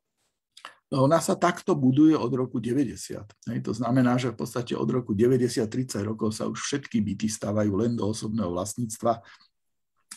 No, 0.91 1.07
ona 1.07 1.23
sa 1.23 1.39
takto 1.39 1.71
buduje 1.71 2.19
od 2.19 2.35
roku 2.35 2.59
90. 2.59 3.23
Hej, 3.47 3.63
to 3.63 3.71
znamená, 3.71 4.19
že 4.19 4.35
v 4.35 4.43
podstate 4.43 4.75
od 4.75 4.91
roku 4.91 5.15
90-30 5.15 6.03
rokov 6.03 6.35
sa 6.35 6.51
už 6.51 6.59
všetky 6.59 6.99
byty 6.99 7.31
stávajú 7.31 7.71
len 7.79 7.95
do 7.95 8.11
osobného 8.11 8.51
vlastníctva. 8.51 9.23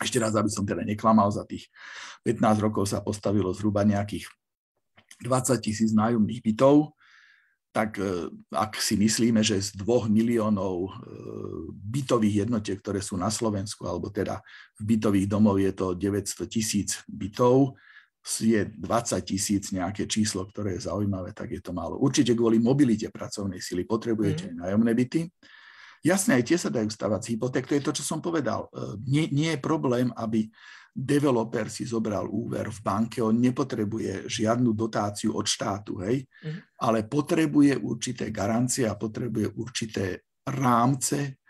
Ešte 0.02 0.18
raz, 0.18 0.34
aby 0.34 0.50
som 0.50 0.66
teda 0.66 0.82
neklamal, 0.82 1.30
za 1.30 1.46
tých 1.46 1.70
15 2.26 2.58
rokov 2.58 2.90
sa 2.90 2.98
postavilo 2.98 3.54
zhruba 3.54 3.86
nejakých 3.86 4.26
20 5.22 5.62
tisíc 5.62 5.94
nájomných 5.94 6.42
bytov 6.42 6.90
tak 7.74 7.98
e, 7.98 8.30
ak 8.54 8.78
si 8.78 8.94
myslíme, 8.94 9.42
že 9.42 9.58
z 9.58 9.74
dvoch 9.74 10.06
miliónov 10.06 10.86
e, 10.86 10.90
bytových 11.74 12.46
jednotiek, 12.46 12.78
ktoré 12.78 13.02
sú 13.02 13.18
na 13.18 13.34
Slovensku, 13.34 13.82
alebo 13.82 14.14
teda 14.14 14.38
v 14.78 14.94
bytových 14.94 15.26
domov 15.26 15.58
je 15.58 15.74
to 15.74 15.98
900 15.98 16.46
tisíc 16.46 17.02
bytov, 17.10 17.74
je 18.24 18.62
20 18.64 18.78
tisíc 19.26 19.74
nejaké 19.74 20.06
číslo, 20.06 20.46
ktoré 20.48 20.78
je 20.78 20.86
zaujímavé, 20.86 21.34
tak 21.36 21.50
je 21.50 21.60
to 21.60 21.74
málo. 21.76 21.98
Určite 21.98 22.32
kvôli 22.32 22.62
mobilite 22.62 23.10
pracovnej 23.10 23.58
sily 23.60 23.84
potrebujete 23.84 24.54
mm. 24.54 24.64
nájomné 24.64 24.92
byty. 24.94 25.20
Jasné, 26.04 26.40
aj 26.40 26.44
tie 26.44 26.58
sa 26.60 26.68
dajú 26.68 26.92
stavať 26.92 27.20
z 27.24 27.28
hypoték, 27.32 27.64
to 27.64 27.76
je 27.80 27.84
to, 27.84 27.92
čo 27.96 28.04
som 28.04 28.20
povedal. 28.20 28.68
E, 28.68 29.00
nie, 29.08 29.24
nie 29.32 29.56
je 29.56 29.60
problém, 29.64 30.12
aby 30.12 30.44
developer 30.94 31.66
si 31.72 31.88
zobral 31.88 32.28
úver 32.30 32.70
v 32.70 32.80
banke, 32.84 33.18
on 33.24 33.40
nepotrebuje 33.40 34.28
žiadnu 34.28 34.76
dotáciu 34.76 35.34
od 35.34 35.48
štátu, 35.48 36.04
hej, 36.06 36.22
mm. 36.22 36.78
ale 36.84 37.08
potrebuje 37.08 37.80
určité 37.80 38.30
garancie 38.30 38.86
a 38.86 38.94
potrebuje 38.94 39.58
určité 39.58 40.22
rámce, 40.44 41.40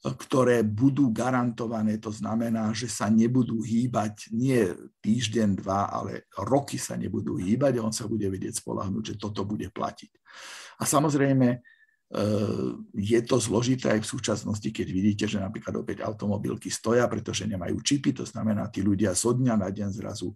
ktoré 0.00 0.64
budú 0.64 1.12
garantované. 1.12 2.00
To 2.00 2.08
znamená, 2.08 2.72
že 2.72 2.88
sa 2.88 3.12
nebudú 3.12 3.60
hýbať 3.60 4.32
nie 4.32 4.64
týždeň, 5.04 5.60
dva, 5.60 5.92
ale 5.92 6.28
roky 6.40 6.80
sa 6.80 6.96
nebudú 6.96 7.36
hýbať 7.36 7.76
a 7.76 7.84
on 7.84 7.92
sa 7.92 8.08
bude 8.08 8.24
vedieť 8.24 8.64
spolahnúť, 8.64 9.14
že 9.14 9.20
toto 9.20 9.44
bude 9.44 9.68
platiť. 9.68 10.12
A 10.80 10.88
samozrejme, 10.88 11.48
e, 11.52 11.58
je 12.90 13.20
to 13.22 13.36
zložité 13.38 13.94
aj 13.94 14.00
v 14.02 14.10
súčasnosti, 14.10 14.66
keď 14.66 14.86
vidíte, 14.90 15.24
že 15.30 15.38
napríklad 15.38 15.78
opäť 15.78 16.02
automobilky 16.02 16.66
stoja, 16.66 17.06
pretože 17.06 17.46
nemajú 17.46 17.78
čipy, 17.78 18.10
to 18.10 18.26
znamená, 18.26 18.66
tí 18.66 18.82
ľudia 18.82 19.14
zo 19.14 19.30
dňa 19.30 19.54
na 19.54 19.70
deň 19.70 19.90
zrazu 19.94 20.34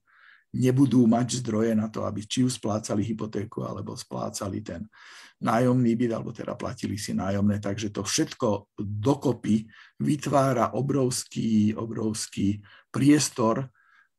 nebudú 0.54 1.02
mať 1.10 1.42
zdroje 1.42 1.74
na 1.74 1.90
to, 1.90 2.06
aby 2.06 2.22
či 2.22 2.46
už 2.46 2.62
splácali 2.62 3.02
hypotéku, 3.02 3.66
alebo 3.66 3.98
splácali 3.98 4.62
ten 4.62 4.86
nájomný 5.42 5.98
byt, 5.98 6.14
alebo 6.14 6.30
teda 6.30 6.54
platili 6.54 6.94
si 6.94 7.10
nájomné. 7.10 7.58
Takže 7.58 7.90
to 7.90 8.06
všetko 8.06 8.70
dokopy 8.78 9.66
vytvára 9.98 10.78
obrovský, 10.78 11.74
obrovský 11.74 12.62
priestor, 12.94 13.66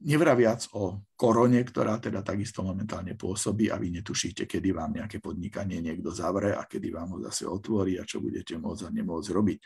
nevraviac 0.03 0.75
o 0.75 1.07
korone, 1.15 1.63
ktorá 1.63 1.95
teda 2.03 2.19
takisto 2.19 2.59
momentálne 2.59 3.15
pôsobí 3.15 3.71
a 3.71 3.79
vy 3.79 4.01
netušíte, 4.01 4.43
kedy 4.43 4.75
vám 4.75 4.99
nejaké 4.99 5.23
podnikanie 5.23 5.79
niekto 5.79 6.11
zavre 6.11 6.51
a 6.51 6.67
kedy 6.67 6.91
vám 6.91 7.15
ho 7.15 7.17
zase 7.23 7.47
otvorí 7.47 7.95
a 7.95 8.03
čo 8.03 8.19
budete 8.19 8.59
môcť 8.59 8.83
a 8.83 8.89
nemôcť 8.91 9.29
robiť. 9.31 9.59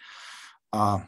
A 0.78 1.02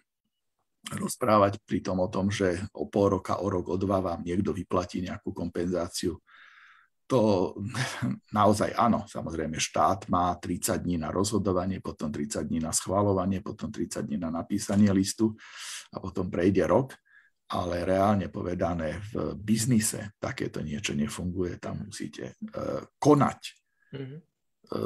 rozprávať 0.97 1.61
pritom 1.61 2.01
o 2.01 2.09
tom, 2.09 2.33
že 2.33 2.57
o 2.73 2.89
pol 2.89 3.21
roka, 3.21 3.37
o 3.37 3.45
rok, 3.45 3.69
o 3.69 3.77
dva 3.77 4.01
vám 4.01 4.25
niekto 4.25 4.49
vyplatí 4.49 5.05
nejakú 5.05 5.29
kompenzáciu. 5.29 6.17
To 7.05 7.53
naozaj 8.37 8.73
áno, 8.73 9.05
samozrejme 9.05 9.61
štát 9.61 10.09
má 10.09 10.33
30 10.41 10.81
dní 10.81 10.97
na 10.97 11.13
rozhodovanie, 11.13 11.77
potom 11.77 12.09
30 12.09 12.49
dní 12.49 12.57
na 12.57 12.73
schváľovanie, 12.73 13.45
potom 13.45 13.69
30 13.69 14.09
dní 14.09 14.17
na 14.17 14.33
napísanie 14.33 14.89
listu 14.89 15.37
a 15.93 16.01
potom 16.01 16.25
prejde 16.33 16.65
rok, 16.65 16.97
ale 17.51 17.83
reálne 17.83 18.31
povedané 18.31 18.99
v 19.11 19.35
biznise 19.35 20.15
takéto 20.17 20.63
niečo 20.63 20.95
nefunguje, 20.95 21.59
tam 21.59 21.91
musíte 21.91 22.39
uh, 22.55 22.79
konať 22.95 23.39
mm-hmm. 23.91 24.19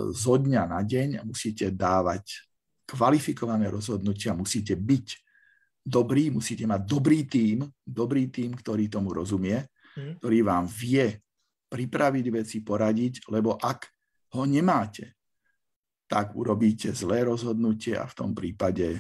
zo 0.10 0.36
dňa 0.42 0.64
na 0.66 0.82
deň 0.82 1.22
musíte 1.22 1.70
dávať 1.70 2.46
kvalifikované 2.86 3.70
rozhodnutia, 3.70 4.38
musíte 4.38 4.78
byť 4.78 5.08
dobrý, 5.86 6.34
musíte 6.34 6.66
mať 6.66 6.82
dobrý 6.86 7.30
tím, 7.30 7.66
dobrý 7.86 8.30
tím, 8.34 8.58
ktorý 8.58 8.90
tomu 8.90 9.14
rozumie, 9.14 9.62
hmm. 9.98 10.18
ktorý 10.18 10.40
vám 10.42 10.66
vie 10.66 11.22
pripraviť 11.70 12.26
veci, 12.34 12.58
poradiť, 12.66 13.30
lebo 13.30 13.58
ak 13.58 13.90
ho 14.38 14.44
nemáte, 14.46 15.18
tak 16.06 16.38
urobíte 16.38 16.94
zlé 16.94 17.26
rozhodnutie 17.26 17.98
a 17.98 18.06
v 18.06 18.14
tom 18.14 18.32
prípade 18.38 18.94
e, 18.94 19.00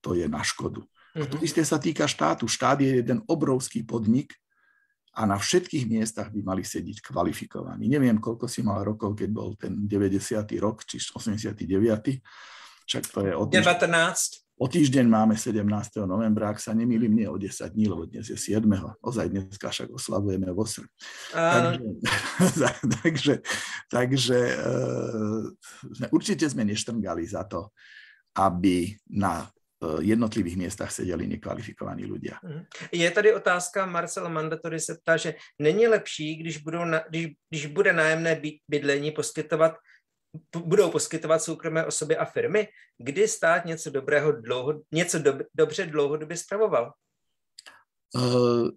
to 0.00 0.16
je 0.16 0.24
na 0.24 0.40
škodu. 0.40 0.80
A 1.16 1.26
to 1.26 1.36
mhm. 1.38 1.44
isté 1.44 1.62
sa 1.66 1.78
týka 1.80 2.06
štátu. 2.06 2.46
Štát 2.46 2.78
je 2.78 3.02
jeden 3.02 3.24
obrovský 3.26 3.82
podnik 3.82 4.34
a 5.10 5.26
na 5.26 5.34
všetkých 5.34 5.90
miestach 5.90 6.30
by 6.30 6.40
mali 6.46 6.62
sedieť 6.62 7.02
kvalifikovaní. 7.02 7.90
Neviem, 7.90 8.22
koľko 8.22 8.46
si 8.46 8.62
mal 8.62 8.86
rokov, 8.86 9.18
keď 9.18 9.30
bol 9.34 9.58
ten 9.58 9.74
90. 9.90 10.46
rok, 10.62 10.86
či 10.86 11.02
89. 11.02 11.66
Však 12.86 13.04
to 13.10 13.18
je 13.26 13.32
od... 13.34 13.50
19. 13.50 13.90
O 14.60 14.68
týždeň 14.68 15.08
máme 15.08 15.40
17. 15.40 15.64
novembra, 16.04 16.52
ak 16.52 16.60
sa 16.60 16.76
nemýlim, 16.76 17.16
nie 17.16 17.24
o 17.24 17.40
10 17.40 17.72
dní, 17.72 17.88
lebo 17.88 18.04
dnes 18.04 18.28
je 18.28 18.36
7. 18.36 18.60
Ozaj 19.00 19.32
dneska 19.32 19.72
však 19.72 19.88
oslavujeme 19.88 20.52
v 20.52 20.58
osre. 20.60 20.84
Uh... 21.32 21.80
Takže, 22.40 22.72
takže, 23.00 23.34
takže 23.88 24.38
uh, 24.56 25.44
určite 26.12 26.44
sme 26.48 26.68
neštrngali 26.68 27.24
za 27.24 27.48
to, 27.48 27.72
aby 28.36 28.96
na 29.12 29.48
jednotlivých 30.00 30.56
miestach 30.56 30.92
sedeli 30.92 31.24
nekvalifikovaní 31.24 32.04
ľudia. 32.04 32.36
Mhm. 32.44 32.64
Je 32.92 33.10
tady 33.10 33.34
otázka, 33.34 33.86
Marcel 33.86 34.28
Mandatory 34.28 34.80
se 34.80 34.94
ptá, 34.94 35.16
že 35.16 35.34
není 35.58 35.88
lepší, 35.88 36.36
když, 36.36 36.58
budou 36.58 36.84
na, 36.84 37.00
když, 37.08 37.26
když 37.50 37.66
bude 37.66 37.92
nájemné 37.92 38.40
bydlení 38.68 39.10
poskytovat 39.10 39.74
budou 40.56 40.90
poskytovat 40.90 41.42
soukromé 41.42 41.86
osoby 41.86 42.16
a 42.16 42.24
firmy, 42.24 42.68
kdy 42.98 43.28
stát 43.28 43.64
něco 43.64 43.90
dobrého 43.90 44.32
dlouho, 44.32 44.80
něco 44.92 45.18
do, 45.18 45.38
dobře 45.54 45.86
dlouhodobě 45.86 46.36
spravoval? 46.36 46.92
Uh, 48.14 48.70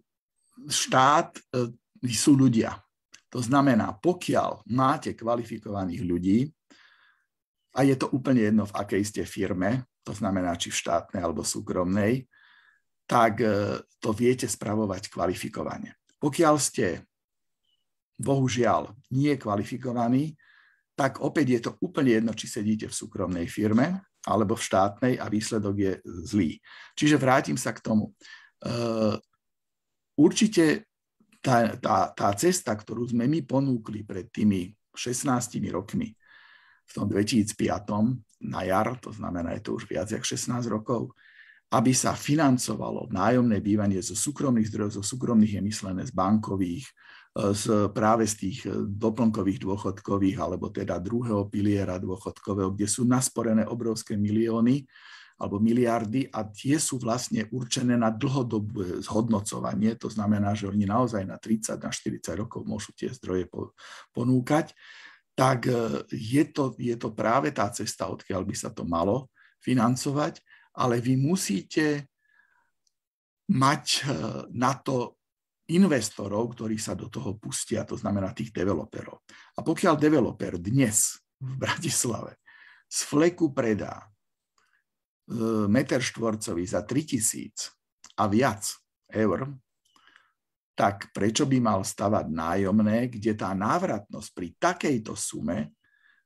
štát 0.70 1.38
uh, 1.54 1.70
sú 2.06 2.38
ľudia. 2.38 2.78
To 3.34 3.42
znamená, 3.42 3.98
pokiaľ 3.98 4.62
máte 4.70 5.18
kvalifikovaných 5.18 6.06
ľudí, 6.06 6.38
a 7.74 7.80
je 7.82 7.96
to 7.98 8.08
úplne 8.14 8.46
jedno, 8.46 8.64
v 8.70 8.76
akej 8.78 9.04
ste 9.04 9.24
firme, 9.26 9.90
to 10.06 10.14
znamená, 10.14 10.54
či 10.60 10.70
v 10.70 10.80
štátnej 10.80 11.22
alebo 11.26 11.42
súkromnej, 11.42 12.30
tak 13.10 13.42
uh, 13.42 13.82
to 13.98 14.14
viete 14.14 14.46
spravovať 14.46 15.10
kvalifikovane. 15.10 15.98
Pokiaľ 16.22 16.56
ste, 16.62 17.04
bohužiaľ, 18.22 18.94
nie 19.12 19.36
kvalifikovaní, 19.36 20.38
tak 20.94 21.20
opäť 21.26 21.48
je 21.50 21.60
to 21.66 21.72
úplne 21.82 22.22
jedno, 22.22 22.32
či 22.38 22.46
sedíte 22.46 22.86
v 22.86 22.96
súkromnej 22.96 23.50
firme 23.50 24.06
alebo 24.24 24.56
v 24.56 24.66
štátnej 24.70 25.14
a 25.20 25.28
výsledok 25.28 25.76
je 25.76 25.94
zlý. 26.06 26.52
Čiže 26.96 27.20
vrátim 27.20 27.58
sa 27.60 27.76
k 27.76 27.84
tomu. 27.84 28.14
Uh, 28.64 29.20
určite 30.16 30.88
tá, 31.44 31.76
tá, 31.76 32.14
tá 32.16 32.30
cesta, 32.40 32.72
ktorú 32.72 33.12
sme 33.12 33.28
my 33.28 33.44
ponúkli 33.44 34.08
pred 34.08 34.32
tými 34.32 34.72
16 34.96 35.60
rokmi, 35.74 36.16
v 36.84 36.92
tom 36.92 37.06
2005 37.08 38.44
na 38.44 38.62
jar, 38.68 39.00
to 39.00 39.12
znamená, 39.16 39.56
je 39.56 39.64
to 39.64 39.80
už 39.80 39.88
viac 39.88 40.12
ako 40.12 40.26
16 40.26 40.68
rokov, 40.68 41.02
aby 41.74 41.90
sa 41.96 42.14
financovalo 42.14 43.10
nájomné 43.10 43.58
bývanie 43.64 43.98
zo 44.04 44.14
súkromných 44.14 44.70
zdrojov, 44.70 45.02
zo 45.02 45.04
súkromných 45.04 45.58
je 45.58 45.62
myslené 45.64 46.04
z 46.06 46.14
bankových, 46.14 46.86
z, 47.34 47.90
práve 47.90 48.30
z 48.30 48.36
tých 48.38 48.60
e, 48.70 48.86
doplnkových 48.86 49.58
dôchodkových 49.66 50.38
alebo 50.38 50.70
teda 50.70 51.02
druhého 51.02 51.50
piliera 51.50 51.98
dôchodkového, 51.98 52.78
kde 52.78 52.86
sú 52.86 53.10
nasporené 53.10 53.66
obrovské 53.66 54.14
milióny 54.14 54.86
alebo 55.42 55.58
miliardy 55.58 56.30
a 56.30 56.46
tie 56.46 56.78
sú 56.78 57.02
vlastne 57.02 57.50
určené 57.50 57.98
na 57.98 58.14
dlhodobé 58.14 59.02
zhodnocovanie. 59.02 59.98
To 59.98 60.14
znamená, 60.14 60.54
že 60.54 60.70
oni 60.70 60.86
naozaj 60.86 61.26
na 61.26 61.42
30, 61.42 61.82
na 61.82 61.90
40 61.90 62.22
rokov 62.38 62.62
môžu 62.70 62.94
tie 62.94 63.10
zdroje 63.10 63.50
ponúkať. 64.14 64.78
Tak 65.34 65.60
e, 65.66 66.06
je 66.14 66.44
to, 66.54 66.78
je 66.78 66.94
to 66.94 67.10
práve 67.14 67.50
tá 67.50 67.70
cesta, 67.74 68.10
odkiaľ 68.10 68.46
by 68.46 68.56
sa 68.56 68.70
to 68.70 68.86
malo 68.86 69.34
financovať, 69.64 70.40
ale 70.78 71.02
vy 71.02 71.18
musíte 71.18 72.10
mať 73.50 73.86
e, 73.86 74.02
na 74.54 74.78
to 74.78 75.18
investorov, 75.74 76.54
ktorí 76.54 76.76
sa 76.76 76.94
do 76.94 77.08
toho 77.08 77.40
pustia, 77.40 77.88
to 77.88 77.96
znamená 77.96 78.36
tých 78.36 78.52
developerov. 78.52 79.24
A 79.58 79.60
pokiaľ 79.64 79.96
developer 79.96 80.60
dnes 80.60 81.18
v 81.40 81.54
Bratislave 81.56 82.38
z 82.86 83.00
fleku 83.08 83.50
predá 83.56 84.04
e, 84.04 84.06
meter 85.66 86.04
štvorcový 86.04 86.64
za 86.68 86.86
3000 86.86 88.20
a 88.20 88.24
viac 88.30 88.70
eur, 89.10 89.50
tak 90.74 91.14
prečo 91.14 91.46
by 91.46 91.58
mal 91.62 91.86
stavať 91.86 92.26
nájomné, 92.34 93.14
kde 93.14 93.38
tá 93.38 93.54
návratnosť 93.54 94.30
pri 94.34 94.48
takejto 94.58 95.14
sume 95.14 95.78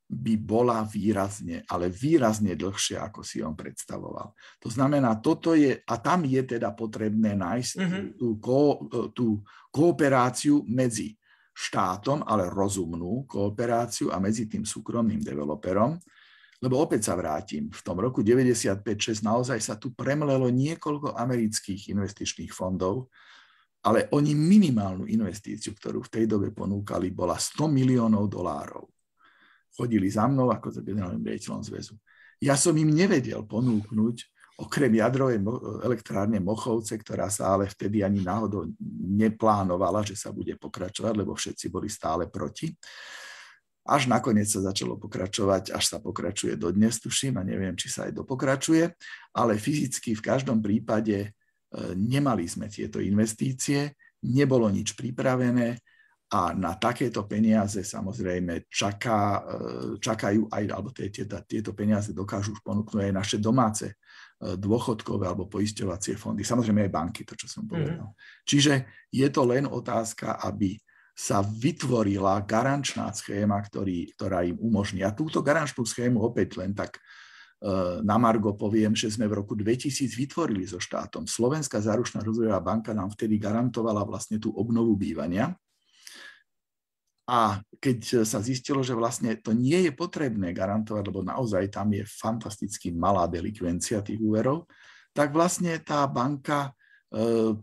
by 0.07 0.39
bola 0.39 0.87
výrazne, 0.87 1.67
ale 1.67 1.91
výrazne 1.91 2.55
dlhšia, 2.55 3.11
ako 3.11 3.27
si 3.27 3.43
on 3.43 3.51
predstavoval. 3.59 4.31
To 4.63 4.71
znamená, 4.71 5.19
toto 5.19 5.51
je, 5.51 5.83
a 5.83 5.95
tam 5.99 6.23
je 6.23 6.39
teda 6.47 6.71
potrebné 6.71 7.35
nájsť 7.35 7.73
mm-hmm. 7.75 8.05
tú, 8.15 8.27
ko, 8.39 8.87
tú 9.11 9.43
kooperáciu 9.67 10.63
medzi 10.63 11.11
štátom, 11.51 12.23
ale 12.23 12.47
rozumnú 12.47 13.27
kooperáciu 13.27 14.15
a 14.15 14.23
medzi 14.23 14.47
tým 14.47 14.63
súkromným 14.63 15.19
developerom, 15.19 15.99
lebo 16.63 16.79
opäť 16.81 17.11
sa 17.11 17.13
vrátim, 17.19 17.69
v 17.69 17.81
tom 17.83 17.99
roku 17.99 18.23
95-6 18.23 19.27
naozaj 19.27 19.59
sa 19.59 19.75
tu 19.75 19.91
premlelo 19.93 20.49
niekoľko 20.49 21.13
amerických 21.19 21.91
investičných 21.91 22.49
fondov, 22.49 23.11
ale 23.86 24.09
oni 24.11 24.34
minimálnu 24.34 25.05
investíciu, 25.05 25.78
ktorú 25.78 26.05
v 26.05 26.11
tej 26.11 26.25
dobe 26.25 26.49
ponúkali, 26.51 27.13
bola 27.13 27.38
100 27.38 27.69
miliónov 27.69 28.25
dolárov 28.28 28.86
chodili 29.78 30.09
za 30.09 30.25
mnou 30.25 30.49
ako 30.49 30.73
za 30.73 30.82
generálnym 30.82 31.21
riaditeľom 31.21 31.61
zväzu. 31.61 31.93
Ja 32.41 32.57
som 32.57 32.73
im 32.73 32.89
nevedel 32.89 33.45
ponúknuť, 33.45 34.15
okrem 34.57 34.89
jadrovej 34.97 35.38
elektrárne 35.86 36.41
Mochovce, 36.41 36.97
ktorá 36.97 37.30
sa 37.30 37.53
ale 37.53 37.69
vtedy 37.69 38.01
ani 38.01 38.25
náhodou 38.25 38.65
neplánovala, 39.13 40.01
že 40.01 40.17
sa 40.17 40.34
bude 40.34 40.57
pokračovať, 40.57 41.13
lebo 41.13 41.38
všetci 41.38 41.69
boli 41.69 41.86
stále 41.93 42.25
proti. 42.25 42.73
Až 43.86 44.09
nakoniec 44.09 44.49
sa 44.49 44.65
začalo 44.65 44.97
pokračovať, 44.97 45.71
až 45.78 45.86
sa 45.86 45.97
pokračuje 46.01 46.57
do 46.57 46.73
dnes, 46.73 46.97
tuším, 46.97 47.38
a 47.38 47.45
neviem, 47.45 47.78
či 47.78 47.88
sa 47.88 48.09
aj 48.09 48.17
dopokračuje, 48.17 48.84
ale 49.38 49.61
fyzicky 49.61 50.17
v 50.17 50.25
každom 50.25 50.59
prípade 50.59 51.32
nemali 51.95 52.47
sme 52.47 52.72
tieto 52.72 53.03
investície, 53.03 53.95
nebolo 54.24 54.72
nič 54.72 54.95
pripravené 54.95 55.78
a 56.28 56.51
na 56.51 56.76
takéto 56.76 57.24
peniaze 57.24 57.88
samozrejme 57.88 58.68
čaká, 58.68 59.20
e, 59.39 59.41
čakajú 59.95 60.51
aj, 60.51 60.63
alebo 60.68 60.91
tieto, 60.91 61.39
tieto 61.47 61.72
peniaze 61.72 62.11
dokážu 62.11 62.51
ponúknuť 62.59 62.99
aj 62.99 63.13
naše 63.15 63.38
domáce 63.39 63.95
e, 63.95 63.95
dôchodkové 64.59 65.24
alebo 65.24 65.47
poisťovacie 65.47 66.20
fondy, 66.20 66.43
samozrejme 66.43 66.84
aj 66.84 66.91
banky, 66.91 67.24
to 67.24 67.32
čo 67.39 67.47
som 67.47 67.63
mhm. 67.63 67.70
povedal. 67.72 68.09
Mm. 68.11 68.18
Čiže 68.43 68.74
je 69.07 69.28
to 69.32 69.41
len 69.47 69.63
otázka, 69.72 70.43
aby 70.43 70.76
sa 71.18 71.41
vytvorila 71.41 72.45
garančná 72.45 73.09
schéma, 73.09 73.57
ktorý, 73.63 74.13
ktorá 74.13 74.45
im 74.45 74.59
umožní. 74.61 75.01
A 75.01 75.15
túto 75.15 75.41
garančnú 75.41 75.82
schému 75.88 76.22
opäť 76.22 76.59
len 76.59 76.76
tak 76.76 76.99
e, 76.99 77.01
na 78.05 78.16
Margo 78.22 78.53
poviem, 78.53 78.93
že 78.93 79.10
sme 79.10 79.26
v 79.26 79.41
roku 79.41 79.58
2000 79.58 80.14
vytvorili 80.14 80.70
so 80.70 80.78
štátom. 80.78 81.26
Slovenská 81.26 81.82
záručná 81.82 82.22
rozvojová 82.22 82.62
banka 82.62 82.93
nám 82.93 83.18
vtedy 83.18 83.41
garantovala 83.41 84.05
vlastne 84.05 84.38
tú 84.38 84.53
obnovu 84.53 84.93
bývania 84.93 85.58
a 87.28 87.60
keď 87.84 88.24
sa 88.24 88.39
zistilo, 88.39 88.80
že 88.80 88.95
vlastne 88.95 89.36
to 89.36 89.51
nie 89.51 89.84
je 89.84 89.91
potrebné 89.91 90.55
garantovať, 90.55 91.03
lebo 91.12 91.28
naozaj 91.28 91.68
tam 91.68 91.91
je 91.91 92.08
fantasticky 92.08 92.95
malá 92.95 93.28
delikvencia 93.28 93.99
tých 93.99 94.22
úverov, 94.24 94.64
tak 95.12 95.36
vlastne 95.36 95.76
tá 95.84 96.08
banka 96.08 96.72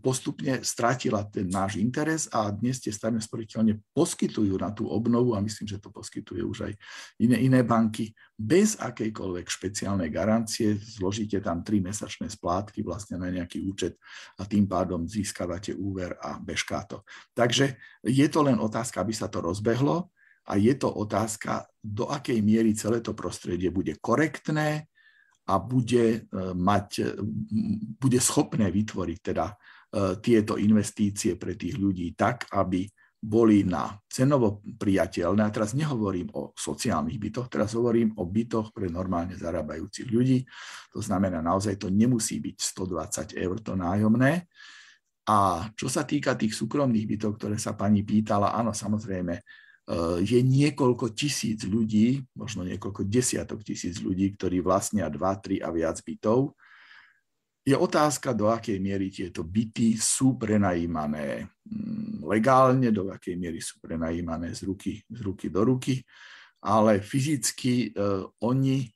postupne 0.01 0.65
stratila 0.65 1.21
ten 1.29 1.45
náš 1.45 1.77
interes 1.77 2.25
a 2.33 2.49
dnes 2.49 2.81
tie 2.81 2.89
stavebné 2.89 3.21
sporiteľne 3.21 3.77
poskytujú 3.93 4.57
na 4.57 4.73
tú 4.73 4.89
obnovu 4.89 5.37
a 5.37 5.43
myslím, 5.45 5.69
že 5.69 5.77
to 5.77 5.93
poskytuje 5.93 6.41
už 6.41 6.57
aj 6.65 6.73
iné, 7.21 7.37
iné 7.45 7.61
banky 7.61 8.09
bez 8.33 8.73
akejkoľvek 8.81 9.45
špeciálnej 9.45 10.09
garancie. 10.09 10.73
Zložíte 10.73 11.45
tam 11.45 11.61
3 11.61 11.77
mesačné 11.77 12.25
splátky 12.25 12.81
vlastne 12.81 13.21
na 13.21 13.29
nejaký 13.29 13.61
účet 13.69 14.01
a 14.41 14.49
tým 14.49 14.65
pádom 14.65 15.05
získavate 15.05 15.77
úver 15.77 16.17
a 16.17 16.41
bežká 16.41 16.81
to. 16.89 17.05
Takže 17.37 17.77
je 18.01 18.25
to 18.25 18.41
len 18.41 18.57
otázka, 18.57 19.05
aby 19.05 19.13
sa 19.13 19.29
to 19.29 19.45
rozbehlo 19.45 20.09
a 20.49 20.57
je 20.57 20.73
to 20.73 20.89
otázka, 20.89 21.69
do 21.85 22.09
akej 22.09 22.41
miery 22.41 22.73
celé 22.73 22.97
to 22.97 23.13
prostredie 23.13 23.69
bude 23.69 23.93
korektné, 24.01 24.89
a 25.45 25.61
bude, 25.61 26.05
e, 26.25 26.43
mať, 26.53 26.89
e, 26.99 27.09
bude 28.01 28.17
schopné 28.17 28.73
vytvoriť 28.73 29.19
teda 29.21 29.45
e, 29.45 29.55
tieto 30.19 30.57
investície 30.57 31.37
pre 31.37 31.53
tých 31.53 31.77
ľudí 31.77 32.17
tak, 32.17 32.49
aby 32.49 32.89
boli 33.25 33.65
na 33.65 33.89
cenovo 34.05 34.61
priateľné. 34.61 35.41
A 35.41 35.53
teraz 35.53 35.73
nehovorím 35.73 36.29
o 36.37 36.53
sociálnych 36.53 37.17
bytoch, 37.17 37.49
teraz 37.49 37.73
hovorím 37.73 38.13
o 38.21 38.29
bytoch 38.29 38.69
pre 38.69 38.85
normálne 38.85 39.33
zarábajúcich 39.33 40.09
ľudí. 40.13 40.45
To 40.93 41.01
znamená, 41.01 41.41
naozaj 41.41 41.81
to 41.81 41.89
nemusí 41.89 42.37
byť 42.37 42.57
120 43.33 43.33
eur 43.41 43.57
to 43.65 43.73
nájomné. 43.73 44.45
A 45.25 45.65
čo 45.73 45.89
sa 45.89 46.05
týka 46.05 46.37
tých 46.37 46.53
súkromných 46.53 47.17
bytov, 47.17 47.41
ktoré 47.41 47.57
sa 47.57 47.73
pani 47.73 48.05
pýtala, 48.05 48.53
áno, 48.53 48.77
samozrejme, 48.77 49.41
je 50.25 50.41
niekoľko 50.41 51.13
tisíc 51.13 51.61
ľudí, 51.61 52.17
možno 52.33 52.65
niekoľko 52.65 53.05
desiatok 53.05 53.61
tisíc 53.61 54.01
ľudí, 54.01 54.33
ktorí 54.33 54.57
vlastnia 54.65 55.05
2, 55.13 55.61
3 55.61 55.61
a 55.61 55.69
viac 55.69 56.01
bytov. 56.01 56.57
Je 57.65 57.73
otázka, 57.77 58.33
do 58.33 58.49
akej 58.49 58.77
miery 58.77 59.09
tieto 59.09 59.41
byty 59.41 59.97
sú 59.97 60.37
prenajímané 60.37 61.49
mm, 61.65 62.21
legálne, 62.25 62.93
do 62.93 63.09
akej 63.09 63.37
miery 63.37 63.61
sú 63.61 63.81
prenajímané 63.81 64.53
z 64.53 64.69
ruky, 64.69 65.01
z 65.05 65.19
ruky 65.21 65.49
do 65.49 65.65
ruky, 65.65 66.01
ale 66.61 67.01
fyzicky 67.01 67.93
uh, 67.93 68.25
oni 68.41 68.89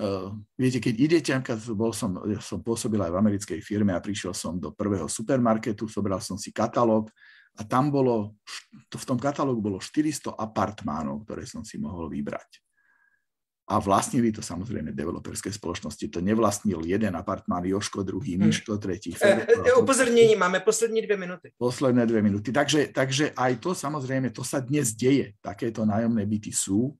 Uh, 0.00 0.32
viete, 0.56 0.80
keď 0.80 0.94
idete, 0.96 1.32
bol 1.76 1.92
som, 1.92 2.16
som 2.40 2.64
pôsobil 2.64 2.96
aj 2.96 3.12
v 3.12 3.20
americkej 3.20 3.60
firme 3.60 3.92
a 3.92 4.00
prišiel 4.00 4.32
som 4.32 4.56
do 4.56 4.72
prvého 4.72 5.04
supermarketu, 5.04 5.84
zobral 5.84 6.16
som 6.16 6.40
si 6.40 6.48
katalóg 6.48 7.12
a 7.52 7.62
tam 7.68 7.92
bolo, 7.92 8.40
v 8.88 9.04
tom 9.04 9.20
katalógu 9.20 9.60
bolo 9.60 9.78
400 9.78 10.32
apartmánov, 10.32 11.28
ktoré 11.28 11.44
som 11.44 11.60
si 11.60 11.76
mohol 11.76 12.08
vybrať. 12.08 12.62
A 13.72 13.78
vlastnili 13.78 14.34
to 14.34 14.42
samozrejme 14.42 14.90
developerské 14.90 15.48
spoločnosti. 15.48 16.10
To 16.10 16.18
nevlastnil 16.18 16.82
jeden 16.82 17.14
apartmán 17.14 17.62
Joško, 17.62 18.02
druhý 18.02 18.34
hmm. 18.34 18.50
Miško, 18.50 18.76
tretí 18.76 19.14
Fede. 19.14 19.46
E, 19.46 19.70
e, 19.70 19.72
upozornení, 19.78 20.34
máme 20.34 20.60
poslední 20.60 21.00
dve 21.06 21.16
minúty. 21.16 21.54
Posledné 21.56 22.02
dve 22.04 22.20
minúty. 22.20 22.50
Takže, 22.50 22.90
takže 22.90 23.30
aj 23.32 23.52
to 23.62 23.70
samozrejme, 23.72 24.34
to 24.34 24.42
sa 24.42 24.58
dnes 24.58 24.92
deje. 24.98 25.38
Takéto 25.38 25.86
nájomné 25.86 26.26
byty 26.26 26.50
sú. 26.50 26.98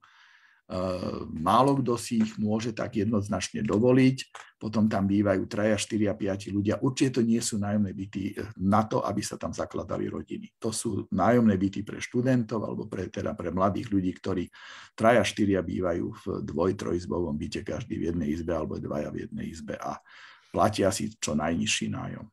Ehm, 0.72 1.28
málo 1.36 1.76
kto 1.84 2.00
si 2.00 2.24
ich 2.24 2.40
môže 2.40 2.72
tak 2.72 2.96
jednoznačne 2.96 3.60
dovoliť. 3.60 4.16
Potom 4.56 4.88
tam 4.88 5.04
bývajú 5.04 5.44
3, 5.44 5.76
4 5.76 6.08
a 6.08 6.14
5 6.16 6.48
ľudia. 6.48 6.80
Určite 6.80 7.20
to 7.20 7.22
nie 7.28 7.44
sú 7.44 7.60
nájomné 7.60 7.92
byty 7.92 8.32
eh, 8.32 8.48
na 8.56 8.88
to, 8.88 9.04
aby 9.04 9.20
sa 9.20 9.36
tam 9.36 9.52
zakladali 9.52 10.08
rodiny. 10.08 10.48
To 10.64 10.72
sú 10.72 11.04
nájomné 11.12 11.60
byty 11.60 11.84
pre 11.84 12.00
študentov 12.00 12.64
alebo 12.64 12.88
pre, 12.88 13.12
teda 13.12 13.36
pre 13.36 13.52
mladých 13.52 13.92
ľudí, 13.92 14.16
ktorí 14.16 14.48
3 14.96 15.20
a 15.20 15.24
4 15.28 15.60
bývajú 15.60 16.06
v 16.08 16.24
dvoj, 16.40 16.72
trojizbovom 16.72 17.36
byte, 17.36 17.68
každý 17.68 18.00
v 18.00 18.08
jednej 18.08 18.32
izbe 18.32 18.56
alebo 18.56 18.80
dvaja 18.80 19.12
v 19.12 19.28
jednej 19.28 19.52
izbe 19.52 19.76
a 19.76 20.00
platia 20.48 20.88
si 20.88 21.12
čo 21.20 21.36
najnižší 21.36 21.92
nájom. 21.92 22.24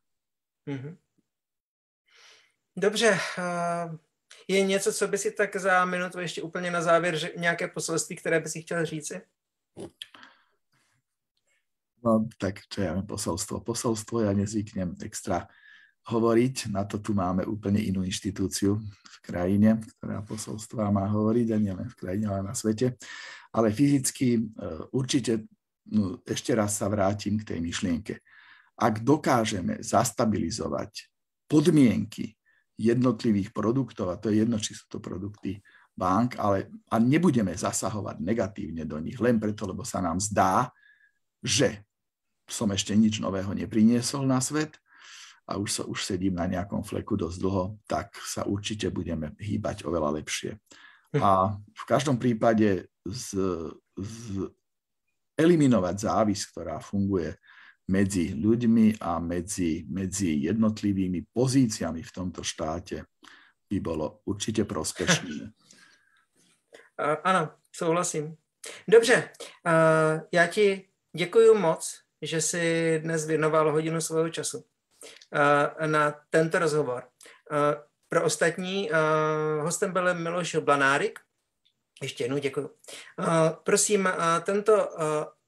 Mm-hmm. 0.64 0.94
Je 4.48 4.62
něco, 4.62 4.92
co 4.92 5.08
by 5.08 5.18
si 5.18 5.30
tak 5.30 5.56
za 5.56 5.84
minutu 5.84 6.20
ještě 6.20 6.42
úplně 6.42 6.70
na 6.70 6.82
závěr, 6.82 7.16
že 7.16 7.32
nějaké 7.36 7.68
poselství, 7.68 8.16
které 8.16 8.40
by 8.40 8.48
si 8.48 8.62
chtěl 8.62 8.86
říci? 8.86 9.20
No 12.00 12.24
tak 12.40 12.64
čo 12.72 12.80
ja 12.80 12.96
posolstvo. 13.04 13.60
Posolstvo 13.60 14.24
ja 14.24 14.32
nezvyknem 14.32 14.96
extra 15.04 15.44
hovoriť, 16.08 16.72
na 16.72 16.88
to 16.88 16.96
tu 16.96 17.12
máme 17.12 17.44
úplne 17.44 17.76
inú 17.76 18.00
inštitúciu 18.00 18.80
v 18.80 19.16
krajine, 19.20 19.76
ktorá 19.76 20.24
posolstva 20.24 20.88
má 20.88 21.04
hovoriť, 21.12 21.46
a 21.52 21.58
nielen 21.60 21.88
v 21.92 21.98
krajine, 22.00 22.32
ale 22.32 22.40
na 22.40 22.56
svete. 22.56 22.96
Ale 23.52 23.68
fyzicky 23.68 24.28
e, 24.32 24.42
určite, 24.96 25.44
no, 25.92 26.24
ešte 26.24 26.56
raz 26.56 26.80
sa 26.80 26.88
vrátim 26.88 27.36
k 27.36 27.52
tej 27.52 27.58
myšlienke. 27.60 28.24
Ak 28.80 29.04
dokážeme 29.04 29.84
zastabilizovať 29.84 31.04
podmienky 31.44 32.39
jednotlivých 32.80 33.52
produktov, 33.52 34.08
a 34.08 34.16
to 34.16 34.32
je 34.32 34.40
jedno, 34.40 34.56
či 34.56 34.72
sú 34.72 34.88
to 34.88 35.04
produkty 35.04 35.60
bank, 35.92 36.40
ale 36.40 36.72
a 36.88 36.96
nebudeme 36.96 37.52
zasahovať 37.52 38.24
negatívne 38.24 38.88
do 38.88 38.96
nich 38.96 39.20
len 39.20 39.36
preto, 39.36 39.68
lebo 39.68 39.84
sa 39.84 40.00
nám 40.00 40.16
zdá, 40.16 40.72
že 41.44 41.84
som 42.48 42.72
ešte 42.72 42.96
nič 42.96 43.20
nového 43.20 43.52
nepriniesol 43.52 44.24
na 44.24 44.40
svet 44.40 44.80
a 45.44 45.60
už, 45.60 45.68
sa, 45.70 45.82
už 45.84 46.00
sedím 46.02 46.40
na 46.40 46.48
nejakom 46.48 46.80
fleku 46.80 47.20
dosť 47.20 47.36
dlho, 47.36 47.64
tak 47.84 48.16
sa 48.24 48.48
určite 48.48 48.88
budeme 48.88 49.36
hýbať 49.36 49.84
oveľa 49.84 50.18
lepšie. 50.22 50.56
A 51.18 51.58
v 51.58 51.84
každom 51.90 52.16
prípade 52.22 52.86
z, 53.02 53.28
z 53.98 54.46
eliminovať 55.34 55.96
závis, 56.06 56.46
ktorá 56.46 56.78
funguje 56.78 57.34
medzi 57.90 58.38
ľuďmi 58.38 59.02
a 59.02 59.18
medzi, 59.18 59.82
medzi 59.90 60.46
jednotlivými 60.46 61.26
pozíciami 61.34 62.02
v 62.06 62.12
tomto 62.14 62.46
štáte 62.46 63.02
by 63.70 63.80
bolo 63.80 64.20
určitě 64.24 64.64
prospešné. 64.64 65.52
Ano, 67.24 67.50
souhlasím. 67.72 68.36
Dobře, 68.88 69.30
já 70.32 70.46
ti 70.46 70.88
děkuji 71.16 71.54
moc, 71.54 72.00
že 72.22 72.40
jsi 72.40 72.98
dnes 73.02 73.26
věnoval 73.26 73.72
hodinu 73.72 74.00
svého 74.00 74.28
času 74.28 74.64
na 75.86 76.20
tento 76.30 76.58
rozhovor. 76.58 77.08
Pro 78.08 78.24
ostatní 78.24 78.90
hostem 79.60 79.92
byl 79.92 80.14
Miloš 80.14 80.56
Blanárik. 80.56 81.18
Ještě 82.02 82.24
jednou 82.24 82.38
děkuji. 82.38 82.70
Prosím, 83.64 84.08
tento 84.44 84.88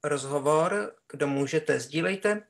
rozhovor, 0.03 0.95
kdo 1.11 1.27
můžete, 1.27 1.79
sdílejte, 1.79 2.41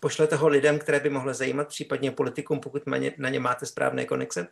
pošlete 0.00 0.36
ho 0.36 0.48
lidem, 0.48 0.78
které 0.78 1.00
by 1.00 1.10
mohly 1.10 1.34
zajímat, 1.34 1.68
případně 1.68 2.10
politikům, 2.10 2.60
pokud 2.60 2.82
na 3.18 3.28
ně 3.28 3.40
máte 3.40 3.66
správné 3.66 4.04
konexe. 4.04 4.46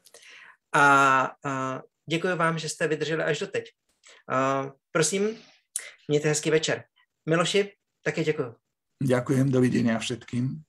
A, 0.73 1.37
a 1.45 1.83
děkuji 2.07 2.37
vám, 2.37 2.59
že 2.59 2.69
jste 2.69 2.89
vydrželi 2.89 3.23
až 3.23 3.39
do 3.39 3.47
teď. 3.47 3.65
A, 4.29 4.71
prosím, 4.93 5.39
mějte 6.09 6.29
hezký 6.29 6.51
večer. 6.51 6.85
Miloši, 7.27 7.73
také 8.03 8.25
děkuji. 8.25 8.55
Ďakujem, 9.03 9.51
dovidenia 9.51 9.99
všetkým. 9.99 10.65